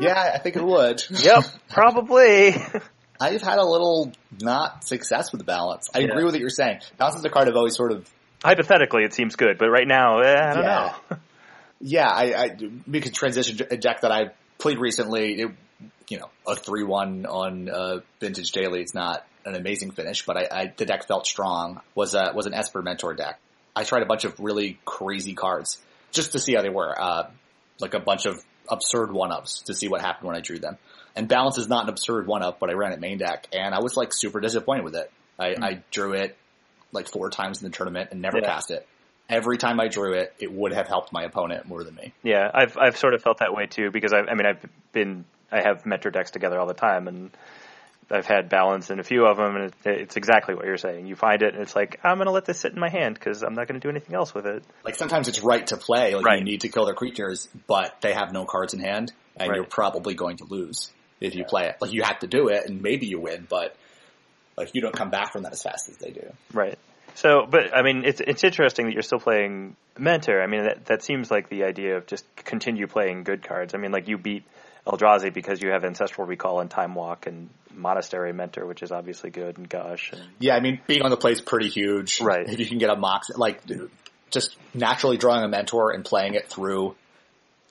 Yeah, 0.00 0.32
I 0.34 0.38
think 0.38 0.56
it 0.56 0.64
would. 0.64 1.02
yep, 1.10 1.44
probably. 1.70 2.54
I've 3.22 3.42
had 3.42 3.58
a 3.58 3.64
little 3.64 4.12
not 4.40 4.84
success 4.86 5.30
with 5.32 5.38
the 5.38 5.44
balance. 5.44 5.88
I 5.94 6.00
Yeah. 6.00 6.06
agree 6.08 6.24
with 6.24 6.34
what 6.34 6.40
you're 6.40 6.50
saying. 6.50 6.80
Balance 6.98 7.16
is 7.16 7.24
a 7.24 7.30
card 7.30 7.48
I've 7.48 7.56
always 7.56 7.76
sort 7.76 7.92
of, 7.92 8.08
Hypothetically, 8.44 9.04
it 9.04 9.14
seems 9.14 9.36
good, 9.36 9.56
but 9.56 9.68
right 9.70 9.86
now, 9.86 10.18
eh, 10.18 10.34
I 10.50 10.54
don't 10.54 10.64
Yeah. 10.64 10.92
know. 11.10 11.16
yeah, 11.80 12.08
I, 12.08 12.24
I 12.44 12.56
we 12.88 13.00
could 13.00 13.14
transition 13.14 13.58
to 13.58 13.72
a 13.72 13.76
deck 13.76 14.00
that 14.00 14.10
I 14.10 14.32
played 14.58 14.78
recently. 14.78 15.40
It, 15.42 15.50
you 16.08 16.18
know, 16.18 16.28
a 16.46 16.56
three 16.56 16.82
one 16.82 17.24
on 17.26 17.68
uh, 17.68 18.00
Vintage 18.20 18.50
Daily. 18.50 18.80
It's 18.80 18.94
not 18.94 19.24
an 19.44 19.54
amazing 19.54 19.92
finish, 19.92 20.26
but 20.26 20.36
I, 20.36 20.48
I 20.62 20.72
the 20.76 20.84
deck 20.84 21.06
felt 21.06 21.26
strong. 21.26 21.80
Was 21.94 22.14
a 22.14 22.32
was 22.34 22.46
an 22.46 22.54
Esper 22.54 22.82
Mentor 22.82 23.14
deck. 23.14 23.38
I 23.76 23.84
tried 23.84 24.02
a 24.02 24.06
bunch 24.06 24.24
of 24.24 24.38
really 24.40 24.78
crazy 24.84 25.34
cards 25.34 25.78
just 26.10 26.32
to 26.32 26.40
see 26.40 26.54
how 26.54 26.62
they 26.62 26.68
were. 26.68 27.00
Uh, 27.00 27.30
like 27.80 27.94
a 27.94 28.00
bunch 28.00 28.26
of 28.26 28.42
absurd 28.68 29.12
one 29.12 29.32
ups 29.32 29.62
to 29.62 29.74
see 29.74 29.88
what 29.88 30.00
happened 30.00 30.26
when 30.28 30.36
I 30.36 30.40
drew 30.40 30.58
them. 30.58 30.78
And 31.14 31.28
balance 31.28 31.58
is 31.58 31.68
not 31.68 31.84
an 31.84 31.88
absurd 31.90 32.26
one 32.26 32.42
up, 32.42 32.58
but 32.58 32.70
I 32.70 32.72
ran 32.72 32.92
it 32.92 33.00
main 33.00 33.18
deck 33.18 33.46
and 33.52 33.74
I 33.74 33.80
was 33.80 33.96
like 33.96 34.12
super 34.12 34.40
disappointed 34.40 34.84
with 34.84 34.94
it. 34.96 35.10
I, 35.38 35.52
hmm. 35.54 35.64
I 35.64 35.82
drew 35.90 36.12
it 36.14 36.36
like 36.92 37.08
four 37.08 37.30
times 37.30 37.62
in 37.62 37.70
the 37.70 37.76
tournament 37.76 38.10
and 38.12 38.20
never 38.22 38.38
Yeah. 38.38 38.46
cast 38.46 38.70
it. 38.70 38.86
Every 39.28 39.56
time 39.56 39.80
I 39.80 39.88
drew 39.88 40.14
it, 40.14 40.34
it 40.38 40.52
would 40.52 40.72
have 40.72 40.88
helped 40.88 41.12
my 41.12 41.22
opponent 41.24 41.66
more 41.66 41.84
than 41.84 41.94
me. 41.94 42.12
Yeah, 42.22 42.50
I've 42.52 42.76
I've 42.76 42.96
sort 42.96 43.14
of 43.14 43.22
felt 43.22 43.38
that 43.38 43.54
way 43.54 43.66
too 43.66 43.90
because 43.90 44.12
I 44.12 44.18
I 44.20 44.34
mean 44.34 44.46
I've 44.46 44.64
been 44.92 45.24
I 45.50 45.62
have 45.62 45.86
mentor 45.86 46.10
decks 46.10 46.30
together 46.30 46.58
all 46.58 46.66
the 46.66 46.74
time 46.74 47.08
and 47.08 47.30
I've 48.10 48.26
had 48.26 48.50
balance 48.50 48.90
in 48.90 48.98
a 49.00 49.02
few 49.04 49.24
of 49.24 49.38
them 49.38 49.56
and 49.56 49.64
it, 49.66 49.74
it's 49.84 50.16
exactly 50.16 50.54
what 50.54 50.66
you're 50.66 50.76
saying. 50.76 51.06
You 51.06 51.16
find 51.16 51.40
it 51.42 51.54
and 51.54 51.62
it's 51.62 51.74
like 51.74 52.00
I'm 52.04 52.16
going 52.16 52.26
to 52.26 52.32
let 52.32 52.44
this 52.44 52.60
sit 52.60 52.72
in 52.72 52.78
my 52.80 52.90
hand 52.90 53.14
because 53.14 53.42
I'm 53.42 53.54
not 53.54 53.68
going 53.68 53.80
to 53.80 53.84
do 53.86 53.88
anything 53.90 54.14
else 54.14 54.34
with 54.34 54.46
it. 54.46 54.64
Like 54.84 54.96
sometimes 54.96 55.28
it's 55.28 55.40
right 55.42 55.66
to 55.68 55.76
play, 55.78 56.14
like 56.14 56.24
Right. 56.26 56.38
you 56.38 56.44
need 56.44 56.62
to 56.62 56.68
kill 56.68 56.84
their 56.84 56.94
creatures, 56.94 57.48
but 57.66 58.00
they 58.02 58.12
have 58.12 58.32
no 58.32 58.44
cards 58.44 58.74
in 58.74 58.80
hand 58.80 59.12
and 59.36 59.48
Right. 59.48 59.56
you're 59.56 59.64
probably 59.64 60.14
going 60.14 60.38
to 60.38 60.44
lose 60.44 60.90
if 61.24 61.34
you 61.34 61.44
play 61.44 61.66
it. 61.66 61.76
Like 61.80 61.92
you 61.92 62.02
have 62.02 62.20
to 62.20 62.26
do 62.26 62.48
it 62.48 62.66
and 62.66 62.82
maybe 62.82 63.06
you 63.06 63.20
win, 63.20 63.46
but 63.48 63.76
like 64.56 64.74
you 64.74 64.80
don't 64.80 64.94
come 64.94 65.10
back 65.10 65.32
from 65.32 65.42
that 65.42 65.52
as 65.52 65.62
fast 65.62 65.88
as 65.88 65.96
they 65.96 66.10
do. 66.10 66.32
Right. 66.52 66.78
So, 67.14 67.46
but 67.48 67.76
I 67.76 67.82
mean, 67.82 68.04
it's 68.04 68.20
it's 68.20 68.42
interesting 68.42 68.86
that 68.86 68.94
you're 68.94 69.02
still 69.02 69.18
playing 69.18 69.76
Mentor. 69.98 70.42
I 70.42 70.46
mean, 70.46 70.64
that 70.64 70.86
that 70.86 71.02
seems 71.02 71.30
like 71.30 71.48
the 71.48 71.64
idea 71.64 71.96
of 71.96 72.06
just 72.06 72.24
continue 72.36 72.86
playing 72.86 73.24
good 73.24 73.46
cards. 73.46 73.74
I 73.74 73.78
mean, 73.78 73.92
like 73.92 74.08
you 74.08 74.16
beat 74.16 74.44
Eldrazi 74.86 75.32
because 75.32 75.62
you 75.62 75.70
have 75.70 75.84
Ancestral 75.84 76.26
Recall 76.26 76.60
and 76.60 76.70
Time 76.70 76.94
Walk 76.94 77.26
and 77.26 77.50
Monastery 77.74 78.32
Mentor, 78.32 78.66
which 78.66 78.82
is 78.82 78.92
obviously 78.92 79.30
good 79.30 79.58
and 79.58 79.68
Gush. 79.68 80.12
And, 80.12 80.22
Yeah, 80.38 80.56
I 80.56 80.60
mean, 80.60 80.80
being 80.86 81.02
on 81.02 81.10
the 81.10 81.16
play 81.16 81.32
is 81.32 81.40
pretty 81.40 81.68
huge. 81.68 82.20
Right. 82.20 82.48
If 82.48 82.58
you 82.58 82.66
can 82.66 82.78
get 82.78 82.90
a 82.90 82.96
mox, 82.96 83.28
like 83.36 83.60
just 84.30 84.56
naturally 84.74 85.18
drawing 85.18 85.44
a 85.44 85.48
mentor 85.48 85.92
and 85.92 86.04
playing 86.04 86.34
it 86.34 86.48
through, 86.48 86.96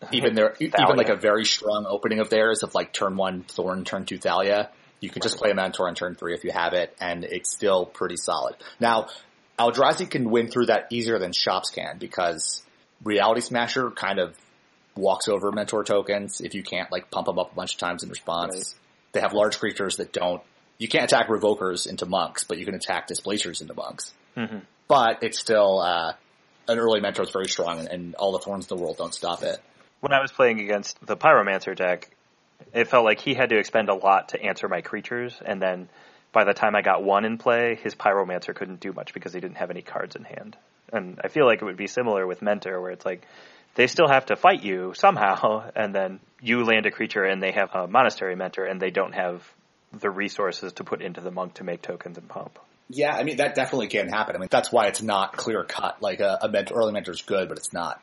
even 0.11 0.33
their 0.33 0.55
even 0.59 0.97
like 0.97 1.09
a 1.09 1.15
very 1.15 1.45
strong 1.45 1.85
opening 1.87 2.19
of 2.19 2.29
theirs 2.29 2.63
of 2.63 2.73
like 2.73 2.93
turn 2.93 3.15
one 3.17 3.43
Thorn, 3.43 3.83
turn 3.85 4.05
two 4.05 4.17
Thalia. 4.17 4.69
You 4.99 5.09
can 5.09 5.21
just 5.21 5.37
play 5.37 5.49
a 5.49 5.55
mentor 5.55 5.87
on 5.87 5.95
turn 5.95 6.15
three 6.15 6.35
if 6.35 6.43
you 6.43 6.51
have 6.51 6.73
it, 6.73 6.95
and 6.99 7.23
it's 7.23 7.51
still 7.51 7.85
pretty 7.85 8.17
solid. 8.17 8.55
Now, 8.79 9.07
Eldrazi 9.57 10.09
can 10.09 10.29
win 10.29 10.47
through 10.47 10.67
that 10.67 10.87
easier 10.91 11.17
than 11.17 11.33
Shops 11.33 11.71
can 11.71 11.97
because 11.97 12.63
Reality 13.03 13.41
Smasher 13.41 13.89
kind 13.91 14.19
of 14.19 14.37
walks 14.95 15.27
over 15.27 15.51
mentor 15.51 15.83
tokens 15.83 16.41
if 16.41 16.53
you 16.53 16.63
can't 16.63 16.91
like 16.91 17.09
pump 17.09 17.25
them 17.25 17.39
up 17.39 17.51
a 17.51 17.55
bunch 17.55 17.73
of 17.73 17.79
times 17.79 18.03
in 18.03 18.09
response. 18.09 18.55
Right. 18.55 18.75
They 19.13 19.21
have 19.21 19.33
large 19.33 19.59
creatures 19.59 19.97
that 19.97 20.13
don't. 20.13 20.41
You 20.77 20.87
can't 20.87 21.05
attack 21.05 21.27
revokers 21.27 21.87
into 21.87 22.05
monks, 22.05 22.43
but 22.43 22.57
you 22.57 22.65
can 22.65 22.75
attack 22.75 23.07
displacers 23.07 23.61
into 23.61 23.73
monks. 23.73 24.13
Mhm. 24.35 24.63
But 24.87 25.23
it's 25.23 25.39
still 25.39 25.79
uh, 25.79 26.13
an 26.67 26.79
early 26.79 27.01
mentor 27.01 27.23
is 27.23 27.31
very 27.31 27.47
strong, 27.47 27.79
and, 27.79 27.87
and 27.87 28.15
all 28.15 28.31
the 28.31 28.39
thorns 28.39 28.69
in 28.69 28.77
the 28.77 28.81
world 28.81 28.97
don't 28.97 29.13
stop 29.13 29.43
it. 29.43 29.59
When 30.01 30.11
I 30.11 30.19
was 30.19 30.31
playing 30.31 30.59
against 30.59 31.03
the 31.05 31.15
Pyromancer 31.15 31.75
deck, 31.75 32.09
it 32.73 32.87
felt 32.87 33.05
like 33.05 33.19
he 33.19 33.33
had 33.33 33.49
to 33.49 33.57
expend 33.57 33.89
a 33.89 33.95
lot 33.95 34.29
to 34.29 34.41
answer 34.41 34.67
my 34.67 34.81
creatures, 34.81 35.39
and 35.43 35.61
then 35.61 35.89
by 36.31 36.43
the 36.43 36.53
time 36.53 36.75
I 36.75 36.81
got 36.81 37.03
one 37.03 37.25
in 37.25 37.37
play, 37.37 37.75
his 37.81 37.95
Pyromancer 37.95 38.55
couldn't 38.55 38.79
do 38.79 38.93
much 38.93 39.13
because 39.13 39.33
he 39.33 39.39
didn't 39.39 39.57
have 39.57 39.69
any 39.69 39.81
cards 39.81 40.15
in 40.15 40.23
hand. 40.23 40.57
And 40.91 41.19
I 41.23 41.27
feel 41.27 41.45
like 41.45 41.61
it 41.61 41.65
would 41.65 41.77
be 41.77 41.87
similar 41.87 42.25
with 42.27 42.41
Mentor, 42.41 42.81
where 42.81 42.91
it's 42.91 43.05
like 43.05 43.25
they 43.75 43.87
still 43.87 44.07
have 44.07 44.27
to 44.27 44.35
fight 44.35 44.63
you 44.63 44.93
somehow, 44.95 45.69
and 45.75 45.93
then 45.93 46.19
you 46.41 46.63
land 46.63 46.85
a 46.85 46.91
creature 46.91 47.23
and 47.23 47.41
they 47.41 47.51
have 47.51 47.69
a 47.73 47.87
Monastery 47.87 48.35
Mentor, 48.35 48.65
and 48.65 48.81
they 48.81 48.91
don't 48.91 49.13
have 49.13 49.43
the 49.99 50.09
resources 50.09 50.73
to 50.73 50.83
put 50.83 51.01
into 51.01 51.21
the 51.21 51.31
monk 51.31 51.55
to 51.55 51.63
make 51.63 51.81
tokens 51.81 52.17
and 52.17 52.27
pump. 52.27 52.57
Yeah, 52.89 53.15
I 53.15 53.23
mean 53.23 53.37
that 53.37 53.55
definitely 53.55 53.87
can 53.87 54.09
happen. 54.09 54.35
I 54.35 54.39
mean 54.39 54.49
that's 54.51 54.71
why 54.71 54.87
it's 54.87 55.01
not 55.01 55.37
clear 55.37 55.63
cut. 55.63 56.01
Like 56.01 56.19
a, 56.19 56.39
a 56.41 56.49
mentor, 56.49 56.75
early 56.75 56.91
mentor 56.91 57.11
is 57.11 57.21
good, 57.21 57.47
but 57.47 57.57
it's 57.57 57.71
not. 57.71 58.01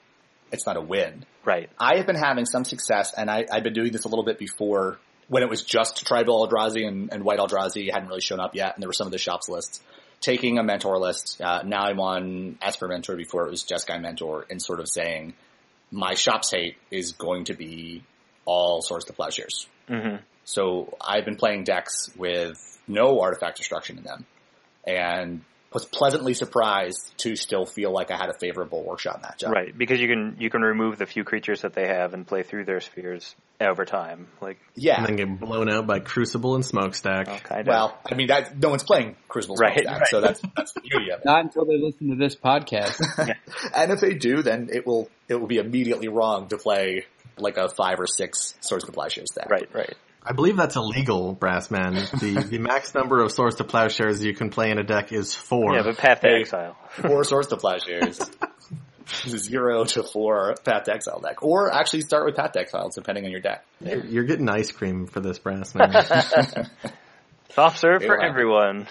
It's 0.53 0.67
not 0.67 0.77
a 0.77 0.81
win. 0.81 1.25
Right. 1.45 1.71
I 1.79 1.97
have 1.97 2.07
been 2.07 2.17
having 2.17 2.47
some 2.47 2.65
success, 2.65 3.15
and 3.17 3.31
I, 3.31 3.47
I've 3.51 3.63
been 3.63 3.73
doing 3.73 3.93
this 3.93 4.05
a 4.05 4.09
little 4.09 4.25
bit 4.25 4.39
before 4.39 4.99
when 5.29 5.43
it 5.43 5.49
was 5.49 5.63
just 5.63 6.07
Tribal 6.07 6.47
Eldrazi 6.47 6.87
and, 6.87 7.13
and 7.13 7.25
White 7.25 7.39
Eldrazi 7.39 7.93
hadn't 7.93 8.09
really 8.09 8.21
shown 8.21 8.41
up 8.41 8.55
yet, 8.55 8.75
and 8.75 8.83
there 8.83 8.89
were 8.89 8.95
some 8.95 9.07
of 9.07 9.13
the 9.13 9.19
shops 9.19 9.49
lists. 9.49 9.81
Taking 10.21 10.59
a 10.59 10.65
mentor 10.65 10.99
list, 10.99 11.41
uh, 11.41 11.63
now 11.65 11.83
I'm 11.83 12.01
on 12.01 12.59
Esper 12.61 12.89
Mentor 12.89 13.15
before 13.15 13.47
it 13.47 13.51
was 13.51 13.63
Jeskai 13.63 14.01
Mentor, 14.01 14.47
and 14.51 14.61
sort 14.61 14.81
of 14.81 14.89
saying 14.89 15.35
my 15.93 16.15
shops 16.15 16.51
hate 16.51 16.77
is 16.91 17.13
going 17.13 17.45
to 17.45 17.55
be 17.55 18.03
all 18.45 18.83
Swords 18.83 19.05
to 19.05 19.13
Plowshares. 19.13 19.69
hmm 19.87 20.17
So 20.45 20.97
I've 21.01 21.25
been 21.25 21.37
playing 21.37 21.65
decks 21.65 22.11
with 22.17 22.59
no 22.89 23.21
artifact 23.21 23.59
destruction 23.59 23.99
in 23.99 24.05
them, 24.05 24.27
and 24.85 25.43
was 25.73 25.85
pleasantly 25.85 26.33
surprised 26.33 27.13
to 27.19 27.37
still 27.37 27.67
feel 27.67 27.93
like 27.93 28.11
I 28.11 28.17
had 28.17 28.31
a 28.31 28.39
favorable 28.41 28.83
workshop 28.83 29.23
matchup. 29.23 29.51
Right, 29.51 29.77
because 29.77 30.01
you 30.01 30.09
can 30.09 30.37
you 30.39 30.49
can 30.49 30.63
remove 30.63 30.97
the 30.99 31.05
few 31.07 31.25
creatures 31.25 31.61
that 31.63 31.75
they 31.75 31.87
have 31.87 32.15
and 32.15 32.27
play 32.27 32.43
through 32.43 32.65
their 32.65 32.81
spheres 32.81 33.35
over 33.61 33.85
time. 33.85 34.29
Like, 34.41 34.59
Yeah. 34.77 34.97
And 34.99 35.07
then 35.07 35.16
get 35.16 35.41
blown 35.41 35.69
out 35.71 35.87
by 35.87 35.99
Crucible 36.01 36.55
and 36.55 36.64
Smokestack. 36.64 37.29
oh, 37.29 37.39
kind 37.43 37.61
of. 37.62 37.66
Well, 37.66 37.99
I 38.11 38.14
mean 38.14 38.29
that 38.29 38.57
no 38.59 38.71
one's 38.71 38.85
playing 38.85 39.16
Crucible 39.29 39.57
Right, 39.57 39.75
Smokestack, 39.75 40.01
right. 40.01 40.09
so 40.09 40.21
that's 40.23 40.41
that's 40.57 40.73
the 40.73 40.81
beauty 40.81 41.11
of 41.11 41.21
it. 41.21 41.25
Not 41.27 41.45
until 41.45 41.64
they 41.66 41.77
listen 41.77 42.09
to 42.11 42.16
this 42.16 42.35
podcast. 42.35 43.01
And 43.75 43.93
if 43.93 44.01
they 44.01 44.14
do, 44.14 44.43
then 44.43 44.69
it 44.73 44.87
will 44.87 45.09
it 45.29 45.35
will 45.35 45.47
be 45.49 45.59
immediately 45.59 46.09
wrong 46.09 46.49
to 46.49 46.57
play 46.57 47.05
like 47.37 47.57
a 47.59 47.69
five 47.69 48.01
or 48.01 48.07
six 48.07 48.55
Swords 48.61 48.85
to 48.85 48.93
Plowshares 48.93 49.31
deck. 49.35 49.51
right, 49.51 49.69
right. 49.75 49.95
I 50.23 50.33
believe 50.33 50.57
that's 50.57 50.77
illegal, 50.77 51.35
Brassman. 51.35 52.11
The 52.21 52.43
the 52.51 52.59
max 52.59 52.95
number 52.95 53.23
of 53.23 53.33
Swords 53.33 53.57
to 53.57 53.64
Plowshares 53.64 54.23
you 54.23 54.35
can 54.35 54.51
play 54.51 54.71
in 54.71 54.79
a 54.79 54.85
deck 54.85 55.12
is 55.12 55.35
four. 55.35 55.75
Yeah, 55.75 55.83
but 55.83 55.97
Path 55.97 56.21
to 56.21 56.29
Exile. 56.29 56.77
Four 56.91 57.25
Swords 57.25 57.49
to 57.49 57.57
Plowshares. 57.57 58.21
Zero 59.27 59.85
to 59.85 60.03
four 60.03 60.55
Path 60.64 60.85
to 60.85 60.93
Exile 60.93 61.21
deck. 61.21 61.43
Or 61.43 61.73
actually 61.73 62.03
start 62.03 62.27
with 62.27 62.37
Path 62.37 62.53
to 62.53 62.61
Exile, 62.61 62.91
depending 62.95 63.25
on 63.25 63.31
your 63.31 63.41
deck. 63.41 63.64
You're, 63.81 64.05
you're 64.05 64.25
getting 64.25 64.49
ice 64.51 64.71
cream 64.71 65.07
for 65.07 65.21
this, 65.21 65.39
Brassman. 65.39 66.69
Soft 67.55 67.79
serve 67.79 68.03
for 68.03 68.23
everyone. 68.23 68.87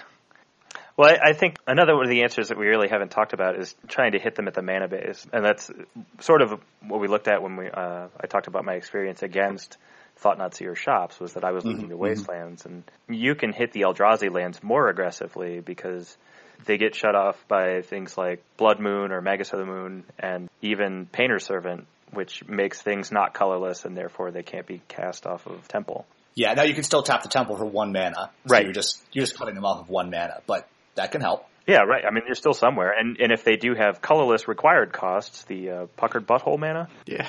Well, 0.96 1.08
I, 1.08 1.28
I 1.30 1.32
think 1.34 1.58
another 1.68 1.94
one 1.94 2.06
of 2.06 2.10
the 2.10 2.22
answers 2.22 2.48
that 2.48 2.58
we 2.58 2.66
really 2.66 2.88
haven't 2.88 3.12
talked 3.12 3.32
about 3.32 3.56
is 3.56 3.76
trying 3.86 4.12
to 4.12 4.18
hit 4.18 4.34
them 4.34 4.48
at 4.48 4.54
the 4.54 4.62
mana 4.62 4.88
base, 4.88 5.24
and 5.32 5.44
that's 5.44 5.70
sort 6.18 6.42
of 6.42 6.60
what 6.80 7.00
we 7.00 7.06
looked 7.06 7.28
at 7.28 7.40
when 7.40 7.56
we 7.56 7.70
uh, 7.70 8.08
I 8.20 8.26
talked 8.26 8.48
about 8.48 8.64
my 8.64 8.74
experience 8.74 9.22
against 9.22 9.78
Thought 10.18 10.38
Knot 10.38 10.54
Seer 10.54 10.74
shops 10.74 11.18
was 11.20 11.34
that 11.34 11.44
I 11.44 11.52
was 11.52 11.64
looking 11.64 11.84
Mm-hmm, 11.84 11.90
to 11.90 11.96
wastelands, 11.96 12.66
and 12.66 12.84
you 13.08 13.34
can 13.34 13.52
hit 13.52 13.72
the 13.72 13.82
Eldrazi 13.82 14.32
lands 14.32 14.62
more 14.62 14.88
aggressively 14.88 15.60
because 15.60 16.16
they 16.64 16.76
get 16.76 16.94
shut 16.94 17.14
off 17.14 17.36
by 17.46 17.82
things 17.82 18.18
like 18.18 18.42
Blood 18.56 18.80
Moon 18.80 19.12
or 19.12 19.20
Magus 19.20 19.52
of 19.52 19.60
the 19.60 19.66
Moon, 19.66 20.04
and 20.18 20.48
even 20.60 21.06
Painter 21.06 21.38
Servant, 21.38 21.86
which 22.12 22.46
makes 22.48 22.82
things 22.82 23.12
not 23.12 23.32
colorless, 23.32 23.84
and 23.84 23.96
therefore 23.96 24.30
they 24.32 24.42
can't 24.42 24.66
be 24.66 24.82
cast 24.88 25.26
off 25.26 25.46
of 25.46 25.66
Temple. 25.68 26.04
Yeah, 26.34 26.54
now 26.54 26.62
you 26.62 26.74
can 26.74 26.84
still 26.84 27.02
tap 27.02 27.22
the 27.24 27.28
temple 27.28 27.56
for 27.56 27.64
one 27.66 27.92
mana. 27.92 28.30
So 28.46 28.54
Right. 28.54 28.64
You're 28.64 28.72
just 28.72 29.02
you're 29.12 29.24
just 29.24 29.36
cutting 29.36 29.56
them 29.56 29.64
off 29.64 29.80
of 29.80 29.88
one 29.88 30.10
mana, 30.10 30.40
but 30.46 30.68
that 30.94 31.10
can 31.10 31.20
help. 31.20 31.46
Yeah, 31.68 31.82
right. 31.82 32.04
I 32.04 32.10
mean, 32.10 32.24
you're 32.26 32.34
still 32.34 32.54
somewhere, 32.54 32.92
and 32.98 33.18
and 33.20 33.30
if 33.30 33.44
they 33.44 33.56
do 33.56 33.74
have 33.74 34.00
colorless 34.00 34.48
required 34.48 34.92
costs, 34.92 35.44
the 35.44 35.70
uh, 35.70 35.86
puckered 35.96 36.26
butthole 36.26 36.58
mana, 36.58 36.88
Yeah. 37.06 37.28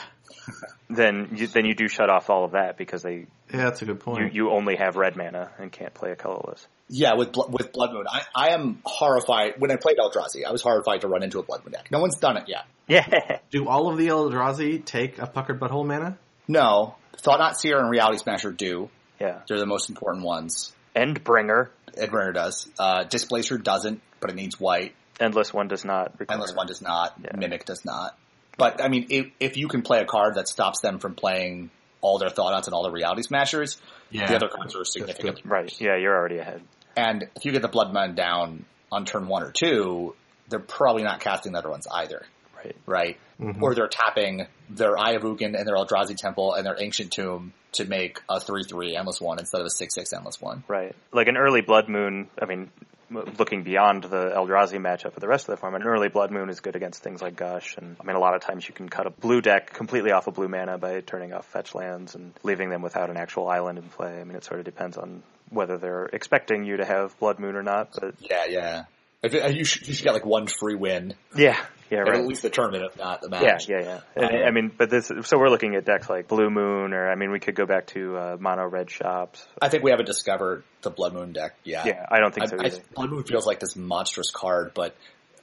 then 0.90 1.30
you, 1.36 1.48
then 1.48 1.66
you 1.66 1.76
do 1.76 1.88
shut 1.88 2.10
off 2.10 2.30
all 2.30 2.46
of 2.46 2.52
that 2.52 2.78
because 2.78 3.04
they 3.04 3.26
Yeah, 3.54 3.66
that's 3.66 3.82
a 3.82 3.86
good 3.86 4.00
point. 4.00 4.34
you 4.34 4.50
only 4.52 4.76
have 4.78 4.96
red 4.96 5.16
mana 5.16 5.52
and 5.60 5.72
can't 5.72 5.94
play 5.94 6.12
a 6.12 6.16
colorless. 6.16 6.66
Yeah, 6.88 7.14
with 7.16 7.36
with 7.50 7.72
Blood 7.72 7.94
Moon, 7.94 8.06
I, 8.10 8.22
I 8.34 8.50
am 8.54 8.80
horrified. 8.84 9.56
When 9.60 9.72
I 9.72 9.76
played 9.76 9.98
Eldrazi, 9.98 10.46
I 10.48 10.52
was 10.52 10.62
horrified 10.62 11.02
to 11.02 11.08
run 11.08 11.22
into 11.22 11.40
a 11.40 11.44
Blood 11.44 11.64
Moon 11.66 11.74
deck. 11.74 11.90
No 11.92 12.00
one's 12.00 12.18
done 12.18 12.38
it 12.38 12.46
yet. 12.48 12.66
Yeah, 12.88 13.38
Do 13.52 13.68
all 13.68 13.92
of 13.92 13.98
the 13.98 14.08
Eldrazi 14.08 14.84
take 14.84 15.20
a 15.20 15.28
puckered 15.28 15.60
butthole 15.60 15.86
mana? 15.86 16.18
No, 16.48 16.96
Thought 17.18 17.40
Knot 17.40 17.60
Seer 17.60 17.78
and 17.80 17.92
Reality 17.92 18.18
Smasher 18.18 18.52
do. 18.52 18.90
yeah. 19.20 19.42
They're 19.48 19.60
the 19.60 19.68
most 19.68 19.90
important 19.90 20.26
ones. 20.26 20.74
Endbringer, 20.96 21.70
Edbringer 21.98 22.34
does. 22.34 22.68
Uh, 22.78 23.04
Displacer 23.06 23.58
doesn't, 23.58 24.02
but 24.20 24.30
it 24.30 24.36
needs 24.36 24.60
white. 24.60 24.96
endless 25.20 25.54
one 25.54 25.68
does 25.68 25.84
not. 25.86 26.20
Require. 26.20 26.36
Endless 26.36 26.54
One 26.56 26.68
does 26.68 26.82
not. 26.82 27.14
Yeah. 27.24 27.32
Mimic 27.36 27.66
does 27.66 27.84
not. 27.86 28.18
But 28.58 28.82
I 28.84 28.88
mean, 28.90 29.08
if, 29.10 29.28
if 29.40 29.58
you 29.58 29.68
can 29.68 29.82
play 29.82 30.00
a 30.02 30.06
card 30.06 30.36
that 30.36 30.48
stops 30.48 30.82
them 30.82 31.00
from 31.00 31.16
playing 31.16 31.70
all 32.02 32.18
their 32.18 32.30
Thought 32.30 32.52
Knots 32.52 32.68
and 32.68 32.74
all 32.74 32.84
the 32.84 32.92
Reality 32.92 33.22
Smashers, 33.24 33.78
Yeah. 34.12 34.28
the 34.28 34.36
other 34.36 34.48
cards 34.50 34.76
are 34.76 34.84
significant. 34.86 35.42
Right. 35.46 35.74
Yeah, 35.80 35.96
you're 35.98 36.16
already 36.16 36.38
ahead. 36.40 36.62
And 36.96 37.24
if 37.36 37.46
you 37.46 37.52
get 37.52 37.62
the 37.62 37.68
Blood 37.70 37.94
Moon 37.94 38.16
down 38.16 38.66
on 38.92 39.06
turn 39.06 39.28
one 39.28 39.44
or 39.44 39.52
two, 39.52 40.16
they're 40.50 40.60
probably 40.60 41.04
not 41.04 41.20
casting 41.20 41.52
the 41.54 41.60
other 41.60 41.70
ones 41.70 41.88
either, 41.94 42.26
Right. 42.64 42.76
right? 42.86 43.18
Mhm. 43.40 43.62
Or 43.62 43.74
they're 43.74 43.88
tapping 43.88 44.48
their 44.70 44.98
Eye 44.98 45.12
of 45.12 45.24
Ugin 45.24 45.58
and 45.58 45.68
their 45.68 45.76
Eldrazi 45.76 46.16
Temple 46.16 46.54
and 46.54 46.66
their 46.66 46.76
Ancient 46.80 47.12
Tomb 47.12 47.54
to 47.74 47.86
make 47.86 48.22
a 48.28 48.40
3-3 48.40 48.96
Endless 48.96 49.22
One 49.22 49.40
instead 49.40 49.62
of 49.62 49.68
a 49.68 49.70
6-6 49.70 50.14
Endless 50.14 50.42
One. 50.42 50.64
Right. 50.68 50.96
Like 51.12 51.28
an 51.28 51.38
early 51.38 51.62
Blood 51.62 51.88
Moon, 51.88 52.28
I 52.42 52.46
mean, 52.46 52.72
looking 53.12 53.64
beyond 53.64 54.04
the 54.04 54.32
Eldrazi 54.36 54.78
matchup 54.80 55.14
for 55.14 55.20
the 55.20 55.28
rest 55.28 55.48
of 55.48 55.54
the 55.56 55.58
form, 55.58 55.74
an 55.76 55.84
early 55.84 56.10
Blood 56.10 56.32
Moon 56.32 56.50
is 56.50 56.60
good 56.60 56.76
against 56.76 57.02
things 57.02 57.22
like 57.22 57.36
Gush. 57.36 57.78
And 57.78 57.96
I 58.00 58.04
mean, 58.04 58.16
a 58.16 58.20
lot 58.20 58.36
of 58.36 58.42
times 58.42 58.68
you 58.68 58.74
can 58.74 58.90
cut 58.90 59.08
a 59.08 59.10
blue 59.10 59.42
deck 59.42 59.72
completely 59.74 60.12
off 60.12 60.28
of 60.28 60.36
blue 60.36 60.48
mana 60.48 60.78
by 60.78 61.02
turning 61.02 61.34
off 61.34 61.46
fetch 61.46 61.74
lands 61.74 62.16
and 62.16 62.34
leaving 62.44 62.70
them 62.70 62.82
without 62.82 63.10
an 63.10 63.18
actual 63.18 63.48
island 63.48 63.78
in 63.78 63.86
play. 63.86 64.20
I 64.20 64.24
mean, 64.24 64.36
it 64.36 64.44
sort 64.44 64.60
of 64.60 64.66
depends 64.66 64.98
on 64.98 65.24
whether 65.50 65.78
they're 65.78 66.06
expecting 66.06 66.64
you 66.66 66.78
to 66.78 66.86
have 66.86 67.18
Blood 67.20 67.40
Moon 67.40 67.56
or 67.56 67.64
not. 67.64 67.90
But 68.00 68.16
Yeah, 68.20 68.46
yeah. 68.48 68.84
You, 69.22 69.66
should, 69.66 69.88
you 69.88 69.94
should 69.94 70.04
get 70.06 70.14
like 70.14 70.26
one 70.26 70.48
free 70.48 70.76
win 70.76 71.14
yeah, 71.36 71.58
yeah, 71.92 72.00
right. 72.00 72.20
at 72.20 72.26
least 72.26 72.42
the 72.42 72.50
tournament, 72.50 72.86
if 72.90 72.98
not 72.98 73.22
the 73.22 73.30
match. 73.30 73.68
yeah, 73.68 73.82
yeah. 73.82 74.00
And, 74.16 74.46
I 74.46 74.52
mean, 74.52 74.72
but 74.76 74.90
this, 74.90 75.12
so 75.24 75.38
we're 75.38 75.50
looking 75.50 75.76
at 75.76 75.84
decks 75.84 76.10
like 76.10 76.30
Blue 76.30 76.50
Moon, 76.50 76.94
or 76.94 77.10
I 77.12 77.16
mean, 77.16 77.32
we 77.32 77.40
could 77.40 77.56
go 77.56 77.66
back 77.66 77.88
to 77.88 78.16
uh, 78.16 78.38
mono 78.40 78.66
red 78.66 78.90
shops. 78.90 79.46
I 79.62 79.68
think 79.68 79.84
we 79.84 79.92
haven't 79.92 80.06
discovered 80.06 80.64
the 80.84 80.90
Blood 80.90 81.14
Moon 81.14 81.34
deck 81.34 81.56
yet. 81.66 81.86
Yeah, 81.86 82.06
I 82.10 82.20
don't 82.20 82.34
think 82.34 82.48
so 82.48 82.58
I, 82.58 82.64
I, 82.64 82.66
either. 82.68 82.80
Blood 82.96 83.10
Moon 83.10 83.24
feels 83.24 83.46
like 83.46 83.60
this 83.60 83.76
monstrous 83.76 84.32
card, 84.32 84.72
but 84.74 84.96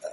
uh, 0.02 0.08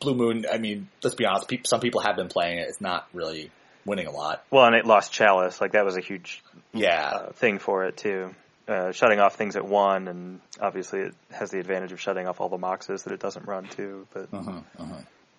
Blue 0.00 0.14
Moon, 0.14 0.46
I 0.50 0.58
mean, 0.58 0.88
let's 1.02 1.14
be 1.14 1.24
honest, 1.24 1.46
peop 1.46 1.66
some 1.68 1.80
people 1.80 2.00
have 2.00 2.16
been 2.16 2.28
playing 2.28 2.58
it. 2.58 2.68
It's 2.68 2.80
not 2.80 3.06
really 3.12 3.52
winning 3.84 4.06
a 4.06 4.12
lot. 4.12 4.44
Well, 4.50 4.64
and 4.64 4.74
it 4.74 4.86
lost 4.86 5.12
Chalice. 5.12 5.60
Like 5.60 5.72
that 5.72 5.84
was 5.84 5.96
a 5.96 6.00
huge 6.00 6.42
Yeah. 6.72 7.10
uh, 7.10 7.32
thing 7.32 7.58
for 7.58 7.84
it 7.84 7.96
too. 7.96 8.34
Uh, 8.66 8.92
shutting 8.92 9.20
off 9.20 9.36
things 9.36 9.56
at 9.56 9.64
one, 9.66 10.08
and 10.08 10.40
obviously 10.58 11.00
it 11.00 11.14
has 11.30 11.50
the 11.50 11.58
advantage 11.60 11.92
of 11.92 12.00
shutting 12.00 12.26
off 12.26 12.40
all 12.40 12.48
the 12.48 12.56
moxes 12.56 13.02
that 13.04 13.12
it 13.12 13.20
doesn't 13.20 13.46
run 13.46 13.68
to. 13.76 14.06
But 14.14 14.28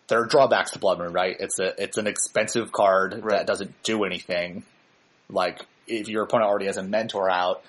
there 0.07 0.21
are 0.21 0.25
drawbacks 0.27 0.71
to 0.71 0.79
Blood 0.79 0.99
Moon, 0.99 1.11
right? 1.11 1.35
It's 1.39 1.59
a 1.59 1.81
it's 1.81 1.97
an 1.97 2.05
expensive 2.07 2.71
card 2.71 3.13
Right. 3.23 3.37
that 3.39 3.47
doesn't 3.47 3.81
do 3.83 4.03
anything. 4.03 4.63
Like 5.29 5.65
if 5.87 6.07
your 6.07 6.23
opponent 6.23 6.49
already 6.49 6.67
has 6.67 6.77
a 6.77 6.83
mentor 6.83 7.29
out, 7.29 7.63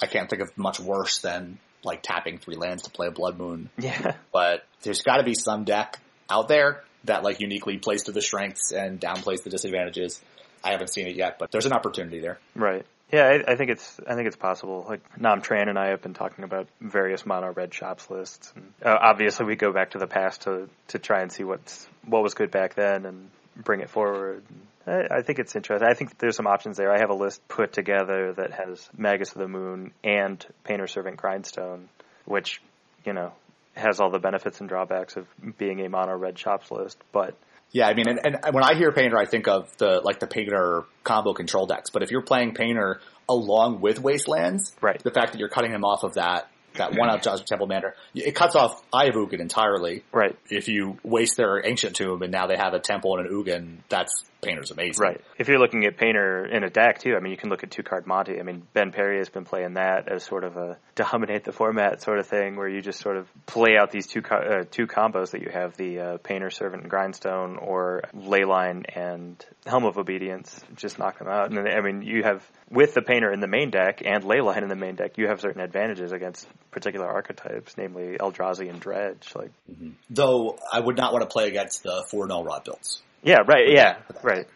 I 0.00 0.06
can't 0.06 0.28
think 0.28 0.42
of 0.42 0.56
much 0.58 0.78
worse 0.80 1.18
than 1.20 1.58
like 1.82 2.02
tapping 2.02 2.36
three 2.36 2.56
lands 2.56 2.82
to 2.82 2.90
play 2.90 3.06
a 3.06 3.10
Blood 3.10 3.38
Moon. 3.38 3.70
yeah, 3.78 4.16
But 4.32 4.66
there's 4.82 5.00
got 5.00 5.16
to 5.16 5.22
be 5.22 5.34
some 5.34 5.64
deck 5.64 5.98
out 6.28 6.46
there 6.48 6.82
that 7.04 7.22
like 7.22 7.40
uniquely 7.40 7.78
plays 7.78 8.02
to 8.04 8.12
the 8.12 8.20
strengths 8.20 8.70
and 8.72 9.00
downplays 9.00 9.42
the 9.44 9.48
disadvantages. 9.50 10.20
I 10.62 10.72
haven't 10.72 10.88
seen 10.88 11.06
it 11.06 11.16
yet, 11.16 11.38
but 11.38 11.50
there's 11.50 11.64
an 11.64 11.72
opportunity 11.72 12.20
there. 12.20 12.38
right. 12.54 12.84
Yeah, 13.12 13.24
I, 13.24 13.52
I 13.52 13.56
think 13.56 13.70
it's 13.70 14.00
I 14.06 14.14
think 14.14 14.28
it's 14.28 14.36
possible. 14.36 14.86
Like 14.88 15.00
Nam 15.20 15.42
Tran 15.42 15.68
and 15.68 15.78
I 15.78 15.88
have 15.88 16.02
been 16.02 16.14
talking 16.14 16.44
about 16.44 16.68
various 16.80 17.26
mono 17.26 17.52
red 17.52 17.74
shops 17.74 18.08
lists. 18.08 18.52
And, 18.54 18.72
uh, 18.84 18.96
obviously, 19.00 19.46
we 19.46 19.56
go 19.56 19.72
back 19.72 19.92
to 19.92 19.98
the 19.98 20.06
past 20.06 20.42
to 20.42 20.68
to 20.88 20.98
try 20.98 21.22
and 21.22 21.32
see 21.32 21.42
what's 21.42 21.88
what 22.04 22.22
was 22.22 22.34
good 22.34 22.50
back 22.50 22.74
then 22.74 23.06
and 23.06 23.30
bring 23.56 23.80
it 23.80 23.90
forward. 23.90 24.44
I, 24.86 25.18
I 25.18 25.22
think 25.22 25.40
it's 25.40 25.56
interesting. 25.56 25.88
I 25.88 25.94
think 25.94 26.18
there's 26.18 26.36
some 26.36 26.46
options 26.46 26.76
there. 26.76 26.92
I 26.92 26.98
have 26.98 27.10
a 27.10 27.14
list 27.14 27.46
put 27.48 27.72
together 27.72 28.32
that 28.34 28.52
has 28.52 28.88
Magus 28.96 29.32
of 29.32 29.38
the 29.38 29.48
Moon 29.48 29.92
and 30.04 30.44
Painter 30.62 30.86
Servant 30.86 31.16
Grindstone, 31.16 31.88
which 32.26 32.62
you 33.04 33.12
know 33.12 33.32
has 33.74 33.98
all 34.00 34.10
the 34.10 34.18
benefits 34.18 34.60
and 34.60 34.68
drawbacks 34.68 35.16
of 35.16 35.26
being 35.58 35.80
a 35.80 35.88
mono 35.88 36.16
red 36.16 36.38
shops 36.38 36.70
list, 36.70 36.98
but 37.12 37.34
Yeah, 37.72 37.86
I 37.88 37.94
mean, 37.94 38.08
and, 38.08 38.18
and 38.24 38.54
when 38.54 38.64
I 38.64 38.74
hear 38.74 38.90
Painter, 38.92 39.16
I 39.16 39.26
think 39.26 39.46
of 39.46 39.68
the 39.78 40.00
like 40.02 40.18
the 40.20 40.26
Painter 40.26 40.84
combo 41.04 41.32
control 41.34 41.66
decks. 41.66 41.90
But 41.90 42.02
if 42.02 42.10
you're 42.10 42.22
playing 42.22 42.54
Painter 42.54 43.00
along 43.28 43.80
with 43.80 44.00
Wastelands, 44.00 44.74
Right. 44.80 45.00
the 45.02 45.12
fact 45.12 45.32
that 45.32 45.38
you're 45.38 45.48
cutting 45.48 45.70
him 45.70 45.84
off 45.84 46.02
of 46.02 46.14
that 46.14 46.48
that 46.74 46.96
one 46.96 47.10
out 47.10 47.22
Joshua 47.24 47.44
Temple 47.46 47.66
Manor, 47.66 47.94
it 48.14 48.34
cuts 48.34 48.54
off 48.54 48.82
Eye 48.92 49.06
of 49.06 49.14
Ugin 49.14 49.40
entirely. 49.40 50.04
right, 50.12 50.36
If 50.48 50.68
you 50.68 50.98
waste 51.02 51.36
their 51.36 51.64
Ancient 51.66 51.96
Tomb 51.96 52.22
and 52.22 52.30
now 52.32 52.46
they 52.46 52.56
have 52.56 52.74
a 52.74 52.78
Temple 52.80 53.16
and 53.18 53.26
an 53.26 53.32
Ugin, 53.32 53.76
that's 53.88 54.24
Painter's 54.40 54.70
amazing. 54.70 55.02
Right. 55.02 55.20
If 55.38 55.48
you're 55.48 55.58
looking 55.58 55.84
at 55.84 55.96
Painter 55.96 56.46
in 56.46 56.64
a 56.64 56.70
deck 56.70 56.98
too, 56.98 57.14
I 57.16 57.20
mean, 57.20 57.30
you 57.30 57.36
can 57.36 57.50
look 57.50 57.62
at 57.62 57.70
two 57.70 57.82
card 57.82 58.06
Monty. 58.06 58.38
I 58.38 58.42
mean, 58.42 58.66
Ben 58.72 58.92
Perry 58.92 59.18
has 59.18 59.28
been 59.28 59.44
playing 59.44 59.74
that 59.74 60.10
as 60.10 60.24
sort 60.24 60.44
of 60.44 60.56
a 60.56 60.78
dominate 60.94 61.44
the 61.44 61.52
format 61.52 62.02
sort 62.02 62.18
of 62.18 62.26
thing, 62.26 62.56
where 62.56 62.68
you 62.68 62.80
just 62.80 63.00
sort 63.00 63.16
of 63.16 63.28
play 63.46 63.76
out 63.78 63.90
these 63.90 64.06
two 64.06 64.22
co- 64.22 64.36
uh, 64.36 64.64
two 64.70 64.86
combos 64.86 65.32
that 65.32 65.42
you 65.42 65.50
have: 65.52 65.76
the 65.76 65.98
uh, 65.98 66.16
Painter 66.18 66.50
Servant 66.50 66.82
and 66.82 66.90
Grindstone, 66.90 67.56
or 67.56 68.02
Leyline 68.14 68.84
and 68.94 69.44
Helm 69.66 69.84
of 69.84 69.98
Obedience. 69.98 70.60
Just 70.76 70.98
knock 70.98 71.18
them 71.18 71.28
out. 71.28 71.48
And 71.48 71.56
then, 71.56 71.66
I 71.66 71.80
mean, 71.80 72.02
you 72.02 72.22
have 72.22 72.48
with 72.70 72.94
the 72.94 73.02
Painter 73.02 73.32
in 73.32 73.40
the 73.40 73.48
main 73.48 73.70
deck 73.70 74.02
and 74.04 74.24
Leyline 74.24 74.62
in 74.62 74.68
the 74.68 74.76
main 74.76 74.94
deck, 74.94 75.18
you 75.18 75.26
have 75.28 75.40
certain 75.40 75.60
advantages 75.60 76.12
against 76.12 76.48
particular 76.70 77.06
archetypes, 77.06 77.76
namely 77.76 78.16
Eldrazi 78.18 78.70
and 78.70 78.80
Dredge. 78.80 79.32
Like, 79.34 79.50
Though 80.08 80.58
I 80.72 80.80
would 80.80 80.96
not 80.96 81.12
want 81.12 81.22
to 81.22 81.32
play 81.32 81.48
against 81.48 81.82
the 81.82 82.04
four 82.10 82.26
null 82.26 82.44
rod 82.44 82.64
builds. 82.64 83.02
Yeah, 83.22 83.38
right, 83.46 83.68
yeah, 83.68 83.96
right. 84.22 84.46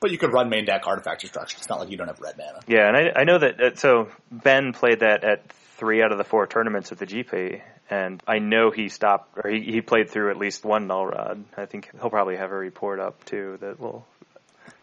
But 0.00 0.10
you 0.10 0.18
could 0.18 0.32
run 0.32 0.48
main 0.48 0.64
deck 0.64 0.86
artifact 0.86 1.22
destruction. 1.22 1.58
It's 1.58 1.68
not 1.68 1.80
like 1.80 1.90
you 1.90 1.96
don't 1.96 2.06
have 2.06 2.20
red 2.20 2.36
mana. 2.38 2.60
Yeah, 2.68 2.88
and 2.88 2.96
I, 2.96 3.20
I 3.20 3.24
know 3.24 3.38
that, 3.38 3.58
that. 3.58 3.78
So 3.78 4.08
Ben 4.30 4.72
played 4.72 5.00
that 5.00 5.24
at 5.24 5.50
three 5.76 6.02
out 6.02 6.12
of 6.12 6.18
the 6.18 6.24
four 6.24 6.46
tournaments 6.46 6.92
at 6.92 6.98
the 6.98 7.06
GP, 7.06 7.60
and 7.90 8.22
I 8.26 8.38
know 8.38 8.70
he 8.70 8.88
stopped 8.88 9.38
or 9.42 9.50
he, 9.50 9.62
he 9.62 9.80
played 9.80 10.10
through 10.10 10.30
at 10.30 10.36
least 10.36 10.64
one 10.64 10.86
null 10.86 11.06
rod. 11.06 11.44
I 11.56 11.66
think 11.66 11.90
he'll 12.00 12.10
probably 12.10 12.36
have 12.36 12.52
a 12.52 12.56
report 12.56 13.00
up 13.00 13.24
too 13.24 13.58
that 13.60 13.80
will 13.80 14.06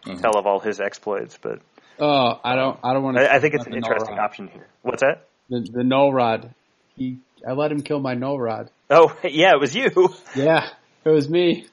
mm-hmm. 0.06 0.20
tell 0.20 0.38
of 0.38 0.46
all 0.46 0.60
his 0.60 0.82
exploits. 0.82 1.38
But 1.42 1.62
Oh, 2.00 2.40
I 2.44 2.56
don't. 2.56 2.80
I 2.84 2.94
don't 2.94 3.04
want 3.04 3.18
to. 3.18 3.32
I, 3.32 3.38
I 3.38 3.40
think 3.40 3.54
it's 3.54 3.68
an 3.68 3.74
interesting 3.74 4.20
option 4.20 4.48
here. 4.48 4.68
What's 4.82 5.02
that? 5.02 5.28
The, 5.50 5.68
the 5.72 5.84
null 5.84 6.12
rod. 6.12 6.54
He. 6.96 7.20
I 7.48 7.54
let 7.54 7.72
him 7.72 7.82
kill 7.82 8.00
my 8.00 8.16
null 8.16 8.40
rod. 8.40 8.70
Oh, 8.90 9.16
yeah, 9.24 9.52
it 9.52 9.60
was 9.60 9.76
you. 9.76 10.14
Yeah, 10.36 10.70
it 11.06 11.10
was 11.10 11.30
me. 11.30 11.68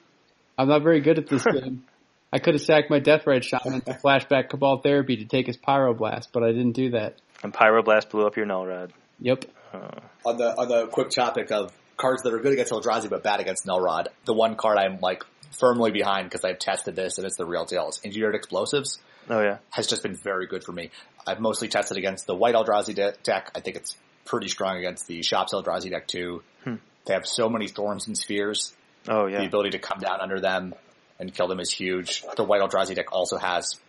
I'm 0.57 0.67
not 0.67 0.83
very 0.83 1.01
good 1.01 1.17
at 1.17 1.27
this 1.27 1.43
game. 1.43 1.83
I 2.31 2.39
could 2.39 2.55
have 2.55 2.61
sacked 2.61 2.89
my 2.89 2.99
Deathrite 2.99 3.43
Shaman 3.43 3.81
to 3.81 3.93
flashback 3.93 4.49
Cabal 4.49 4.79
Therapy 4.81 5.17
to 5.17 5.25
take 5.25 5.47
his 5.47 5.57
Pyroblast, 5.57 6.29
but 6.31 6.43
I 6.43 6.47
didn't 6.47 6.71
do 6.71 6.91
that. 6.91 7.15
And 7.43 7.53
Pyroblast 7.53 8.09
blew 8.09 8.25
up 8.25 8.37
your 8.37 8.45
null 8.45 8.65
rod. 8.65 8.93
Yep. 9.19 9.45
Uh. 9.73 9.99
On 10.25 10.37
the 10.37 10.49
on 10.57 10.67
the 10.67 10.87
quick 10.87 11.09
topic 11.09 11.51
of 11.51 11.71
cards 11.97 12.23
that 12.23 12.33
are 12.33 12.39
good 12.39 12.53
against 12.53 12.71
Eldrazi 12.71 13.09
but 13.09 13.23
bad 13.23 13.39
against 13.39 13.65
Nullrod, 13.65 14.07
the 14.25 14.33
one 14.33 14.55
card 14.55 14.77
I'm 14.77 14.99
like 14.99 15.23
firmly 15.59 15.91
behind 15.91 16.29
because 16.29 16.43
I've 16.43 16.59
tested 16.59 16.95
this 16.95 17.17
and 17.17 17.27
it's 17.27 17.37
the 17.37 17.45
real 17.45 17.65
deal. 17.65 17.89
Is 17.89 18.01
Engineered 18.03 18.35
Explosives 18.35 18.99
Oh 19.29 19.41
yeah, 19.41 19.57
has 19.69 19.87
just 19.87 20.03
been 20.03 20.15
very 20.15 20.47
good 20.47 20.63
for 20.63 20.71
me. 20.71 20.89
I've 21.25 21.39
mostly 21.39 21.67
tested 21.69 21.97
against 21.97 22.27
the 22.27 22.35
White 22.35 22.55
Eldrazi 22.55 22.93
de- 22.93 23.13
deck. 23.23 23.51
I 23.55 23.61
think 23.61 23.77
it's 23.77 23.95
pretty 24.25 24.47
strong 24.49 24.77
against 24.77 25.07
the 25.07 25.21
Shops 25.23 25.53
Eldrazi 25.53 25.89
deck 25.89 26.07
too. 26.07 26.43
Hmm. 26.63 26.75
They 27.05 27.13
have 27.13 27.25
so 27.25 27.49
many 27.49 27.67
Thorns 27.67 28.07
and 28.07 28.17
Spheres. 28.17 28.73
Oh 29.07 29.25
yeah. 29.27 29.39
The 29.39 29.45
ability 29.47 29.71
to 29.71 29.79
come 29.79 29.99
down 29.99 30.21
under 30.21 30.39
them 30.39 30.73
and 31.19 31.33
kill 31.33 31.47
them 31.47 31.59
is 31.59 31.71
huge. 31.71 32.23
The 32.35 32.43
White 32.43 32.61
Eldrazi 32.61 32.95
deck 32.95 33.11
also 33.11 33.37
has 33.37 33.79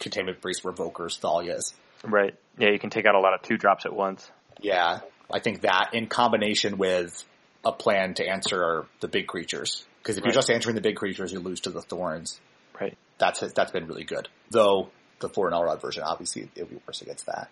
Containment 0.00 0.40
Priest, 0.40 0.62
Revokers, 0.62 1.18
Thalias. 1.20 1.72
right. 2.04 2.34
Yeah, 2.58 2.70
you 2.70 2.78
can 2.78 2.90
take 2.90 3.06
out 3.06 3.14
a 3.14 3.20
lot 3.20 3.34
of 3.34 3.42
two 3.42 3.56
drops 3.56 3.84
at 3.86 3.92
once. 3.94 4.30
Yeah, 4.60 5.00
I 5.32 5.40
think 5.40 5.62
that 5.62 5.90
in 5.92 6.06
combination 6.06 6.78
with 6.78 7.24
a 7.64 7.72
plan 7.72 8.14
to 8.14 8.26
answer 8.28 8.86
the 9.00 9.08
big 9.08 9.26
creatures. 9.26 9.84
Because 10.02 10.16
if 10.18 10.22
Right. 10.22 10.28
you're 10.28 10.34
just 10.34 10.50
answering 10.50 10.74
the 10.74 10.82
big 10.82 10.96
creatures, 10.96 11.32
you 11.32 11.40
lose 11.40 11.60
to 11.60 11.70
the 11.70 11.80
thorns. 11.80 12.38
Right. 12.78 12.96
That's 13.18 13.40
that's 13.52 13.70
been 13.72 13.86
really 13.86 14.04
good. 14.04 14.28
Though 14.50 14.90
the 15.20 15.28
four 15.28 15.48
Null 15.50 15.64
Rod 15.64 15.80
version, 15.80 16.02
obviously, 16.02 16.42
it 16.54 16.60
would 16.62 16.70
be 16.70 16.80
worse 16.86 17.00
against 17.02 17.26
that. 17.26 17.48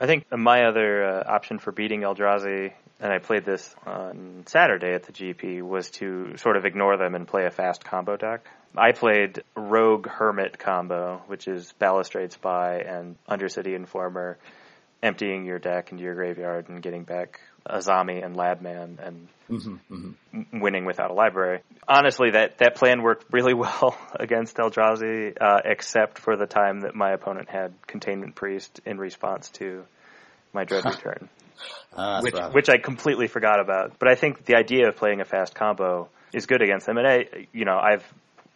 I 0.00 0.06
think 0.06 0.24
my 0.36 0.64
other 0.64 1.04
uh, 1.04 1.22
option 1.26 1.58
for 1.60 1.70
beating 1.70 2.00
Eldrazi, 2.00 2.72
and 3.02 3.12
I 3.12 3.18
played 3.18 3.44
this 3.44 3.74
on 3.84 4.44
Saturday 4.46 4.94
at 4.94 5.02
the 5.02 5.12
GP, 5.12 5.60
was 5.60 5.90
to 5.90 6.36
sort 6.36 6.56
of 6.56 6.64
ignore 6.64 6.96
them 6.96 7.16
and 7.16 7.26
play 7.26 7.44
a 7.46 7.50
fast 7.50 7.84
combo 7.84 8.16
deck. 8.16 8.46
I 8.76 8.92
played 8.92 9.42
Rogue 9.56 10.06
Hermit 10.06 10.58
combo, 10.58 11.20
which 11.26 11.48
is 11.48 11.72
Balustrade 11.78 12.32
Spy 12.32 12.76
and 12.76 13.16
Undercity 13.28 13.74
Informer, 13.74 14.38
emptying 15.02 15.44
your 15.44 15.58
deck 15.58 15.90
into 15.90 16.04
your 16.04 16.14
graveyard 16.14 16.68
and 16.68 16.80
getting 16.80 17.02
back 17.02 17.40
Azami 17.68 18.24
and 18.24 18.36
Labman 18.36 18.98
and 19.04 19.28
m- 19.50 20.16
winning 20.52 20.84
without 20.84 21.10
a 21.10 21.14
library. 21.14 21.60
Honestly, 21.88 22.30
that, 22.30 22.58
that 22.58 22.76
plan 22.76 23.02
worked 23.02 23.26
really 23.32 23.54
well 23.64 23.98
against 24.14 24.56
Eldrazi, 24.56 25.36
uh, 25.40 25.60
except 25.64 26.20
for 26.20 26.36
the 26.36 26.46
time 26.46 26.82
that 26.82 26.94
my 26.94 27.10
opponent 27.12 27.50
had 27.50 27.74
Containment 27.88 28.36
Priest 28.36 28.80
in 28.86 28.96
response 28.98 29.50
to 29.50 29.84
my 30.52 30.64
Dread 30.66 30.84
Return, 30.84 31.28
Uh, 31.94 32.20
which, 32.20 32.34
rough. 32.34 32.54
which 32.54 32.68
I 32.68 32.78
completely 32.78 33.26
forgot 33.26 33.60
about. 33.60 33.98
But 33.98 34.08
I 34.08 34.14
think 34.14 34.44
the 34.44 34.56
idea 34.56 34.88
of 34.88 34.96
playing 34.96 35.20
a 35.20 35.24
fast 35.24 35.54
combo 35.54 36.08
is 36.32 36.46
good 36.46 36.62
against 36.62 36.86
them. 36.86 36.96
And 36.96 37.06
I, 37.06 37.46
you 37.52 37.64
know, 37.64 37.78
I've 37.78 38.04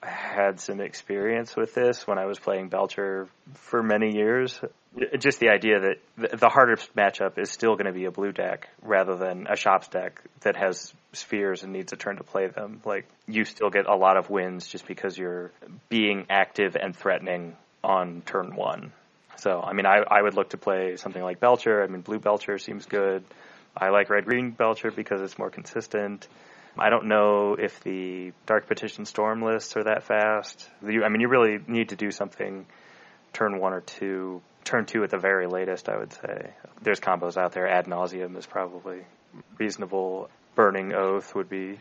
had 0.03 0.61
some 0.61 0.81
experience 0.81 1.57
with 1.57 1.75
this 1.75 2.07
when 2.07 2.19
I 2.19 2.27
was 2.27 2.39
playing 2.39 2.69
Belcher 2.69 3.29
for 3.55 3.83
many 3.83 4.15
years. 4.15 4.59
Just 5.19 5.41
the 5.41 5.51
idea 5.51 5.81
that 5.81 5.97
the- 6.17 6.37
the 6.37 6.49
hardest 6.49 6.95
matchup 6.97 7.39
is 7.39 7.51
still 7.51 7.75
going 7.75 7.87
to 7.87 7.93
be 7.93 8.07
a 8.07 8.11
blue 8.11 8.33
deck 8.33 8.69
rather 8.83 9.17
than 9.17 9.47
a 9.47 9.57
shops 9.57 9.89
deck 9.89 10.23
that 10.41 10.57
has 10.57 10.95
spheres 11.13 11.63
and 11.63 11.73
needs 11.73 11.93
a 11.93 11.97
turn 11.97 12.17
to 12.17 12.25
play 12.25 12.47
them. 12.47 12.81
Like 12.85 13.07
you 13.27 13.45
still 13.45 13.71
get 13.71 13.87
a 13.87 13.97
lot 13.97 14.17
of 14.17 14.31
wins 14.31 14.67
just 14.69 14.87
because 14.87 15.19
you're 15.19 15.51
being 15.89 16.27
active 16.31 16.77
and 16.77 16.97
threatening 16.97 17.57
on 17.83 18.23
turn 18.23 18.55
one. 18.55 18.93
So 19.37 19.61
I 19.61 19.73
mean, 19.73 19.87
I 19.87 19.99
I 20.09 20.23
would 20.23 20.35
look 20.35 20.51
to 20.51 20.59
play 20.59 20.97
something 20.97 21.23
like 21.23 21.41
Belcher. 21.41 21.83
I 21.83 21.87
mean, 21.87 22.03
blue 22.03 22.19
Belcher 22.19 22.59
seems 22.59 22.87
good. 22.87 23.25
I 23.77 23.91
like 23.91 24.09
red 24.09 24.25
green 24.25 24.53
Belcher 24.53 24.91
because 24.91 25.21
it's 25.21 25.39
more 25.39 25.51
consistent. 25.51 26.29
I 26.79 26.91
don't 26.91 27.07
know 27.07 27.57
if 27.59 27.81
the 27.81 28.33
Dark 28.45 28.67
Petition 28.67 29.07
Storm 29.07 29.43
lists 29.43 29.77
are 29.77 29.85
that 29.85 30.05
fast. 30.05 30.69
You, 30.87 31.05
I 31.05 31.09
mean, 31.09 31.21
you 31.21 31.29
really 31.29 31.59
need 31.67 31.91
to 31.91 31.97
do 31.97 32.11
something 32.11 32.67
turn 33.33 33.59
one 33.59 33.73
or 33.73 33.81
two, 33.81 34.43
turn 34.65 34.85
two 34.87 35.03
at 35.03 35.11
the 35.11 35.19
very 35.19 35.47
latest, 35.47 35.89
I 35.89 35.97
would 35.97 36.13
say. 36.13 36.51
There's 36.83 37.01
combos 37.01 37.37
out 37.37 37.53
there. 37.53 37.67
Ad 37.67 37.87
Nauseam 37.87 38.37
is 38.37 38.47
probably 38.47 39.01
reasonable. 39.59 40.29
Burning 40.55 40.95
Oath 40.95 41.35
would 41.35 41.49
be 41.49 41.79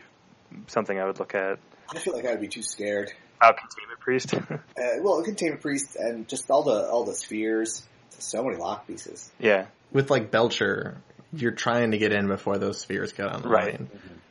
something 0.66 0.98
I 0.98 1.04
would 1.04 1.18
look 1.18 1.34
at. 1.34 1.58
I 1.94 1.98
feel 1.98 2.14
like 2.14 2.26
I 2.26 2.30
would 2.32 2.40
be 2.40 2.48
too 2.48 2.62
scared. 2.62 3.12
Oh, 3.42 3.52
Containment 3.52 4.00
Priest. 4.00 4.34
Uh, 4.78 5.00
well, 5.00 5.22
Containment 5.22 5.62
Priest 5.62 5.96
and 5.96 6.28
just 6.28 6.50
all 6.50 6.62
the 6.62 6.88
all 6.88 7.04
the 7.04 7.14
spheres. 7.14 7.82
So 8.10 8.42
many 8.42 8.56
lock 8.56 8.86
pieces. 8.86 9.30
yeah. 9.38 9.66
With 9.90 10.10
like 10.10 10.30
Belcher, 10.30 10.96
you're 11.32 11.52
trying 11.52 11.92
to 11.92 11.98
get 11.98 12.12
in 12.12 12.26
before 12.28 12.58
those 12.58 12.78
spheres 12.80 13.12
get 13.12 13.26
online. 13.26 13.50
Right. 13.50 13.80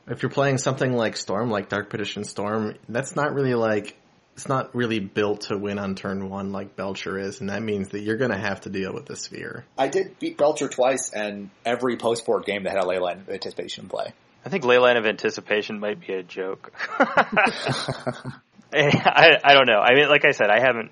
If 0.08 0.22
you're 0.22 0.30
playing 0.30 0.60
something 0.60 0.94
like 0.94 1.18
Storm, 1.18 1.50
like 1.50 1.70
Dark 1.70 1.90
Petition 1.90 2.24
Storm, 2.24 2.76
that's 2.88 3.16
not 3.16 3.34
really 3.34 3.56
like 3.56 3.98
it's 4.36 4.48
not 4.48 4.76
really 4.76 5.00
built 5.00 5.42
to 5.42 5.58
win 5.58 5.80
on 5.80 5.96
turn 5.96 6.30
one 6.30 6.52
like 6.52 6.76
Belcher 6.76 7.18
is, 7.18 7.40
and 7.40 7.50
that 7.50 7.64
means 7.64 7.90
that 7.90 8.02
you're 8.02 8.18
gonna 8.18 8.38
have 8.38 8.62
to 8.62 8.70
deal 8.70 8.94
with 8.94 9.06
the 9.06 9.16
sphere. 9.16 9.66
I 9.78 9.88
did 9.88 10.20
beat 10.20 10.38
Belcher 10.38 10.68
twice, 10.68 11.10
and 11.12 11.50
every 11.66 11.98
post 11.98 12.26
board 12.26 12.46
game 12.46 12.64
that 12.64 12.72
had 12.72 12.84
a 12.84 12.86
Leyline 12.86 13.22
of 13.22 13.30
anticipation 13.30 13.88
play. 13.88 14.14
I 14.46 14.50
think 14.50 14.64
Leyline 14.64 14.98
of 14.98 15.08
Anticipation 15.08 15.80
might 15.80 16.00
be 16.06 16.14
a 16.14 16.22
joke. 16.22 16.72
I, 18.74 19.38
I 19.44 19.54
don't 19.54 19.68
know. 19.68 19.80
I 19.80 19.94
mean, 19.96 20.10
like 20.10 20.26
I 20.26 20.32
said, 20.32 20.50
I 20.50 20.60
haven't. 20.60 20.92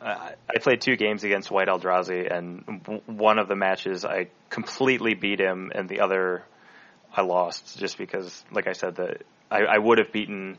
Uh, 0.00 0.30
I 0.54 0.58
played 0.60 0.80
two 0.80 0.96
games 0.96 1.24
against 1.24 1.50
White 1.50 1.68
Eldrazi, 1.68 2.30
and 2.30 2.64
w- 2.84 3.00
one 3.06 3.38
of 3.38 3.48
the 3.48 3.56
matches 3.56 4.04
I 4.04 4.28
completely 4.50 5.14
beat 5.14 5.40
him, 5.40 5.72
and 5.74 5.88
the 5.88 6.00
other 6.00 6.44
I 7.14 7.22
lost 7.22 7.78
just 7.78 7.96
because, 7.96 8.44
like 8.52 8.66
I 8.66 8.72
said, 8.72 8.96
that 8.96 9.22
I, 9.50 9.62
I 9.62 9.78
would 9.78 9.98
have 9.98 10.12
beaten. 10.12 10.58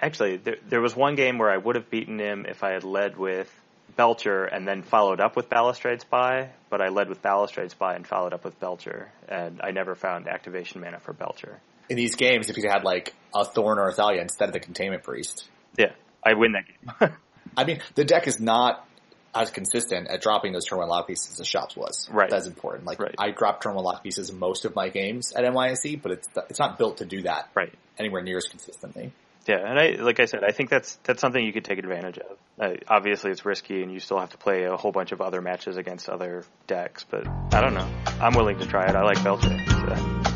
Actually, 0.00 0.36
there, 0.36 0.56
there 0.68 0.80
was 0.80 0.96
one 0.96 1.14
game 1.14 1.38
where 1.38 1.50
I 1.50 1.56
would 1.56 1.76
have 1.76 1.90
beaten 1.90 2.18
him 2.18 2.46
if 2.48 2.62
I 2.62 2.72
had 2.72 2.84
led 2.84 3.16
with 3.16 3.52
Belcher 3.96 4.44
and 4.44 4.66
then 4.66 4.82
followed 4.82 5.20
up 5.20 5.36
with 5.36 5.48
Balustrade 5.48 6.00
Spy, 6.00 6.50
but 6.70 6.80
I 6.80 6.88
led 6.88 7.08
with 7.08 7.22
Balustrade 7.22 7.70
Spy 7.70 7.94
and 7.94 8.06
followed 8.06 8.32
up 8.32 8.44
with 8.44 8.58
Belcher, 8.58 9.10
and 9.28 9.60
I 9.62 9.70
never 9.70 9.94
found 9.94 10.28
activation 10.28 10.80
mana 10.80 10.98
for 11.00 11.12
Belcher. 11.12 11.60
In 11.88 11.96
these 11.96 12.14
games, 12.14 12.48
if 12.48 12.56
you 12.56 12.68
had 12.68 12.84
like 12.84 13.14
a 13.34 13.44
Thorn 13.44 13.78
or 13.78 13.88
a 13.88 13.92
Thalia 13.92 14.22
instead 14.22 14.48
of 14.48 14.52
the 14.52 14.60
Containment 14.60 15.02
Priest, 15.02 15.48
Yeah, 15.76 15.92
I 16.24 16.34
win 16.34 16.52
that 16.52 16.64
game. 16.66 17.16
I 17.56 17.64
mean, 17.64 17.80
the 17.94 18.04
deck 18.04 18.26
is 18.26 18.40
not 18.40 18.86
as 19.34 19.50
consistent 19.50 20.08
at 20.08 20.20
dropping 20.20 20.52
those 20.52 20.64
turn 20.64 20.78
one 20.78 20.88
lock 20.88 21.06
pieces 21.06 21.40
as 21.40 21.46
Shops 21.46 21.76
was. 21.76 22.08
Right. 22.10 22.28
That's 22.30 22.46
important. 22.46 22.84
Like 22.84 23.00
Right. 23.00 23.14
I 23.18 23.30
drop 23.30 23.62
turn 23.62 23.74
one 23.74 23.84
lock 23.84 24.02
pieces 24.02 24.30
in 24.30 24.38
most 24.38 24.64
of 24.64 24.74
my 24.74 24.88
games 24.88 25.32
at 25.34 25.44
NYSE, 25.44 26.00
but 26.02 26.12
it's 26.12 26.28
it's 26.50 26.58
not 26.58 26.78
built 26.78 26.98
to 26.98 27.04
do 27.04 27.22
that 27.22 27.48
right. 27.54 27.72
anywhere 27.98 28.22
near 28.22 28.36
as 28.36 28.44
consistently. 28.44 29.12
Yeah, 29.46 29.58
and 29.58 29.78
I 29.78 30.02
like 30.02 30.20
I 30.20 30.26
said, 30.26 30.44
I 30.44 30.52
think 30.52 30.70
that's 30.70 30.98
that's 31.02 31.20
something 31.20 31.44
you 31.44 31.52
could 31.52 31.64
take 31.64 31.78
advantage 31.78 32.18
of. 32.18 32.38
Uh, 32.60 32.76
obviously, 32.86 33.32
it's 33.32 33.44
risky, 33.44 33.82
and 33.82 33.92
you 33.92 33.98
still 33.98 34.20
have 34.20 34.30
to 34.30 34.38
play 34.38 34.64
a 34.64 34.76
whole 34.76 34.92
bunch 34.92 35.10
of 35.10 35.20
other 35.20 35.40
matches 35.40 35.76
against 35.76 36.08
other 36.08 36.44
decks. 36.68 37.04
But 37.04 37.26
I 37.52 37.60
don't 37.60 37.74
know. 37.74 37.88
I'm 38.20 38.34
willing 38.34 38.58
to 38.60 38.66
try 38.66 38.84
it. 38.84 38.94
I 38.94 39.02
like 39.02 39.22
Belcher. 39.24 39.58
So. 39.68 40.31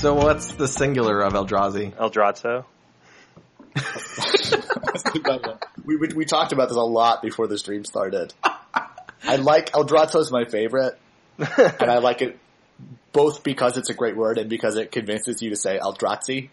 So 0.00 0.14
what's 0.14 0.54
the 0.54 0.66
singular 0.66 1.20
of 1.20 1.34
Eldrazi? 1.34 1.94
Eldrazo. 1.94 2.64
we, 5.84 5.96
we 5.96 6.08
we 6.16 6.24
talked 6.24 6.52
about 6.52 6.70
this 6.70 6.78
a 6.78 6.80
lot 6.80 7.20
before 7.20 7.46
the 7.46 7.58
stream 7.58 7.84
started. 7.84 8.32
I 8.42 9.36
like 9.36 9.72
Eldrazo 9.72 10.20
is 10.20 10.32
my 10.32 10.46
favorite, 10.46 10.98
and 11.38 11.90
I 11.90 11.98
like 11.98 12.22
it 12.22 12.38
both 13.12 13.42
because 13.42 13.76
it's 13.76 13.90
a 13.90 13.94
great 13.94 14.16
word 14.16 14.38
and 14.38 14.48
because 14.48 14.76
it 14.76 14.90
convinces 14.90 15.42
you 15.42 15.50
to 15.50 15.56
say 15.56 15.78
Eldrazi 15.78 16.48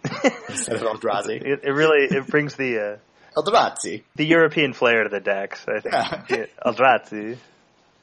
instead 0.49 0.75
of 0.75 0.81
Eldrazi. 0.81 1.41
It, 1.45 1.61
it 1.63 1.71
really 1.71 2.03
it 2.03 2.27
brings 2.27 2.55
the 2.55 2.79
uh, 2.79 3.41
Eldrazi. 3.41 4.03
the 4.17 4.25
European 4.25 4.73
flair 4.73 5.03
to 5.03 5.09
the 5.09 5.21
decks. 5.21 5.65
I 5.69 5.79
think. 5.79 5.93
Yeah. 5.93 6.23
Yeah, 6.29 6.45
Eldrazi. 6.65 7.37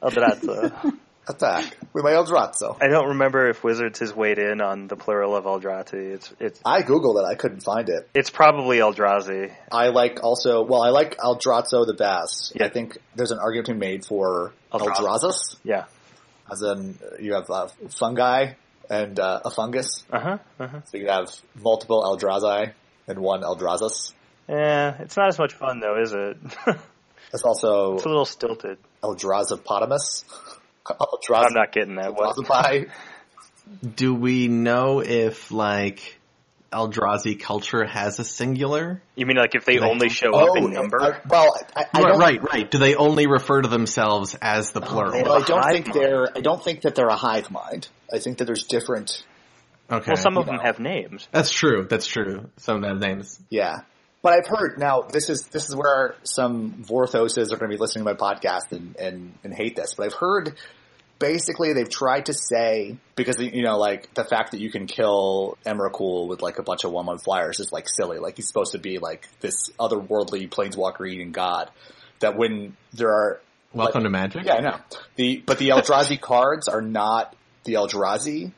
Eldrazo. 0.01 0.97
Attack 1.27 1.75
with 1.91 2.03
my 2.03 2.11
Eldrazo. 2.11 2.77
I 2.81 2.87
don't 2.87 3.07
remember 3.09 3.49
if 3.49 3.63
Wizards 3.63 3.97
has 3.99 4.15
weighed 4.15 4.37
in 4.37 4.61
on 4.61 4.87
the 4.87 4.95
plural 4.95 5.35
of 5.35 5.45
Eldrazi. 5.45 6.13
It's 6.13 6.33
it's 6.39 6.59
I 6.63 6.83
googled 6.83 7.19
it. 7.19 7.25
I 7.25 7.33
couldn't 7.35 7.61
find 7.61 7.89
it. 7.89 8.07
it's 8.13 8.29
probably 8.29 8.77
Eldrazi. 8.77 9.51
I 9.71 9.87
like 9.87 10.23
also, 10.23 10.63
well, 10.63 10.81
I 10.83 10.89
like 10.89 11.17
Eldrazo 11.17 11.87
the 11.87 11.95
best. 11.97 12.53
Yeah. 12.55 12.65
I 12.67 12.69
think 12.69 12.97
there's 13.15 13.31
an 13.31 13.39
argument 13.39 13.65
to 13.67 13.73
be 13.73 13.79
made 13.79 14.05
for 14.05 14.53
Eldrazi. 14.71 14.95
Eldrazus, 14.97 15.55
Yeah. 15.63 15.85
as 16.51 16.61
in 16.61 16.97
you 17.19 17.33
have 17.33 17.49
uh, 17.49 17.67
fungi 17.89 18.53
and 18.89 19.19
uh, 19.19 19.39
a 19.45 19.49
fungus. 19.49 20.03
Uh 20.11 20.19
huh. 20.19 20.37
Uh 20.59 20.67
huh. 20.67 20.79
So 20.85 20.97
you 20.97 21.07
have 21.07 21.29
multiple 21.59 22.03
Eldrazi 22.03 22.71
and 23.07 23.19
one 23.19 23.41
Eldrazus. 23.41 24.13
Yeah, 24.47 24.95
it's 24.99 25.17
not 25.17 25.29
as 25.29 25.39
much 25.39 25.53
fun 25.53 25.79
though, 25.79 25.99
is 25.99 26.13
it? 26.13 26.37
It's 27.33 27.43
also 27.43 27.95
it's 27.95 28.05
a 28.05 28.07
little 28.07 28.23
stilted. 28.25 28.77
Eldrazopotamus. 29.03 30.23
Eldraz- 30.85 31.45
I'm 31.47 31.53
not 31.53 31.71
getting 31.71 31.95
that 31.95 32.13
one. 32.13 32.33
Eldrazi. 32.33 32.89
Do 33.95 34.13
we 34.13 34.47
know 34.47 34.99
if 35.01 35.51
like 35.51 36.17
Eldrazi 36.71 37.39
culture 37.39 37.83
has 37.85 38.19
a 38.19 38.23
singular? 38.23 39.01
You 39.15 39.25
mean 39.25 39.37
like 39.37 39.55
if 39.55 39.65
they 39.65 39.79
Like- 39.79 39.89
only 39.89 40.09
show 40.09 40.31
Oh, 40.33 40.51
up 40.51 40.57
in 40.57 40.71
number? 40.71 41.01
I- 41.01 41.19
well, 41.27 41.55
I, 41.75 41.85
I 41.93 42.01
right, 42.01 42.07
don't, 42.09 42.19
right, 42.19 42.43
right. 42.53 42.71
Do 42.71 42.77
they 42.77 42.95
only 42.95 43.27
refer 43.27 43.61
to 43.61 43.67
themselves 43.69 44.35
as 44.41 44.71
the 44.71 44.81
plural? 44.81 45.23
well, 45.23 45.41
I 45.41 45.45
don't 45.45 45.61
Hive 45.63 45.71
think 45.73 45.93
they're. 45.93 46.27
I 46.35 46.41
don't 46.41 46.63
think 46.63 46.81
that 46.81 46.95
they're 46.95 47.07
a 47.07 47.15
hive 47.15 47.49
mind. 47.49 47.87
I 48.13 48.19
think 48.19 48.37
that 48.37 48.45
there's 48.45 48.65
different. 48.65 49.23
Okay. 49.91 50.11
well, 50.11 50.15
some 50.17 50.37
of 50.37 50.45
you 50.45 50.51
them 50.51 50.55
know. 50.57 50.63
have 50.63 50.79
names. 50.79 51.27
That's 51.31 51.51
true. 51.51 51.85
That's 51.89 52.07
true. 52.07 52.49
Some 52.57 52.77
of 52.77 52.81
them 52.81 52.91
have 52.91 52.99
names. 52.99 53.39
Yeah. 53.49 53.81
But 54.25 54.33
I've 54.33 54.47
heard 54.47 54.79
now 54.79 55.01
this 55.03 55.29
is 55.29 55.43
this 55.51 55.69
is 55.69 55.75
where 55.75 56.15
some 56.23 56.83
Vorthoses 56.83 57.53
are 57.53 57.57
going 57.57 57.69
to 57.69 57.75
be 57.75 57.77
listening 57.77 58.05
to 58.05 58.11
my 58.11 58.17
podcast 58.17 58.71
and, 58.71 58.95
and, 58.95 59.33
and 59.43 59.53
hate 59.53 59.75
this. 59.75 59.93
But 59.93 60.07
I've 60.07 60.15
heard 60.15 60.55
basically 61.19 61.73
they've 61.73 61.87
tried 61.87 62.25
to 62.25 62.33
say 62.33 62.97
because 63.15 63.39
you 63.39 63.61
know 63.61 63.77
like 63.77 64.11
the 64.15 64.23
fact 64.23 64.53
that 64.53 64.59
you 64.59 64.71
can 64.71 64.87
kill 64.87 65.59
Emrakul 65.63 66.27
with 66.27 66.41
like 66.41 66.57
a 66.57 66.63
bunch 66.63 66.85
of 66.85 66.91
one 66.91 67.05
one 67.05 67.19
flyers 67.19 67.59
is 67.59 67.71
like 67.71 67.87
silly. 67.87 68.17
Like 68.17 68.37
he's 68.37 68.47
supposed 68.47 68.71
to 68.71 68.79
be 68.79 68.97
like 68.97 69.29
this 69.41 69.69
otherworldly 69.79 70.49
planeswalker 70.49 71.07
eating 71.07 71.31
god. 71.31 71.69
That 72.21 72.35
when 72.35 72.75
there 72.93 73.09
are 73.09 73.41
Welcome 73.73 74.05
to 74.05 74.09
Magic. 74.09 74.43
yeah 74.43 74.55
I 74.55 74.59
know 74.61 74.79
the 75.17 75.43
but 75.45 75.59
the 75.59 75.69
Eldrazi 75.69 76.19
cards 76.31 76.67
are 76.67 76.81
not 76.81 77.35
the 77.63 77.73
Eldrazi. 77.73 78.53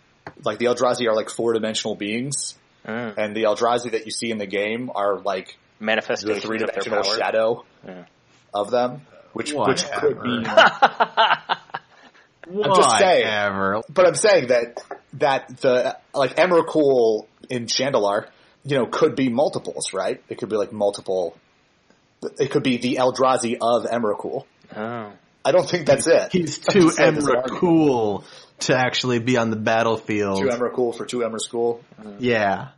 Like 0.45 0.59
the 0.59 0.68
Eldrazi 0.68 1.07
are 1.07 1.13
like 1.13 1.30
four 1.30 1.51
dimensional 1.51 1.95
beings 1.95 2.55
Mm. 2.88 3.13
and 3.17 3.35
the 3.35 3.43
Eldrazi 3.43 3.91
that 3.91 4.05
you 4.05 4.11
see 4.11 4.31
in 4.31 4.38
the 4.38 4.45
game 4.47 4.89
are 4.95 5.19
like 5.19 5.57
the 5.79 5.85
manifestations 5.85 6.41
three 6.43 6.61
of 6.61 6.71
their 6.71 6.81
dimensional 6.83 7.03
shadow 7.17 7.65
Yeah. 7.85 8.05
of 8.53 8.71
them, 8.71 9.01
which 9.33 9.51
which 9.53 9.83
could 9.91 10.21
be. 10.23 10.29
mean. 10.29 10.45
I'm 12.49 12.75
just 12.75 12.97
saying. 12.99 13.25
Whatever. 13.25 13.81
But 13.89 14.07
I'm 14.07 14.15
saying 14.15 14.47
that 14.47 14.81
that 15.13 15.57
the 15.57 15.97
like 16.13 16.35
Emrakul 16.38 17.27
in 17.49 17.65
Chandelar, 17.65 18.27
you 18.63 18.77
know, 18.77 18.85
could 18.85 19.15
be 19.15 19.29
multiples, 19.29 19.93
right? 19.93 20.23
It 20.29 20.38
could 20.38 20.49
be 20.49 20.55
like 20.55 20.71
multiple. 20.71 21.38
It 22.39 22.49
could 22.51 22.63
be 22.63 22.77
the 22.77 22.95
Eldrazi 22.95 23.57
of 23.61 23.85
Emrakul. 23.85 24.45
Oh. 24.75 25.11
I 25.45 25.51
don't 25.51 25.69
think 25.69 25.85
that's 25.88 26.07
it. 26.07 26.31
He's 26.31 26.57
I'm 26.67 26.73
too 26.73 26.81
just 26.85 26.97
saying 26.97 27.13
there's 27.13 27.25
an 27.25 27.31
Emra 27.31 27.38
argument. 27.38 27.59
cool 27.61 28.23
to 28.61 28.75
actually 28.75 29.19
be 29.19 29.38
on 29.38 29.49
the 29.49 29.55
battlefield. 29.55 30.39
Two 30.41 30.47
Emrakul 30.47 30.95
for 30.95 31.05
two 31.05 31.19
Emra 31.19 31.39
School. 31.39 31.83
Yeah. 32.19 32.69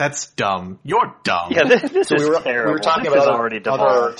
That's 0.00 0.30
dumb. 0.30 0.78
You're 0.82 1.14
dumb. 1.24 1.52
Yeah, 1.52 1.64
this, 1.64 1.82
this 1.92 2.08
So 2.08 2.14
is 2.14 2.22
we 2.22 2.30
were- 2.30 2.36
we 2.38 2.42
terrible. 2.42 2.72
were 2.72 2.78
talking 2.78 3.04
this 3.04 3.12
about 3.12 3.22
is 3.22 3.28
other- 3.28 3.38
already 3.38 3.60
other- 3.66 4.16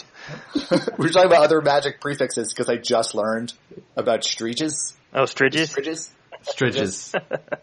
we 0.99 1.07
were 1.07 1.09
talking 1.11 1.26
about 1.31 1.43
other 1.43 1.62
magic 1.62 2.03
prefixes 2.03 2.53
because 2.53 2.68
I 2.68 2.76
just 2.76 3.14
learned 3.14 3.55
about 3.97 4.22
Striges. 4.22 4.95
Oh, 5.14 5.24
Striges? 5.24 5.70
Striges? 5.70 6.11
Stridges. 6.45 7.14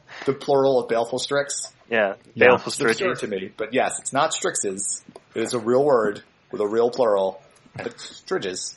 The 0.26 0.34
plural 0.34 0.80
of 0.80 0.90
Baleful 0.90 1.20
Strix. 1.20 1.72
Yeah, 1.92 2.16
Yeah. 2.34 2.48
baleful 2.48 2.72
It's 2.72 2.80
absurd 2.82 2.96
Striges. 2.96 3.20
to 3.22 3.28
me, 3.28 3.52
but 3.56 3.72
yes, 3.74 4.00
it's 4.00 4.12
not 4.14 4.32
Strixes. 4.32 5.04
It 5.36 5.44
is 5.44 5.54
a 5.54 5.60
real 5.60 5.84
word 5.86 6.24
with 6.52 6.60
a 6.62 6.68
real 6.68 6.90
plural. 6.90 7.40
But 7.76 8.00
Striges. 8.00 8.76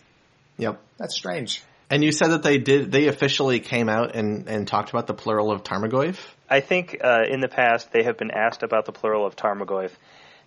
yep. 0.59 0.83
That's 0.99 1.17
strange. 1.17 1.63
And 1.89 2.05
you 2.05 2.13
said 2.13 2.29
that 2.29 2.43
they 2.43 2.59
did, 2.59 2.93
they 2.93 3.07
officially 3.09 3.59
came 3.61 3.89
out 3.89 4.15
and, 4.15 4.49
and 4.49 4.69
talked 4.69 4.91
about 4.91 5.07
the 5.07 5.15
plural 5.15 5.51
of 5.51 5.65
Tarmogoyf? 5.65 6.19
I 6.51 6.61
think 6.61 6.99
uh, 7.03 7.23
in 7.31 7.41
the 7.41 7.49
past 7.49 7.93
they 7.93 8.03
have 8.03 8.19
been 8.19 8.31
asked 8.33 8.63
about 8.63 8.85
the 8.85 8.93
plural 8.93 9.25
of 9.27 9.37
Tarmogoyf, 9.37 9.93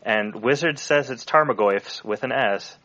and 0.03 0.35
Wizard 0.35 0.77
says 0.79 1.09
it's 1.09 1.23
Tarmogoyfs 1.25 2.03
with 2.03 2.23
an 2.23 2.31
S. 2.31 2.77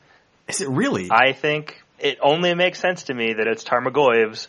Is 0.47 0.61
it 0.61 0.69
really? 0.69 1.09
I 1.11 1.33
think 1.33 1.83
it 1.99 2.19
only 2.23 2.55
makes 2.55 2.79
sense 2.81 3.05
to 3.05 3.15
me 3.15 3.35
that 3.35 3.47
it's 3.47 3.65
Tarmogoyfs. 3.65 4.47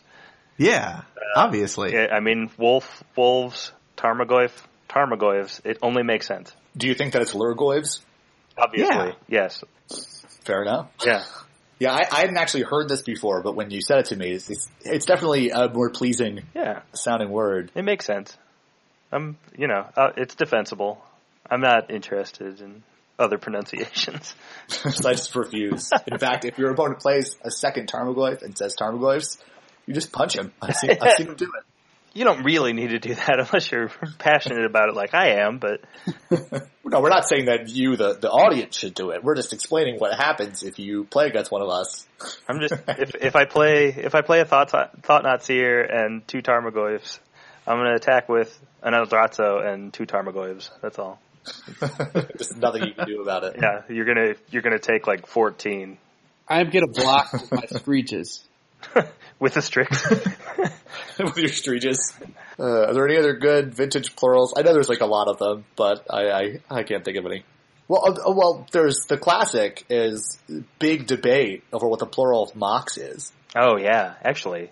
yeah, 0.57 1.01
obviously. 1.35 1.97
I 1.97 2.17
I 2.17 2.19
mean, 2.19 2.49
wolf, 2.57 3.03
wolves, 3.15 3.71
Tarmogoyf, 3.97 4.51
Tarmogoyfs. 4.87 5.65
It 5.65 5.79
only 5.81 6.03
makes 6.03 6.27
sense. 6.27 6.53
Do 6.77 6.87
you 6.87 6.93
think 6.93 7.13
that 7.13 7.21
it's 7.23 7.33
Lhurgoyves? 7.33 7.99
Obviously, 8.57 8.95
Yeah. 8.95 9.11
yes, 9.27 9.63
Fair 10.45 10.61
enough. 10.61 10.89
yeah. 11.05 11.23
Yeah, 11.79 11.93
I, 11.93 12.01
I 12.11 12.19
hadn't 12.21 12.37
actually 12.37 12.63
heard 12.63 12.89
this 12.89 13.01
before, 13.03 13.41
but 13.41 13.55
when 13.55 13.71
you 13.71 13.81
said 13.81 13.99
it 13.99 14.05
to 14.07 14.17
me, 14.17 14.31
it's, 14.31 14.49
it's, 14.49 14.67
it's 14.83 15.05
definitely 15.05 15.49
a 15.51 15.69
more 15.69 15.89
pleasing 15.89 16.41
Yeah, 16.53 16.81
sounding 16.93 17.29
word. 17.29 17.71
it 17.73 17.83
makes 17.83 18.05
sense. 18.05 18.37
I'm, 19.11 19.37
you 19.57 19.67
know, 19.67 19.87
uh, 19.95 20.11
it's 20.17 20.35
defensible. 20.35 21.03
I'm 21.49 21.61
not 21.61 21.91
interested 21.91 22.61
in 22.61 22.83
other 23.17 23.37
pronunciations. 23.37 24.35
I 24.85 25.13
just 25.13 25.35
refuse. 25.35 25.89
In 26.07 26.17
fact, 26.17 26.45
if 26.45 26.57
your 26.57 26.71
opponent 26.71 26.99
plays 26.99 27.35
a 27.43 27.51
second 27.51 27.91
Tarmogoyf 27.91 28.43
and 28.43 28.57
says 28.57 28.75
Tarmogoyfs, 28.79 29.37
you 29.85 29.93
just 29.93 30.11
punch 30.11 30.35
him. 30.35 30.53
I've 30.61 30.75
seen, 30.75 30.91
I've 31.01 31.17
seen 31.17 31.27
him 31.27 31.35
do 31.35 31.45
it. 31.45 31.63
You 32.13 32.23
don't 32.23 32.43
really 32.43 32.73
need 32.73 32.89
to 32.89 32.99
do 32.99 33.13
that 33.13 33.39
unless 33.39 33.71
you're 33.71 33.91
passionate 34.17 34.65
about 34.65 34.89
it, 34.89 34.95
like 34.95 35.13
I 35.13 35.41
am. 35.41 35.59
But 35.59 35.81
No, 36.91 37.01
we're 37.01 37.09
not 37.09 37.27
saying 37.27 37.45
that 37.45 37.69
you, 37.69 37.95
the, 37.97 38.15
the 38.15 38.31
audience, 38.31 38.75
should 38.75 38.95
do 38.95 39.11
it. 39.11 39.23
We're 39.23 39.35
just 39.35 39.53
explaining 39.53 39.97
what 39.99 40.11
happens 40.13 40.63
if 40.63 40.79
you 40.79 41.03
play 41.03 41.27
against 41.27 41.51
one 41.51 41.61
of 41.61 41.69
us. 41.69 42.07
I'm 42.47 42.59
just 42.59 42.73
if 42.87 43.15
if 43.15 43.35
I 43.35 43.45
play 43.45 43.89
if 43.89 44.15
I 44.15 44.21
play 44.21 44.39
a 44.39 44.45
thought 44.45 44.71
thought 44.71 45.23
knot 45.23 45.43
seer 45.43 45.81
and 45.81 46.27
two 46.27 46.41
Tarmogoyfs, 46.41 47.19
I'm 47.69 47.77
gonna 47.77 47.95
attack 47.95 48.27
with 48.27 48.59
an 48.81 48.93
Eldrazo 48.93 49.65
and 49.65 49.93
two 49.93 50.05
Tarmogoyfs. 50.05 50.71
That's 50.81 50.97
all. 50.97 51.21
There's 51.79 52.57
nothing 52.57 52.83
you 52.83 52.93
can 52.93 53.07
do 53.07 53.21
about 53.21 53.43
it. 53.43 53.57
Yeah, 53.61 53.83
you're 53.87 54.05
gonna 54.05 54.33
you're 54.49 54.63
gonna 54.63 54.79
take 54.79 55.07
like 55.07 55.27
14 55.27 55.97
I'm 56.49 56.71
gonna 56.71 56.87
block 56.87 57.31
with 57.31 57.51
my 57.51 57.65
screeches. 57.67 58.43
with 59.39 59.53
the 59.53 59.61
Strix. 59.61 60.09
with 61.19 61.37
your 61.37 61.49
Striges. 61.49 62.13
Uh, 62.57 62.87
are 62.87 62.93
there 62.93 63.07
any 63.07 63.17
other 63.17 63.33
good 63.33 63.75
vintage 63.75 64.15
plurals? 64.15 64.53
I 64.57 64.63
know 64.63 64.73
there's 64.73 64.89
like 64.89 65.01
a 65.01 65.05
lot 65.05 65.27
of 65.27 65.37
them, 65.37 65.65
but 65.75 66.07
I, 66.09 66.29
I, 66.29 66.59
I 66.71 66.83
can't 66.83 67.05
think 67.05 67.17
of 67.17 67.25
any. 67.25 67.43
Well, 67.87 68.03
uh, 68.07 68.33
well, 68.33 68.67
there's 68.71 69.05
the 69.07 69.17
classic 69.17 69.85
is 69.89 70.39
big 70.79 71.05
debate 71.07 71.63
over 71.71 71.87
what 71.87 71.99
the 71.99 72.05
plural 72.05 72.43
of 72.43 72.55
mox 72.55 72.97
is. 72.97 73.31
oh 73.55 73.77
yeah, 73.77 74.15
actually, 74.23 74.71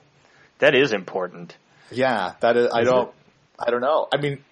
that 0.60 0.74
is 0.74 0.94
important. 0.94 1.56
Yeah, 1.92 2.34
that 2.40 2.58
is, 2.58 2.72
I 2.74 2.84
don't, 2.84 3.12
I 3.58 3.72
don't 3.72 3.82
know. 3.82 4.08
I 4.14 4.18
mean, 4.18 4.44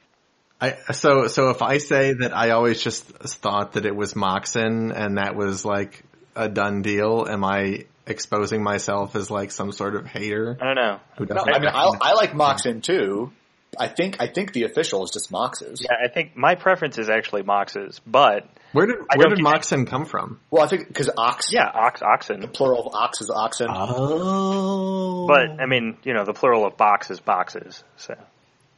I, 0.59 0.75
so, 0.93 1.27
so 1.27 1.49
if 1.49 1.61
I 1.61 1.77
say 1.79 2.13
that 2.13 2.35
I 2.35 2.51
always 2.51 2.81
just 2.81 3.05
thought 3.05 3.73
that 3.73 3.85
it 3.85 3.95
was 3.95 4.15
Moxon 4.15 4.91
and 4.91 5.17
that 5.17 5.35
was 5.35 5.65
like 5.65 6.03
a 6.35 6.47
done 6.47 6.81
deal, 6.81 7.27
am 7.29 7.43
I 7.43 7.85
exposing 8.07 8.63
myself 8.63 9.15
as 9.15 9.31
like 9.31 9.51
some 9.51 9.71
sort 9.71 9.95
of 9.95 10.05
hater 10.05 10.57
I 10.61 10.65
don't 10.65 10.75
know. 10.75 10.99
who 11.17 11.25
doesn't? 11.25 11.53
I 11.53 11.59
mean, 11.59 11.69
I, 11.69 11.91
I 12.01 12.13
like 12.13 12.35
Moxon 12.35 12.81
too. 12.81 13.31
I 13.79 13.87
think, 13.87 14.17
I 14.19 14.27
think 14.27 14.53
the 14.53 14.63
official 14.63 15.03
is 15.03 15.11
just 15.11 15.31
moxes. 15.31 15.77
Yeah, 15.81 15.95
I 16.03 16.07
think 16.09 16.35
my 16.35 16.55
preference 16.55 16.97
is 16.97 17.09
actually 17.09 17.43
Mox's, 17.43 17.99
but 18.05 18.47
where 18.73 18.85
did 18.85 18.95
I 19.09 19.17
where 19.17 19.27
did 19.29 19.37
get- 19.37 19.43
Moxon 19.43 19.85
come 19.85 20.05
from? 20.05 20.39
Well, 20.51 20.63
I 20.63 20.67
think 20.67 20.87
because 20.87 21.09
ox, 21.17 21.51
yeah, 21.51 21.69
ox 21.73 22.01
oxen. 22.01 22.41
The 22.41 22.47
plural 22.47 22.87
of 22.87 22.93
ox 22.95 23.21
is 23.21 23.29
oxen. 23.29 23.67
Oh, 23.69 25.27
But 25.27 25.61
I 25.61 25.65
mean, 25.65 25.97
you 26.03 26.13
know, 26.13 26.23
the 26.25 26.33
plural 26.33 26.65
of 26.65 26.77
box 26.77 27.09
is 27.11 27.19
boxes. 27.19 27.83
So 27.97 28.15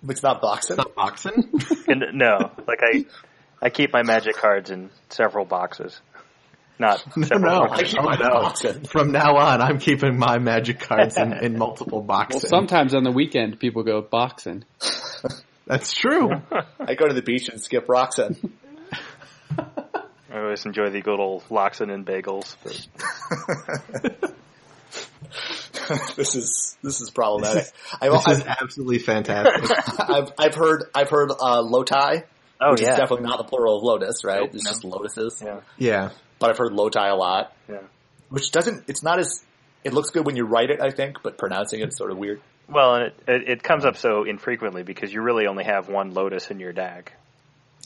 it's 0.08 0.24
not 0.24 0.41
boxen. 0.41 0.78
not 0.78 0.95
Moxon. 0.95 1.52
and 1.88 2.04
no, 2.14 2.52
like 2.68 2.80
I 2.84 3.06
I 3.62 3.70
keep 3.70 3.91
my 3.91 4.04
magic 4.04 4.36
cards 4.36 4.70
in 4.70 4.89
several 5.10 5.45
boxes. 5.45 6.00
Not 6.80 7.00
several 7.26 7.40
no. 7.68 7.72
I 7.72 7.84
keep 7.84 8.00
Oh, 8.00 8.04
mine 8.04 8.20
no. 8.20 8.54
From 8.90 9.12
now 9.12 9.36
on, 9.38 9.62
I'm 9.62 9.80
keeping 9.80 10.18
my 10.18 10.38
magic 10.38 10.80
cards 10.80 11.18
in, 11.18 11.34
in 11.34 11.58
multiple 11.58 12.00
Well, 12.00 12.08
boxes. 12.08 12.50
sometimes 12.50 12.94
on 12.94 13.04
the 13.04 13.12
weekend 13.12 13.60
people 13.60 13.84
go 13.84 14.02
boxing. 14.02 14.64
That's 15.66 15.94
true. 15.94 16.30
I 16.80 16.94
go 16.96 17.08
to 17.08 17.14
the 17.14 17.22
beach 17.24 17.50
and 17.50 17.60
skip 17.62 17.88
roxen. 17.88 18.54
I 19.58 20.40
always 20.40 20.66
enjoy 20.66 20.90
the 20.92 21.02
good 21.02 21.20
old 21.20 21.44
Loxon 21.50 21.90
and 21.92 22.06
bagels. 22.06 22.56
But 22.64 24.36
this 26.16 26.36
is 26.36 26.78
this 26.84 27.02
is 27.02 27.10
problematic. 27.10 27.66
I've, 28.02 28.12
This 28.12 28.28
is 28.28 28.42
I've, 28.42 28.48
absolutely 28.62 29.00
fantastic. 29.00 29.72
I've 30.00 30.32
I've 30.38 30.56
heard 30.56 30.84
I've 30.94 31.10
heard 31.10 31.32
uh, 31.32 31.62
lotai, 31.64 32.24
oh 32.62 32.72
which 32.72 32.82
yeah, 32.82 32.92
is 32.94 32.98
definitely 32.98 33.26
not 33.28 33.38
the 33.38 33.46
plural 33.46 33.78
of 33.78 33.84
lotus, 33.84 34.24
right? 34.24 34.42
Nope, 34.42 34.52
it's 34.54 34.64
no. 34.66 34.72
just 34.72 34.84
lotuses. 34.84 35.42
yeah, 35.44 35.60
yeah. 35.78 36.10
But 36.40 36.50
I've 36.52 36.58
heard 36.58 36.72
lotai 36.72 37.12
a 37.12 37.16
lot, 37.16 37.54
yeah. 37.70 37.78
which 38.30 38.52
doesn't. 38.52 38.86
It's 38.88 39.04
not 39.04 39.20
as. 39.20 39.44
It 39.84 39.94
looks 39.94 40.10
good 40.12 40.26
when 40.26 40.36
you 40.36 40.46
write 40.46 40.70
it, 40.70 40.82
I 40.82 40.90
think, 40.92 41.18
but 41.24 41.38
pronouncing 41.38 41.80
it's 41.82 41.98
sort 41.98 42.12
of 42.12 42.18
weird. 42.18 42.42
Well, 42.70 42.96
and 42.96 43.04
it, 43.06 43.16
it 43.28 43.50
it 43.50 43.64
comes 43.64 43.86
up 43.86 43.96
so 43.98 44.24
infrequently 44.24 44.84
because 44.84 45.12
you 45.14 45.22
really 45.22 45.48
only 45.48 45.64
have 45.64 45.88
one 45.90 46.14
Lotus 46.14 46.50
in 46.52 46.60
your 46.60 46.74
deck. 46.74 47.14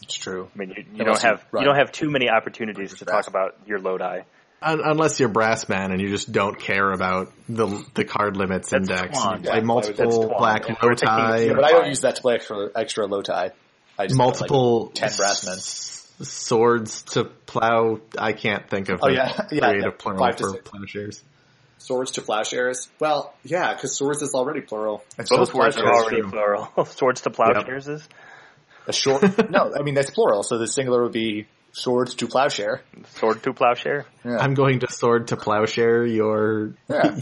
It's 0.04 0.16
true. 0.16 0.49
I 0.54 0.58
mean, 0.58 0.70
you, 0.76 0.84
you 0.95 1.06
don't 1.06 1.22
have 1.22 1.45
run- 1.52 1.62
you 1.64 1.68
don't 1.70 1.78
have 1.78 1.91
too 1.91 2.10
many 2.10 2.30
opportunities 2.30 2.93
to 2.95 3.06
Draft. 3.06 3.26
talk 3.26 3.28
about 3.34 3.56
your 3.68 3.80
Lodi. 3.80 4.22
Un- 4.64 4.82
unless 4.84 5.20
you're 5.20 5.30
brass 5.30 5.68
man 5.70 5.91
and 5.91 5.99
you 6.02 6.10
just 6.10 6.32
don't 6.32 6.60
care 6.60 6.91
about 6.91 7.32
the 7.47 7.84
the 7.93 8.04
card 8.06 8.36
limits 8.38 8.74
in 8.74 8.84
That's 8.84 9.02
decks. 9.02 9.18
Twan. 9.20 9.38
You 9.38 9.43
play 9.49 9.58
Yeah, 9.58 9.64
multiple 9.64 10.30
Twan. 10.30 10.38
black 10.38 10.68
Yeah, 10.68 10.76
we're 10.84 10.93
taking- 10.95 11.10
Lotai, 11.10 11.47
Yeah, 11.47 11.54
but 11.54 11.64
I 11.64 11.72
don't 11.72 11.88
use 11.88 12.02
that 12.02 12.16
to 12.18 12.22
play 12.22 12.36
extra 12.36 12.70
extra 12.76 13.08
lotai. 13.08 13.52
I 13.97 14.08
just 14.08 14.18
multiple 14.18 14.86
like, 14.88 14.95
10 14.95 15.12
brass 15.18 15.45
men. 15.45 15.56
S- 16.22 16.30
swords 16.30 17.01
to 17.13 17.26
plow. 17.26 17.99
I 18.17 18.34
can't 18.34 18.69
think 18.69 18.89
of 18.89 18.99
Oh, 19.03 19.07
a 19.09 19.13
yeah. 19.13 19.47
Yeah, 19.51 19.59
creative 19.69 19.84
yeah. 19.84 19.89
plural 19.97 20.19
Five 20.19 20.36
to 20.38 20.43
for 20.43 20.49
six. 20.51 20.69
plowshares. 20.69 21.24
swords 21.78 22.11
to 22.11 22.22
plowshares. 22.22 22.89
Well, 22.99 23.34
yeah, 23.43 23.74
because 23.74 23.95
swords 23.97 24.22
is 24.22 24.34
already 24.34 24.61
plural. 24.61 25.03
And 25.17 25.28
Both 25.28 25.51
so 25.51 25.57
words 25.57 25.78
are 25.78 25.91
already 25.93 26.22
true. 26.22 26.30
plural. 26.32 26.86
Swords 26.86 27.22
to 27.22 27.30
plowshares 27.32 27.88
is 27.88 28.07
a 28.88 28.93
short. 28.93 29.24
no, 29.49 29.74
I 29.78 29.82
mean 29.84 29.93
that's 29.95 30.11
plural. 30.11 30.43
So 30.43 30.57
the 30.57 30.67
singular 30.67 31.03
would 31.03 31.11
be 31.13 31.47
swords 31.74 32.15
to 32.15 32.28
plowshare. 32.28 32.82
sword 33.15 33.41
to 33.43 33.53
plowshare. 33.53 34.05
Yeah. 34.26 34.38
I'm 34.38 34.53
going 34.53 34.80
to 34.82 34.91
sword 34.91 35.28
to 35.30 35.38
plowshare 35.38 36.05
your 36.05 36.74
Yeah. 36.89 37.19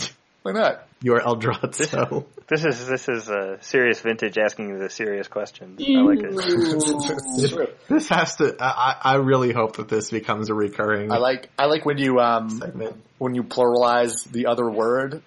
Why 0.54 0.60
not? 0.62 0.86
your 1.02 1.22
Eldrazo. 1.22 2.26
This 2.47 2.66
is 2.66 2.88
this 2.88 3.08
is 3.08 3.30
a 3.30 3.58
serious 3.62 4.02
vintage 4.02 4.38
asking 4.38 4.70
you 4.70 4.80
the 4.80 4.89
serious 4.89 5.28
questions. 5.28 5.80
I 5.80 6.02
like 6.02 6.20
it. 6.22 7.76
This 7.88 8.10
has 8.10 8.36
to. 8.38 8.56
I, 8.60 8.66
I 8.68 9.14
I 9.14 9.16
really 9.16 9.54
hope 9.54 9.78
that 9.78 9.88
this 9.88 10.10
becomes 10.10 10.50
a 10.50 10.54
recurring 10.54 11.12
I 11.12 11.18
like 11.18 11.50
I 11.58 11.66
like 11.66 11.86
when 11.86 11.97
you 11.97 12.20
um 12.20 12.50
segment. 12.50 12.97
when 13.18 13.36
you 13.36 13.43
pluralize 13.43 14.24
the 14.32 14.47
other 14.47 14.70
word. 14.70 15.22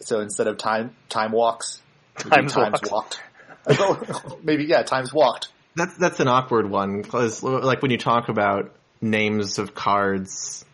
So 0.00 0.20
instead 0.20 0.46
of 0.46 0.58
time 0.58 0.94
time 1.08 1.32
walks, 1.32 1.80
we 2.24 2.30
Times 2.30 2.52
times 2.52 2.80
walked. 2.90 3.20
walked. 3.66 4.38
Maybe 4.44 4.64
yeah, 4.66 4.82
times 4.82 5.12
walked. 5.12 5.48
That's 5.74 5.96
that's 5.96 6.20
an 6.20 6.28
awkward 6.28 6.70
one 6.70 7.02
because 7.02 7.42
like 7.42 7.82
when 7.82 7.90
you 7.90 7.98
talk 7.98 8.28
about 8.28 8.74
names 9.00 9.58
of 9.58 9.74
cards, 9.74 10.64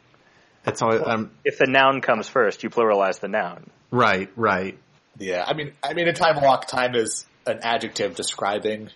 it's 0.67 0.83
always 0.83 1.03
um, 1.07 1.31
If 1.45 1.59
the 1.59 1.67
noun 1.67 2.01
comes 2.01 2.29
first, 2.29 2.63
you 2.65 2.71
pluralize 2.71 3.21
the 3.21 3.29
noun. 3.29 3.71
Right, 3.93 4.29
right. 4.35 4.77
Yeah, 5.19 5.45
I 5.47 5.55
mean 5.55 5.73
I 5.83 5.95
mean 5.95 6.09
a 6.09 6.13
time 6.13 6.43
walk, 6.43 6.67
time 6.67 6.97
is 6.97 7.27
an 7.47 7.61
adjective 7.63 8.17
describing 8.17 8.91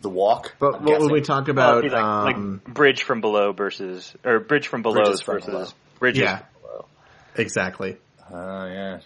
the 0.00 0.08
walk. 0.08 0.54
But 0.58 0.76
I'm 0.76 0.84
what 0.84 1.00
would 1.00 1.12
we 1.12 1.20
talk 1.20 1.48
about? 1.48 1.78
it'd 1.78 1.92
like, 1.92 2.02
um, 2.02 2.60
like 2.64 2.74
bridge 2.74 3.02
from 3.04 3.20
below 3.20 3.52
versus 3.52 4.12
or 4.24 4.40
bridge 4.40 4.66
from 4.68 4.82
below 4.82 4.94
Bridges 5.04 5.20
from 5.20 5.34
versus 5.36 5.50
below. 5.50 5.66
bridges 6.00 6.22
Yeah. 6.22 6.38
from 6.38 6.46
below. 6.62 6.84
exactly. 7.36 7.96
Oh 8.30 8.66
yeah. 8.66 9.00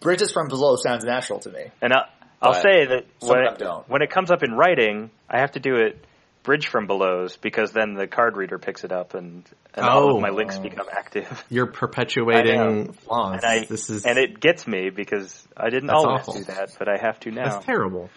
Bridges 0.00 0.32
from 0.32 0.48
below 0.48 0.74
sounds 0.76 1.04
natural 1.04 1.38
to 1.40 1.50
me. 1.50 1.66
And 1.80 1.92
I, 1.92 2.08
I'll 2.40 2.54
say 2.54 2.86
that 2.86 3.04
some 3.20 3.28
when 3.28 3.38
it, 3.44 3.58
don't. 3.58 3.88
when 3.88 4.02
it 4.02 4.10
comes 4.10 4.32
up 4.32 4.42
in 4.42 4.52
writing, 4.52 5.10
I 5.30 5.38
have 5.38 5.52
to 5.52 5.60
do 5.60 5.76
it 5.76 6.04
bridge 6.42 6.66
from 6.68 6.86
belows 6.86 7.36
because 7.36 7.72
then 7.72 7.94
the 7.94 8.06
card 8.06 8.36
reader 8.36 8.58
picks 8.58 8.84
it 8.84 8.92
up 8.92 9.14
and, 9.14 9.44
and 9.74 9.84
all 9.86 10.10
Oh. 10.10 10.16
of 10.16 10.22
my 10.22 10.30
oh. 10.30 10.34
links 10.34 10.58
become 10.58 10.86
active. 10.90 11.44
You're 11.50 11.66
perpetuating 11.66 12.92
flaws. 12.94 13.40
And 13.42 13.44
I 13.44 13.64
this 13.66 13.90
is 13.90 14.04
and 14.04 14.18
it 14.18 14.40
gets 14.40 14.66
me 14.66 14.90
because 14.90 15.46
I 15.56 15.70
didn't 15.70 15.90
always 15.90 16.20
awful. 16.22 16.34
do 16.34 16.44
that, 16.44 16.70
but 16.78 16.88
I 16.88 16.96
have 16.96 17.20
to 17.20 17.30
now. 17.30 17.44
that's 17.44 17.66
terrible. 17.66 18.10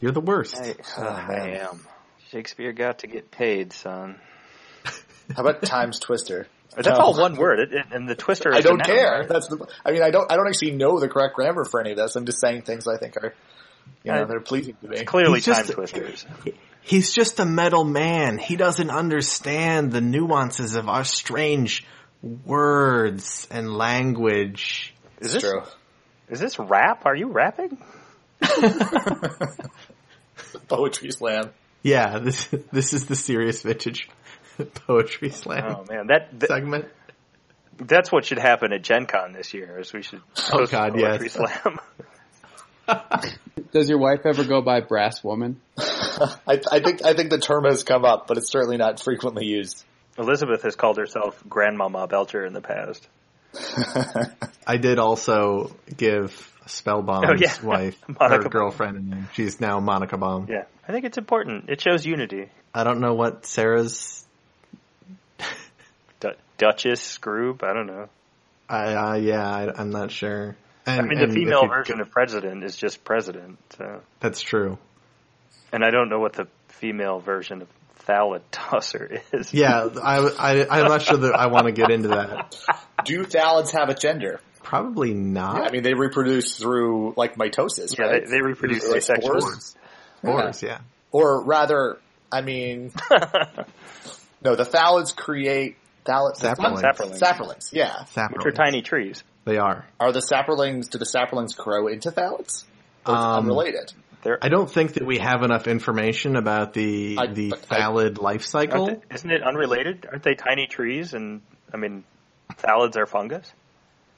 You're 0.00 0.12
the 0.12 0.20
worst. 0.20 0.56
I, 0.56 0.74
Oh, 0.98 1.02
oh 1.02 1.02
I 1.04 1.58
am. 1.68 1.80
Shakespeare 2.30 2.72
got 2.72 3.00
to 3.00 3.06
get 3.08 3.30
paid, 3.30 3.72
son. 3.72 4.20
How 5.36 5.42
about 5.42 5.62
Times 5.62 5.98
Twister? 5.98 6.46
That's 6.76 6.86
No. 6.88 6.94
all 6.94 7.18
one 7.18 7.34
word, 7.36 7.58
it, 7.58 7.72
it, 7.72 7.86
and 7.90 8.08
the 8.08 8.14
twister. 8.14 8.50
Is 8.50 8.56
I 8.56 8.58
a 8.60 8.62
don't 8.62 8.78
noun, 8.78 8.86
care. 8.86 9.10
right? 9.20 9.28
That's 9.28 9.48
the. 9.48 9.66
I 9.84 9.90
mean, 9.90 10.02
I 10.02 10.10
don't. 10.10 10.30
I 10.30 10.36
don't 10.36 10.46
actually 10.46 10.70
know 10.70 11.00
the 11.00 11.08
correct 11.08 11.34
grammar 11.34 11.64
for 11.64 11.80
any 11.80 11.90
of 11.90 11.96
this. 11.96 12.14
I'm 12.14 12.24
just 12.26 12.40
saying 12.40 12.62
things 12.62 12.86
I 12.86 12.96
think 12.96 13.16
are, 13.16 13.34
you 14.04 14.12
know, 14.12 14.22
uh, 14.22 14.26
they're 14.26 14.40
pleasing 14.40 14.76
to 14.82 14.88
me. 14.88 15.04
Clearly, 15.04 15.36
He's 15.38 15.46
just- 15.46 15.66
time 15.66 15.74
twisters. 15.74 16.26
He's 16.82 17.12
just 17.12 17.38
a 17.40 17.44
metal 17.44 17.84
man. 17.84 18.38
He 18.38 18.56
doesn't 18.56 18.90
understand 18.90 19.92
the 19.92 20.00
nuances 20.00 20.74
of 20.76 20.88
our 20.88 21.04
strange 21.04 21.86
words 22.22 23.46
and 23.50 23.70
language. 23.76 24.94
Is 25.20 25.34
It's 25.34 25.42
this 25.44 25.52
true. 25.52 25.62
is 26.30 26.40
this 26.40 26.58
rap? 26.58 27.04
Are 27.04 27.14
you 27.14 27.28
rapping? 27.28 27.76
Poetry 30.68 31.10
slam. 31.10 31.50
Yeah, 31.82 32.18
this 32.18 32.46
this 32.72 32.92
is 32.92 33.06
the 33.06 33.16
serious 33.16 33.62
vintage 33.62 34.08
poetry 34.86 35.30
slam 35.30 35.64
Oh 35.78 35.84
man, 35.88 36.06
that, 36.08 36.38
that 36.40 36.48
segment. 36.48 36.86
that's 37.78 38.10
what 38.12 38.24
should 38.24 38.38
happen 38.38 38.72
at 38.72 38.82
Gen 38.82 39.06
Con 39.06 39.32
this 39.32 39.52
year. 39.54 39.78
Is 39.78 39.92
we 39.92 40.02
should 40.02 40.20
Oh, 40.52 40.58
host 40.58 40.72
a 40.72 40.76
God, 40.76 40.94
poetry 40.94 41.26
yes. 41.26 41.32
slam. 41.34 41.78
Does 43.72 43.88
your 43.88 43.98
wife 43.98 44.20
ever 44.24 44.44
go 44.44 44.60
by 44.62 44.80
brass 44.80 45.22
woman? 45.22 45.60
I, 45.78 46.60
I 46.70 46.80
think 46.80 47.04
I 47.04 47.14
think 47.14 47.30
the 47.30 47.38
term 47.38 47.64
has 47.64 47.82
come 47.84 48.04
up, 48.04 48.26
but 48.26 48.36
it's 48.36 48.50
certainly 48.50 48.76
not 48.76 49.00
frequently 49.00 49.46
used. 49.46 49.84
Elizabeth 50.18 50.62
has 50.62 50.76
called 50.76 50.96
herself 50.98 51.42
Grandmama 51.48 52.06
Belcher 52.06 52.44
in 52.44 52.52
the 52.52 52.60
past. 52.60 53.06
I 54.66 54.76
did 54.76 54.98
also 54.98 55.74
give 55.96 56.30
Spellbomb's 56.66 57.26
Oh, 57.28 57.34
yeah. 57.38 57.54
wife, 57.66 57.96
Monica 58.06 58.44
her 58.44 58.48
girlfriend, 58.48 58.96
a 58.96 59.00
name. 59.00 59.28
She's 59.34 59.60
now 59.60 59.80
Monica 59.80 60.16
Bomb. 60.16 60.46
Yeah, 60.48 60.64
I 60.86 60.92
think 60.92 61.04
it's 61.04 61.18
important. 61.18 61.68
It 61.68 61.80
shows 61.80 62.04
unity. 62.04 62.48
I 62.74 62.84
don't 62.84 63.00
know 63.00 63.14
what 63.14 63.46
Sarah's. 63.46 64.24
Du- 66.20 66.36
Duchess, 66.58 67.18
Scroob, 67.18 67.62
I 67.64 67.72
don't 67.72 67.86
know. 67.86 68.08
I 68.68 68.94
uh, 68.94 69.14
yeah, 69.14 69.48
I, 69.48 69.80
I'm 69.80 69.90
not 69.90 70.10
sure. 70.10 70.54
And, 70.86 71.00
I 71.00 71.04
mean, 71.04 71.18
and 71.18 71.30
the 71.30 71.34
female 71.34 71.62
you- 71.64 71.68
version 71.68 72.00
of 72.00 72.10
president 72.10 72.64
is 72.64 72.76
just 72.76 73.04
president. 73.04 73.58
So. 73.76 74.00
That's 74.20 74.40
true. 74.40 74.78
And 75.72 75.84
I 75.84 75.90
don't 75.90 76.08
know 76.08 76.18
what 76.18 76.32
the 76.32 76.48
female 76.68 77.20
version 77.20 77.62
of 77.62 77.68
Thalatusser 78.06 79.20
is. 79.32 79.52
Yeah, 79.54 79.88
I, 80.02 80.18
I 80.18 80.80
I'm 80.80 80.88
not 80.88 81.02
sure 81.02 81.18
that 81.18 81.34
I 81.34 81.46
want 81.48 81.66
to 81.66 81.72
get 81.72 81.90
into 81.90 82.08
that. 82.08 82.56
Do 83.04 83.24
thallids 83.24 83.72
have 83.72 83.88
a 83.88 83.94
gender? 83.94 84.40
Probably 84.62 85.14
not. 85.14 85.56
Yeah, 85.58 85.62
I 85.68 85.70
mean, 85.70 85.82
they 85.82 85.94
reproduce 85.94 86.56
through 86.56 87.14
like 87.16 87.36
mitosis, 87.36 87.96
Yeah, 87.98 88.06
right? 88.06 88.24
they, 88.24 88.30
they 88.30 88.40
reproduce 88.42 88.88
Like 88.88 89.02
asexually. 89.02 89.40
spores? 89.40 89.76
Spores, 90.22 90.62
yeah. 90.62 90.78
Or 91.12 91.42
rather, 91.44 91.98
I 92.32 92.40
mean, 92.40 92.92
no, 94.42 94.54
the 94.56 94.64
thallids 94.64 95.14
create 95.14 95.76
thallids. 96.04 96.36
Saplings. 96.36 96.80
Saplings. 96.80 97.18
Saplings, 97.18 97.70
yeah. 97.72 98.04
Saplings. 98.06 98.44
Which 98.44 98.52
are 98.54 98.56
tiny 98.56 98.82
trees. 98.82 99.22
They 99.50 99.58
are. 99.58 99.84
Are 99.98 100.12
the 100.12 100.22
saplings? 100.22 100.86
Do 100.90 100.98
the 100.98 101.04
saplings 101.04 101.54
grow 101.54 101.88
into 101.88 102.12
thallids? 102.12 102.62
Or 103.04 103.16
Um, 103.16 103.44
unrelated? 103.46 103.92
They're, 104.22 104.38
I 104.40 104.48
don't 104.48 104.70
think 104.70 104.92
that 104.92 105.04
we 105.04 105.18
have 105.18 105.42
enough 105.42 105.66
information 105.66 106.36
about 106.36 106.72
the 106.72 107.16
I- 107.18 107.26
the 107.26 107.50
but 107.50 107.66
I- 107.72 107.88
life 108.20 108.42
cycle. 108.44 108.86
they- 108.86 109.00
isn't 109.12 109.28
it 109.30 109.42
unrelated? 109.42 110.06
Aren't 110.08 110.22
they 110.22 110.34
tiny 110.36 110.68
trees? 110.68 111.14
And 111.14 111.40
I 111.74 111.78
mean, 111.78 112.04
thallids 112.58 112.96
are 112.96 113.06
fungus. 113.06 113.52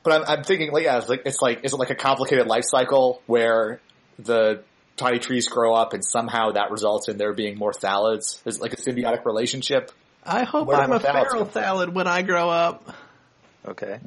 But 0.03 0.13
I'm, 0.29 0.39
I'm 0.39 0.45
thinking, 0.45 0.71
like, 0.71 0.85
yeah, 0.85 0.99
it's 0.99 1.09
like, 1.09 1.23
it's 1.25 1.41
like, 1.41 1.65
is 1.65 1.73
it 1.73 1.77
like 1.77 1.89
a 1.91 1.95
complicated 1.95 2.47
life 2.47 2.65
cycle 2.67 3.23
where 3.27 3.81
the 4.19 4.63
tiny 4.99 5.19
trees 5.19 5.49
grow 5.49 5.73
up 5.73 5.95
and 5.95 6.05
somehow 6.05 6.51
that 6.51 6.71
results 6.71 7.09
in 7.09 7.17
there 7.17 7.33
being 7.33 7.57
more 7.57 7.73
thallids? 7.73 8.47
Is 8.47 8.57
it 8.57 8.61
like 8.61 8.75
a 8.75 8.77
symbiotic 8.77 9.25
relationship? 9.25 9.93
I 10.27 10.43
hope 10.45 10.69
Where 10.69 10.77
I'm 10.77 10.93
a 10.93 11.01
feral 11.01 11.25
come 11.25 11.39
from? 11.49 11.63
thallid 11.63 11.95
when 11.95 12.07
I 12.07 12.21
grow 12.21 12.51
up. 12.51 12.95
Okay. 13.67 14.01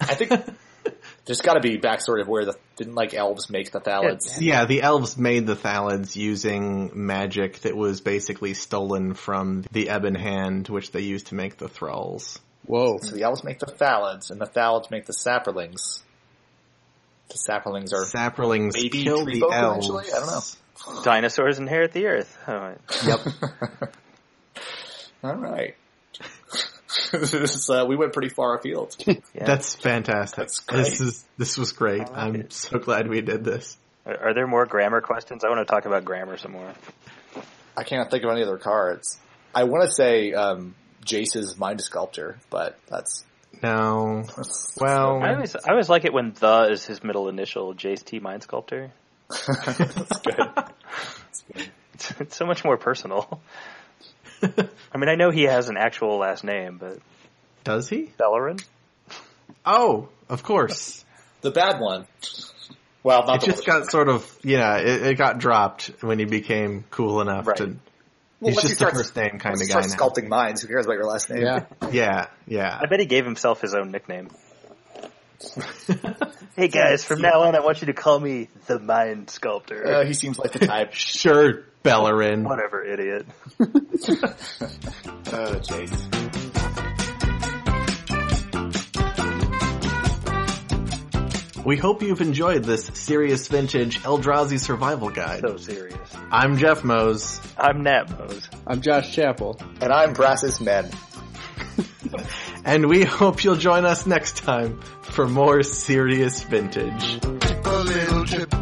I 0.00 0.14
think 0.14 0.30
there's 1.24 1.40
got 1.40 1.54
to 1.54 1.60
be 1.60 1.78
backstory 1.78 2.20
of 2.20 2.28
where 2.28 2.44
the 2.44 2.54
didn't 2.76 2.94
like 2.94 3.14
elves 3.14 3.50
make 3.50 3.70
the 3.70 3.80
thallids. 3.80 4.40
Yeah, 4.40 4.64
the 4.64 4.82
elves 4.82 5.16
made 5.16 5.46
the 5.46 5.56
thallids 5.56 6.14
using 6.14 6.90
magic 6.94 7.60
that 7.60 7.76
was 7.76 8.00
basically 8.00 8.54
stolen 8.54 9.14
from 9.14 9.64
the 9.72 9.88
Ebon 9.88 10.14
Hand, 10.14 10.68
which 10.68 10.92
they 10.92 11.00
used 11.00 11.28
to 11.28 11.34
make 11.34 11.56
the 11.56 11.68
thralls. 11.68 12.38
Whoa. 12.66 12.98
So 13.00 13.14
the 13.14 13.22
elves 13.22 13.44
make 13.44 13.58
the 13.58 13.66
thallids, 13.66 14.30
and 14.30 14.40
the 14.40 14.46
thallids 14.46 14.90
make 14.90 15.06
the 15.06 15.12
saplings. 15.12 16.02
The 17.28 17.38
saplings 17.38 17.92
are 17.92 18.04
Saplings 18.04 18.74
Maybe 18.76 19.02
kill 19.02 19.24
the 19.24 19.42
elves. 19.52 19.88
eventually? 19.88 20.12
I 20.14 20.20
don't 20.20 20.28
know. 20.28 21.02
Dinosaurs 21.02 21.58
inherit 21.58 21.92
the 21.92 22.06
earth. 22.06 22.38
All 22.46 22.56
right. 22.56 22.78
Yep. 23.04 23.20
All 25.24 25.34
right. 25.34 25.74
This 27.12 27.70
uh, 27.70 27.84
we 27.86 27.96
went 27.96 28.12
pretty 28.12 28.28
far 28.28 28.56
afield. 28.58 28.96
Yeah. 29.06 29.44
That's 29.44 29.74
fantastic. 29.74 30.36
That's 30.36 30.60
great. 30.60 30.84
This 30.84 31.00
is 31.00 31.24
this 31.36 31.58
was 31.58 31.72
great. 31.72 31.98
like 31.98 32.16
I'm 32.16 32.36
it. 32.36 32.52
so 32.52 32.78
glad 32.78 33.06
we 33.08 33.20
did 33.20 33.44
this. 33.44 33.76
Are, 34.06 34.28
are 34.28 34.34
there 34.34 34.46
more 34.46 34.64
grammar 34.64 35.00
questions? 35.02 35.44
I 35.44 35.48
want 35.48 35.66
to 35.66 35.70
talk 35.70 35.84
about 35.84 36.04
grammar 36.04 36.38
some 36.38 36.52
more. 36.52 36.72
I 37.76 37.84
can't 37.84 38.10
think 38.10 38.24
of 38.24 38.30
any 38.30 38.42
other 38.42 38.56
cards. 38.56 39.18
I 39.54 39.64
want 39.64 39.84
to 39.88 39.94
say 39.94 40.32
um, 40.32 40.74
Jace's 41.04 41.58
Mind 41.58 41.80
Sculptor, 41.80 42.38
but 42.50 42.78
that's 42.88 43.24
No. 43.62 44.24
Well, 44.80 45.22
I 45.22 45.34
always, 45.34 45.56
I 45.56 45.70
always 45.70 45.88
like 45.88 46.04
it 46.04 46.12
when 46.12 46.32
the 46.38 46.68
is 46.70 46.84
his 46.84 47.02
middle 47.02 47.28
initial, 47.28 47.74
Jace 47.74 48.04
T 48.04 48.18
Mind 48.20 48.42
Sculptor. 48.42 48.90
that's 49.28 50.18
good. 50.18 51.70
It's, 51.94 52.10
it's 52.20 52.36
so 52.36 52.44
much 52.46 52.64
more 52.64 52.76
personal. 52.76 53.40
I 54.92 54.98
mean, 54.98 55.08
I 55.08 55.14
know 55.14 55.30
he 55.30 55.44
has 55.44 55.68
an 55.68 55.76
actual 55.76 56.18
last 56.18 56.44
name, 56.44 56.78
but 56.78 56.98
does 57.64 57.88
he? 57.88 58.12
Beleren? 58.18 58.62
Oh, 59.64 60.08
of 60.28 60.42
course. 60.42 61.04
The 61.40 61.50
bad 61.50 61.80
one. 61.80 62.06
Well, 63.02 63.24
not 63.26 63.36
It 63.36 63.40
the 63.40 63.46
just 63.46 63.58
worst. 63.58 63.66
got 63.66 63.90
sort 63.90 64.08
of 64.08 64.38
yeah. 64.42 64.78
It, 64.78 65.02
it 65.06 65.14
got 65.18 65.38
dropped 65.38 65.90
when 66.00 66.18
he 66.18 66.24
became 66.24 66.84
cool 66.90 67.20
enough 67.20 67.46
Right. 67.46 67.56
to. 67.58 67.76
Well, 68.40 68.52
he's 68.52 68.56
just 68.56 68.68
you 68.68 68.72
a 68.72 68.76
start- 68.76 68.94
first 68.94 69.16
name 69.16 69.38
kind 69.38 69.54
of 69.54 69.60
you 69.60 69.66
guy 69.72 69.80
start 69.82 69.88
now. 69.88 69.96
sculpting 70.24 70.28
minds. 70.28 70.60
Who 70.62 70.68
cares 70.68 70.84
about 70.86 70.94
your 70.94 71.06
last 71.06 71.30
name? 71.30 71.42
Yeah. 71.42 71.64
Yeah, 71.90 72.26
yeah. 72.46 72.78
I 72.80 72.86
bet 72.86 73.00
he 73.00 73.06
gave 73.06 73.24
himself 73.24 73.60
his 73.60 73.74
own 73.74 73.90
nickname. 73.90 74.28
Hey 76.56 76.68
guys, 76.68 77.04
from 77.04 77.20
now 77.20 77.42
on, 77.42 77.54
I 77.54 77.60
want 77.60 77.82
you 77.82 77.88
to 77.88 77.92
call 77.92 78.18
me 78.18 78.48
the 78.66 78.78
Mind 78.78 79.28
Sculptor. 79.28 79.86
Uh, 79.86 80.04
he 80.06 80.14
seems 80.14 80.38
like 80.38 80.52
the 80.52 80.60
type. 80.66 80.94
Sure, 80.94 81.64
Beleren. 81.86 82.42
Whatever, 82.42 82.84
idiot. 82.84 83.26
oh, 83.60 83.66
Jace. 85.62 86.16
We 91.64 91.76
hope 91.76 92.02
you've 92.02 92.20
enjoyed 92.20 92.64
this 92.64 92.86
serious 92.94 93.46
vintage 93.46 94.00
Eldrazi 94.02 94.58
survival 94.58 95.10
guide. 95.10 95.42
So 95.42 95.56
serious. 95.58 95.96
I'm 96.32 96.58
Jeff 96.58 96.82
Moes, 96.82 97.40
I'm 97.56 97.82
Nat 97.84 98.10
Moes. 98.18 98.48
I'm 98.66 98.80
Josh 98.80 99.14
Chappell. 99.14 99.60
And 99.80 99.92
I'm 99.92 100.12
Brassus 100.12 100.60
Men. 100.60 100.90
and 102.64 102.88
we 102.88 103.04
hope 103.04 103.44
you'll 103.44 103.54
join 103.54 103.84
us 103.84 104.06
next 104.06 104.38
time 104.38 104.80
for 105.02 105.28
more 105.28 105.62
serious 105.62 106.42
vintage. 106.42 107.20
Take 107.20 107.64
a 107.64 107.70
little 107.70 108.24
trip, 108.24 108.52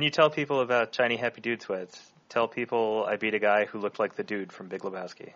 when 0.00 0.04
you 0.06 0.10
tell 0.10 0.30
people 0.30 0.62
about 0.62 0.94
shiny 0.94 1.18
happy 1.18 1.42
dude 1.42 1.60
sweats, 1.60 2.00
tell 2.30 2.48
people 2.48 3.04
I 3.06 3.16
beat 3.16 3.34
a 3.34 3.38
guy 3.38 3.66
who 3.66 3.78
looked 3.78 3.98
like 3.98 4.16
the 4.16 4.24
dude 4.24 4.50
from 4.50 4.68
Big 4.68 4.80
Lebowski. 4.80 5.34